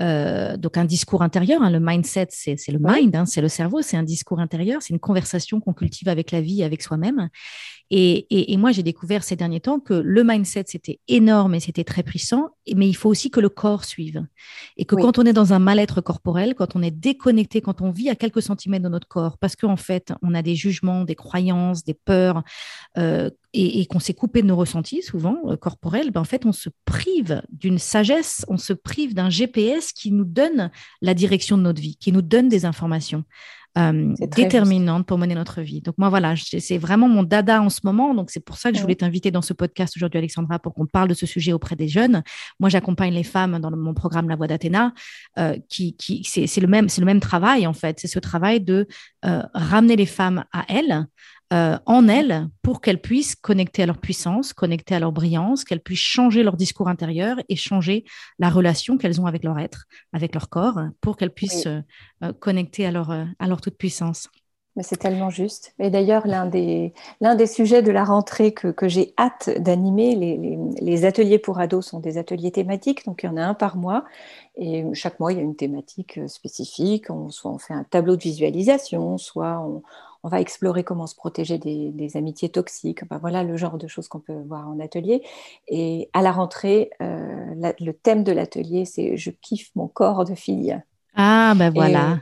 euh, 0.00 0.56
donc 0.56 0.76
un 0.78 0.86
discours 0.86 1.22
intérieur. 1.22 1.62
Hein, 1.62 1.70
le 1.70 1.80
mindset 1.80 2.28
c'est 2.30 2.56
le 2.68 2.78
mind, 2.80 3.14
hein, 3.14 3.26
c'est 3.26 3.42
le 3.42 3.48
cerveau, 3.48 3.82
c'est 3.82 3.96
un 3.96 4.02
discours 4.02 4.40
intérieur, 4.40 4.80
c'est 4.82 4.94
une 4.94 5.00
conversation 5.00 5.60
qu'on 5.60 5.74
cultive 5.74 6.08
avec 6.08 6.30
la 6.30 6.40
vie, 6.40 6.62
avec 6.62 6.82
soi-même. 6.82 7.28
Et, 7.92 8.56
moi, 8.56 8.70
j'ai 8.70 8.84
découvert 8.84 9.24
ces 9.24 9.34
derniers 9.34 9.60
temps 9.60 9.80
que 9.80 9.94
le 9.94 10.22
mindset, 10.22 10.64
c'était 10.68 11.00
énorme 11.08 11.54
et 11.54 11.60
c'était 11.60 11.82
très 11.82 12.04
puissant, 12.04 12.50
mais 12.72 12.88
il 12.88 12.94
faut 12.94 13.08
aussi 13.08 13.30
que 13.30 13.40
le 13.40 13.48
corps 13.48 13.84
suive. 13.84 14.24
Et 14.76 14.84
que 14.84 14.94
quand 14.94 15.18
on 15.18 15.24
est 15.24 15.32
dans 15.32 15.52
un 15.54 15.58
mal-être 15.58 16.00
corporel, 16.00 16.54
quand 16.54 16.76
on 16.76 16.82
est 16.82 16.92
déconnecté, 16.92 17.60
quand 17.60 17.80
on 17.80 17.90
vit 17.90 18.08
à 18.08 18.14
quelques 18.14 18.42
centimètres 18.42 18.84
de 18.84 18.88
notre 18.88 19.08
corps, 19.08 19.38
parce 19.38 19.56
qu'en 19.56 19.76
fait, 19.76 20.12
on 20.22 20.34
a 20.34 20.42
des 20.42 20.54
jugements, 20.54 21.04
des 21.04 21.16
croyances, 21.16 21.82
des 21.82 21.89
peurs, 21.94 22.42
euh, 22.98 23.30
et, 23.52 23.86
qu'on 23.86 23.98
s'est 23.98 24.14
coupé 24.14 24.42
de 24.42 24.46
nos 24.46 24.56
ressentis, 24.56 25.02
souvent 25.02 25.36
euh, 25.46 25.56
corporels, 25.56 26.10
ben 26.10 26.20
en 26.20 26.24
fait, 26.24 26.46
on 26.46 26.52
se 26.52 26.68
prive 26.84 27.42
d'une 27.50 27.78
sagesse, 27.78 28.44
on 28.48 28.58
se 28.58 28.72
prive 28.72 29.14
d'un 29.14 29.30
GPS 29.30 29.92
qui 29.92 30.12
nous 30.12 30.24
donne 30.24 30.70
la 31.02 31.14
direction 31.14 31.58
de 31.58 31.62
notre 31.62 31.80
vie, 31.80 31.96
qui 31.96 32.12
nous 32.12 32.22
donne 32.22 32.48
des 32.48 32.64
informations. 32.64 33.24
Euh, 33.78 34.14
déterminante 34.18 35.06
pour 35.06 35.16
mener 35.16 35.36
notre 35.36 35.60
vie. 35.60 35.80
Donc 35.80 35.94
moi, 35.96 36.08
voilà, 36.08 36.34
c'est 36.36 36.76
vraiment 36.76 37.08
mon 37.08 37.22
dada 37.22 37.62
en 37.62 37.70
ce 37.70 37.80
moment. 37.84 38.14
Donc 38.14 38.32
c'est 38.32 38.44
pour 38.44 38.56
ça 38.56 38.72
que 38.72 38.76
je 38.76 38.82
voulais 38.82 38.96
t'inviter 38.96 39.30
dans 39.30 39.42
ce 39.42 39.52
podcast 39.52 39.96
aujourd'hui, 39.96 40.18
Alexandra, 40.18 40.58
pour 40.58 40.74
qu'on 40.74 40.86
parle 40.86 41.06
de 41.06 41.14
ce 41.14 41.24
sujet 41.24 41.52
auprès 41.52 41.76
des 41.76 41.86
jeunes. 41.86 42.24
Moi, 42.58 42.68
j'accompagne 42.68 43.14
les 43.14 43.22
femmes 43.22 43.60
dans 43.60 43.70
mon 43.70 43.94
programme 43.94 44.28
La 44.28 44.34
Voix 44.34 44.48
d'Athéna, 44.48 44.92
euh, 45.38 45.56
qui, 45.68 45.94
qui 45.94 46.24
c'est 46.24 46.60
le 46.60 46.66
même, 46.66 46.88
c'est 46.88 47.00
le 47.00 47.06
même 47.06 47.20
travail 47.20 47.64
en 47.68 47.72
fait. 47.72 48.00
C'est 48.00 48.08
ce 48.08 48.18
travail 48.18 48.60
de 48.60 48.88
euh, 49.24 49.42
ramener 49.54 49.94
les 49.94 50.06
femmes 50.06 50.44
à 50.52 50.64
elles, 50.68 51.06
euh, 51.52 51.78
en 51.84 52.06
elles 52.06 52.48
pour 52.62 52.80
qu'elles 52.80 53.00
puissent 53.00 53.34
connecter 53.34 53.82
à 53.82 53.86
leur 53.86 53.98
puissance, 53.98 54.52
connecter 54.52 54.94
à 54.94 55.00
leur 55.00 55.10
brillance, 55.10 55.64
qu'elles 55.64 55.82
puissent 55.82 55.98
changer 55.98 56.44
leur 56.44 56.56
discours 56.56 56.86
intérieur 56.86 57.38
et 57.48 57.56
changer 57.56 58.04
la 58.38 58.50
relation 58.50 58.96
qu'elles 58.96 59.20
ont 59.20 59.26
avec 59.26 59.42
leur 59.42 59.58
être, 59.58 59.86
avec 60.12 60.32
leur 60.32 60.48
corps, 60.48 60.78
pour 61.00 61.16
qu'elles 61.16 61.34
puissent 61.34 61.66
euh, 61.66 61.80
euh, 62.22 62.32
connecter 62.32 62.86
à 62.86 62.92
leur, 62.92 63.10
à 63.10 63.46
leur 63.48 63.60
toute 63.60 63.76
puissance. 63.76 64.28
Mais 64.76 64.84
c'est 64.84 64.96
tellement 64.96 65.30
juste. 65.30 65.74
Et 65.80 65.90
d'ailleurs, 65.90 66.28
l'un 66.28 66.46
des, 66.46 66.94
l'un 67.20 67.34
des 67.34 67.48
sujets 67.48 67.82
de 67.82 67.90
la 67.90 68.04
rentrée 68.04 68.54
que, 68.54 68.68
que 68.68 68.86
j'ai 68.86 69.12
hâte 69.18 69.50
d'animer, 69.58 70.14
les, 70.14 70.58
les, 70.80 71.04
ateliers 71.04 71.40
pour 71.40 71.58
ados 71.58 71.88
sont 71.88 71.98
des 71.98 72.18
ateliers 72.18 72.52
thématiques, 72.52 73.04
donc 73.04 73.24
il 73.24 73.26
y 73.26 73.28
en 73.28 73.36
a 73.36 73.42
un 73.42 73.54
par 73.54 73.76
mois. 73.76 74.04
Et 74.54 74.84
chaque 74.94 75.18
mois, 75.18 75.32
il 75.32 75.38
y 75.38 75.40
a 75.40 75.44
une 75.44 75.56
thématique 75.56 76.20
spécifique. 76.28 77.10
On, 77.10 77.30
soit 77.30 77.50
on 77.50 77.58
fait 77.58 77.74
un 77.74 77.82
tableau 77.82 78.14
de 78.14 78.22
visualisation, 78.22 79.18
soit 79.18 79.58
on, 79.58 79.82
on 80.22 80.28
va 80.28 80.40
explorer 80.40 80.84
comment 80.84 81.06
se 81.06 81.14
protéger 81.14 81.58
des, 81.58 82.16
amitiés 82.16 82.50
toxiques. 82.50 83.00
voilà 83.20 83.42
le 83.42 83.56
genre 83.56 83.78
de 83.78 83.86
choses 83.86 84.08
qu'on 84.08 84.20
peut 84.20 84.42
voir 84.46 84.68
en 84.68 84.78
atelier. 84.80 85.22
Et 85.68 86.10
à 86.12 86.22
la 86.22 86.32
rentrée, 86.32 86.90
euh, 87.00 87.72
le 87.80 87.92
thème 87.92 88.24
de 88.24 88.32
l'atelier, 88.32 88.84
c'est 88.84 89.16
Je 89.16 89.30
kiffe 89.30 89.70
mon 89.74 89.88
corps 89.88 90.24
de 90.24 90.34
fille. 90.34 90.80
Ah, 91.14 91.54
ben 91.56 91.70
voilà. 91.70 92.20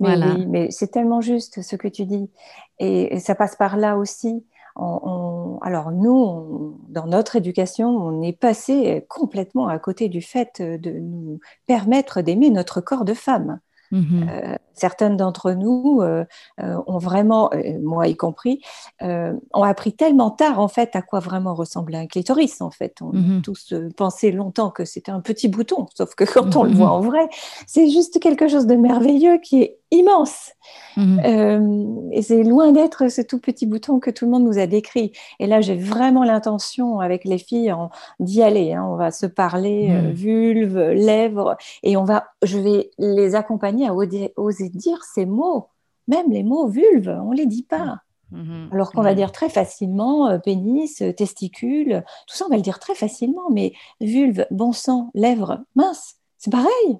mais 0.00 0.16
voilà. 0.16 0.36
mais 0.48 0.70
c'est 0.70 0.88
tellement 0.88 1.20
juste 1.20 1.62
ce 1.62 1.76
que 1.76 1.88
tu 1.88 2.06
dis. 2.06 2.30
Et, 2.78 3.18
ça 3.20 3.34
passe 3.34 3.56
par 3.56 3.76
là 3.76 3.96
aussi. 3.96 4.44
alors 4.76 5.92
nous, 5.92 6.80
dans 6.88 7.06
notre 7.06 7.36
éducation, 7.36 7.88
on 7.88 8.22
est 8.22 8.38
passé 8.38 9.04
complètement 9.08 9.68
à 9.68 9.78
côté 9.78 10.08
du 10.08 10.22
fait 10.22 10.62
de 10.62 10.90
nous 10.90 11.40
permettre 11.66 12.22
d'aimer 12.22 12.50
notre 12.50 12.80
corps 12.80 13.04
de 13.04 13.14
femme. 13.14 13.60
Mmh 13.92 14.26
euh, 14.28 14.56
certaines 14.78 15.16
d'entre 15.16 15.52
nous 15.52 16.00
euh, 16.02 16.26
euh, 16.60 16.76
ont 16.86 16.98
vraiment, 16.98 17.50
moi 17.80 18.08
y 18.08 18.16
compris, 18.16 18.60
ont 19.00 19.62
appris 19.62 19.94
tellement 19.94 20.30
tard 20.30 20.60
en 20.60 20.68
fait 20.68 20.94
à 20.94 21.00
quoi 21.00 21.18
vraiment 21.18 21.54
ressemblait 21.54 21.96
un 21.96 22.06
clitoris. 22.06 22.60
En 22.60 22.70
fait, 22.70 22.96
on 23.00 23.12
mmh 23.12 23.38
a 23.38 23.42
tous 23.42 23.74
pensé 23.96 24.32
longtemps 24.32 24.70
que 24.70 24.84
c'était 24.84 25.12
un 25.12 25.20
petit 25.20 25.48
bouton, 25.48 25.86
sauf 25.94 26.14
que 26.14 26.24
quand 26.24 26.56
on 26.56 26.64
le 26.64 26.72
voit 26.72 26.88
mmh 26.88 26.90
en 26.90 27.00
vrai, 27.00 27.28
c'est 27.66 27.88
juste 27.88 28.20
quelque 28.20 28.48
chose 28.48 28.66
de 28.66 28.74
merveilleux 28.74 29.38
qui 29.38 29.62
est 29.62 29.78
immense. 29.92 30.52
et 30.98 32.22
c'est 32.22 32.42
loin 32.42 32.72
d'être 32.72 33.08
ce 33.08 33.22
tout 33.22 33.38
petit 33.38 33.66
bouton 33.66 33.98
que 33.98 34.10
tout 34.10 34.24
le 34.26 34.30
monde 34.32 34.44
nous 34.44 34.58
a 34.58 34.66
décrit. 34.66 35.12
Et 35.38 35.46
là, 35.46 35.60
j'ai 35.60 35.76
vraiment 35.76 36.24
l'intention 36.24 37.00
avec 37.00 37.24
les 37.24 37.38
filles 37.38 37.72
d'y 38.18 38.42
aller. 38.42 38.74
Hein. 38.74 38.84
On 38.90 38.96
va 38.96 39.10
se 39.10 39.26
parler 39.26 39.90
vulve, 40.12 40.78
lèvres, 40.78 41.56
et 41.82 41.96
on 41.96 42.04
va, 42.04 42.26
je 42.42 42.58
vais 42.58 42.90
les 42.98 43.34
accompagner 43.36 43.75
à 43.84 43.94
oser, 43.94 44.32
dire 44.70 45.02
ces 45.02 45.26
mots, 45.26 45.68
même 46.08 46.30
les 46.30 46.42
mots 46.42 46.68
vulve, 46.68 47.08
on 47.08 47.32
ne 47.32 47.36
les 47.36 47.46
dit 47.46 47.64
pas. 47.64 48.00
Mhm. 48.32 48.70
Alors 48.72 48.90
qu'on 48.90 49.02
va 49.02 49.14
dire 49.14 49.30
très 49.30 49.48
facilement 49.48 50.28
euh, 50.28 50.38
pénis, 50.38 51.00
euh, 51.00 51.12
testicule, 51.12 52.02
tout 52.26 52.36
ça 52.36 52.44
on 52.46 52.50
va 52.50 52.56
le 52.56 52.62
dire 52.62 52.80
très 52.80 52.94
facilement, 52.94 53.50
mais 53.52 53.72
vulve, 54.00 54.46
bon 54.50 54.72
sang, 54.72 55.10
lèvres, 55.14 55.60
mince, 55.74 56.16
c'est 56.38 56.50
pareil. 56.50 56.98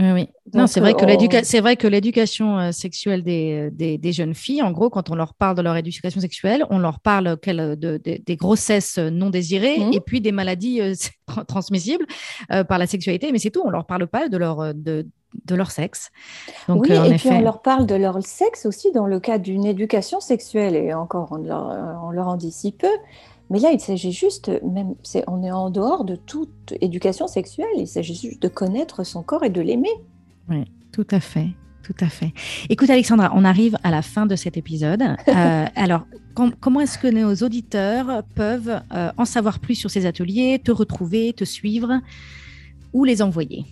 Oui, 0.00 0.26
non, 0.52 0.66
c'est 0.66 0.80
vrai, 0.80 0.92
que 0.94 1.04
euh, 1.04 1.40
c'est 1.44 1.60
vrai 1.60 1.76
que 1.76 1.86
l'éducation 1.86 2.72
sexuelle 2.72 3.22
des, 3.22 3.70
des, 3.70 4.12
jeunes 4.12 4.34
filles, 4.34 4.60
en 4.60 4.72
gros, 4.72 4.90
quand 4.90 5.08
on 5.08 5.14
leur 5.14 5.34
parle 5.34 5.56
de 5.56 5.62
leur 5.62 5.76
éducation 5.76 6.20
sexuelle, 6.20 6.66
on 6.70 6.80
leur 6.80 6.98
parle 6.98 7.38
de, 7.46 8.00
des 8.02 8.36
grossesses 8.36 8.98
non 8.98 9.30
désirées 9.30 9.78
mhm. 9.78 9.92
et 9.92 10.00
puis 10.00 10.20
des 10.20 10.32
maladies 10.32 10.80
transmissibles 11.46 12.06
par 12.48 12.78
la 12.78 12.88
sexualité, 12.88 13.30
mais 13.30 13.38
c'est 13.38 13.52
tout. 13.52 13.62
On 13.64 13.70
leur 13.70 13.86
parle 13.86 14.08
pas 14.08 14.28
de 14.28 14.36
leur 14.36 14.74
de, 14.74 15.06
de 15.44 15.54
leur 15.54 15.70
sexe. 15.70 16.10
Donc, 16.68 16.86
oui, 16.88 16.92
euh, 16.92 17.04
et 17.04 17.16
puis 17.16 17.28
on 17.30 17.40
leur 17.40 17.62
parle 17.62 17.86
de 17.86 17.94
leur 17.94 18.22
sexe 18.22 18.66
aussi 18.66 18.92
dans 18.92 19.06
le 19.06 19.20
cadre 19.20 19.44
d'une 19.44 19.66
éducation 19.66 20.20
sexuelle, 20.20 20.76
et 20.76 20.94
encore, 20.94 21.28
on 21.30 21.36
leur, 21.36 22.00
on 22.04 22.10
leur 22.10 22.28
en 22.28 22.36
dit 22.36 22.52
si 22.52 22.72
peu. 22.72 22.88
Mais 23.50 23.58
là, 23.58 23.70
il 23.72 23.80
s'agit 23.80 24.12
juste, 24.12 24.50
même, 24.62 24.94
on 25.26 25.42
est 25.42 25.52
en 25.52 25.70
dehors 25.70 26.04
de 26.04 26.16
toute 26.16 26.74
éducation 26.80 27.26
sexuelle, 27.26 27.66
il 27.76 27.86
s'agit 27.86 28.14
juste 28.14 28.40
de 28.40 28.48
connaître 28.48 29.04
son 29.04 29.22
corps 29.22 29.44
et 29.44 29.50
de 29.50 29.60
l'aimer. 29.60 29.92
Oui, 30.48 30.64
tout 30.92 31.06
à 31.10 31.20
fait. 31.20 31.48
Tout 31.84 31.94
à 32.00 32.08
fait. 32.08 32.32
Écoute, 32.70 32.88
Alexandra, 32.88 33.30
on 33.34 33.44
arrive 33.44 33.76
à 33.82 33.90
la 33.90 34.00
fin 34.00 34.24
de 34.24 34.36
cet 34.36 34.56
épisode. 34.56 35.02
Euh, 35.34 35.66
alors, 35.74 36.06
comment 36.60 36.80
est-ce 36.80 36.96
que 36.96 37.08
nos 37.08 37.34
auditeurs 37.44 38.22
peuvent 38.36 38.80
euh, 38.92 39.10
en 39.16 39.24
savoir 39.24 39.58
plus 39.58 39.74
sur 39.74 39.90
ces 39.90 40.06
ateliers, 40.06 40.60
te 40.62 40.70
retrouver, 40.70 41.32
te 41.32 41.44
suivre 41.44 42.00
ou 42.92 43.04
les 43.04 43.20
envoyer? 43.20 43.64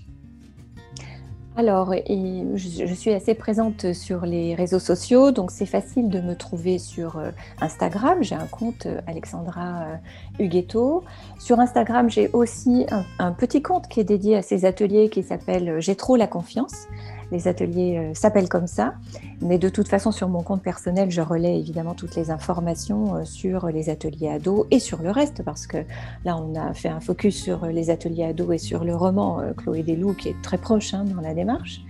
Alors, 1.54 1.92
je, 1.92 2.94
suis 2.94 3.12
assez 3.12 3.34
présente 3.34 3.92
sur 3.92 4.24
les 4.24 4.54
réseaux 4.54 4.78
sociaux, 4.78 5.32
donc 5.32 5.50
c'est 5.50 5.66
facile 5.66 6.08
de 6.08 6.18
me 6.18 6.34
trouver 6.34 6.78
sur 6.78 7.18
euh, 7.18 7.30
Instagram. 7.60 8.22
J'ai 8.22 8.34
un 8.34 8.46
compte 8.46 8.86
euh, 8.86 9.02
Alexandra 9.06 9.82
euh, 9.82 9.96
Huguetto. 10.38 11.04
Sur 11.38 11.60
Instagram, 11.60 12.08
j'ai 12.08 12.30
aussi 12.32 12.86
un, 13.18 13.32
petit 13.32 13.60
compte 13.60 13.86
qui 13.88 14.00
est 14.00 14.04
dédié 14.04 14.36
à 14.36 14.42
ces 14.42 14.64
ateliers 14.64 15.10
qui 15.10 15.22
s'appelle 15.22 15.78
J'ai 15.80 15.94
trop 15.94 16.16
la 16.16 16.26
confiance. 16.26 16.86
Les 17.32 17.48
ateliers 17.48 18.10
s'appellent 18.12 18.50
comme 18.50 18.66
ça, 18.66 18.92
mais 19.40 19.56
de 19.56 19.70
toute 19.70 19.88
façon, 19.88 20.12
sur 20.12 20.28
mon 20.28 20.42
compte 20.42 20.62
personnel, 20.62 21.10
je 21.10 21.22
relais 21.22 21.58
évidemment 21.58 21.94
toutes 21.94 22.14
les 22.14 22.30
informations 22.30 23.24
sur 23.24 23.68
les 23.68 23.88
ateliers 23.88 24.28
ados 24.28 24.66
et 24.70 24.78
sur 24.78 25.00
le 25.00 25.10
reste, 25.10 25.42
parce 25.42 25.66
que 25.66 25.78
là, 26.26 26.36
on 26.36 26.54
a 26.54 26.74
fait 26.74 26.90
un 26.90 27.00
focus 27.00 27.34
sur 27.42 27.64
les 27.64 27.88
ateliers 27.88 28.24
ados 28.24 28.54
et 28.54 28.58
sur 28.58 28.84
le 28.84 28.94
roman 28.94 29.40
Chloé 29.56 29.82
Desloups, 29.82 30.14
qui 30.14 30.28
est 30.28 30.42
très 30.42 30.58
proche 30.58 30.92
hein, 30.92 31.04
dans 31.06 31.22
la 31.22 31.32
démarche. 31.32 31.80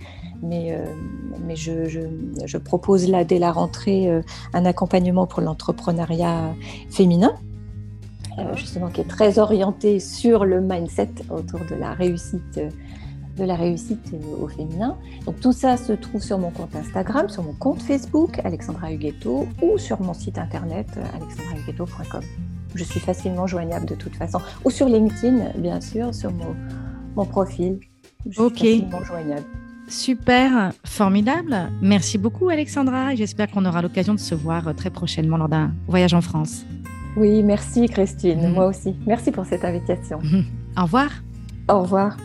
mais, 0.41 0.77
je, 1.55 2.57
propose 2.57 3.09
là, 3.09 3.25
dès 3.25 3.37
la 3.37 3.51
rentrée, 3.51 4.09
un 4.53 4.65
accompagnement 4.65 5.27
pour 5.27 5.41
l'entrepreneuriat 5.41 6.53
féminin. 6.89 7.33
justement, 8.55 8.87
qui 8.87 9.01
est 9.01 9.09
très 9.09 9.39
orienté 9.39 9.99
sur 9.99 10.45
le 10.45 10.61
mindset 10.61 11.09
autour 11.29 11.59
de 11.69 11.75
la 11.75 11.91
réussite 11.91 12.61
de 13.37 13.43
la 13.43 13.55
réussite 13.55 14.13
au 14.39 14.47
féminin. 14.47 14.97
Donc 15.25 15.39
tout 15.39 15.51
ça 15.51 15.77
se 15.77 15.93
trouve 15.93 16.21
sur 16.21 16.37
mon 16.37 16.51
compte 16.51 16.75
Instagram, 16.75 17.29
sur 17.29 17.43
mon 17.43 17.53
compte 17.53 17.81
Facebook, 17.81 18.39
Alexandra 18.43 18.91
Huguetto, 18.91 19.47
ou 19.61 19.77
sur 19.77 20.01
mon 20.01 20.13
site 20.13 20.37
internet, 20.37 20.87
alexandrahuguetto.com. 21.15 22.21
Je 22.75 22.83
suis 22.83 22.99
facilement 22.99 23.47
joignable 23.47 23.85
de 23.85 23.95
toute 23.95 24.15
façon. 24.15 24.39
Ou 24.65 24.71
sur 24.71 24.87
LinkedIn, 24.87 25.51
bien 25.57 25.79
sûr, 25.81 26.13
sur 26.13 26.31
mon, 26.31 26.55
mon 27.15 27.25
profil. 27.25 27.79
Je 28.27 28.41
suis 28.41 28.49
facilement 28.49 29.03
joignable. 29.03 29.45
Super, 29.87 30.71
formidable. 30.85 31.55
Merci 31.81 32.17
beaucoup 32.17 32.49
Alexandra 32.49 33.13
j'espère 33.15 33.51
qu'on 33.51 33.65
aura 33.65 33.81
l'occasion 33.81 34.13
de 34.13 34.19
se 34.19 34.33
voir 34.33 34.73
très 34.75 34.89
prochainement 34.89 35.37
lors 35.37 35.49
d'un 35.49 35.73
voyage 35.87 36.13
en 36.13 36.21
France. 36.21 36.65
Oui, 37.15 37.43
merci 37.43 37.87
Christine, 37.87 38.53
moi 38.53 38.67
aussi. 38.67 38.95
Merci 39.05 39.31
pour 39.31 39.45
cette 39.45 39.65
invitation. 39.65 40.19
Au 40.77 40.83
revoir. 40.83 41.09
Au 41.69 41.81
revoir. 41.81 42.17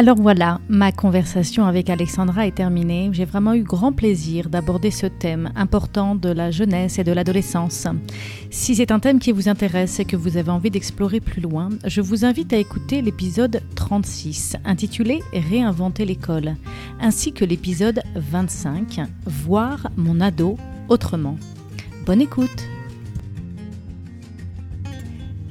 Alors 0.00 0.16
voilà, 0.16 0.62
ma 0.70 0.92
conversation 0.92 1.66
avec 1.66 1.90
Alexandra 1.90 2.46
est 2.46 2.54
terminée. 2.54 3.10
J'ai 3.12 3.26
vraiment 3.26 3.52
eu 3.52 3.62
grand 3.62 3.92
plaisir 3.92 4.48
d'aborder 4.48 4.90
ce 4.90 5.04
thème 5.04 5.52
important 5.56 6.14
de 6.14 6.30
la 6.30 6.50
jeunesse 6.50 6.98
et 6.98 7.04
de 7.04 7.12
l'adolescence. 7.12 7.86
Si 8.50 8.76
c'est 8.76 8.92
un 8.92 8.98
thème 8.98 9.18
qui 9.18 9.30
vous 9.30 9.50
intéresse 9.50 10.00
et 10.00 10.06
que 10.06 10.16
vous 10.16 10.38
avez 10.38 10.48
envie 10.48 10.70
d'explorer 10.70 11.20
plus 11.20 11.42
loin, 11.42 11.68
je 11.84 12.00
vous 12.00 12.24
invite 12.24 12.54
à 12.54 12.56
écouter 12.56 13.02
l'épisode 13.02 13.60
36 13.74 14.56
intitulé 14.64 15.20
Réinventer 15.34 16.06
l'école, 16.06 16.56
ainsi 16.98 17.34
que 17.34 17.44
l'épisode 17.44 18.00
25 18.14 19.02
Voir 19.26 19.90
mon 19.98 20.22
ado 20.22 20.56
autrement. 20.88 21.36
Bonne 22.06 22.22
écoute 22.22 22.64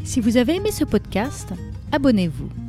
Si 0.04 0.20
vous 0.20 0.38
avez 0.38 0.56
aimé 0.56 0.72
ce 0.72 0.86
podcast, 0.86 1.54
abonnez-vous 1.92 2.69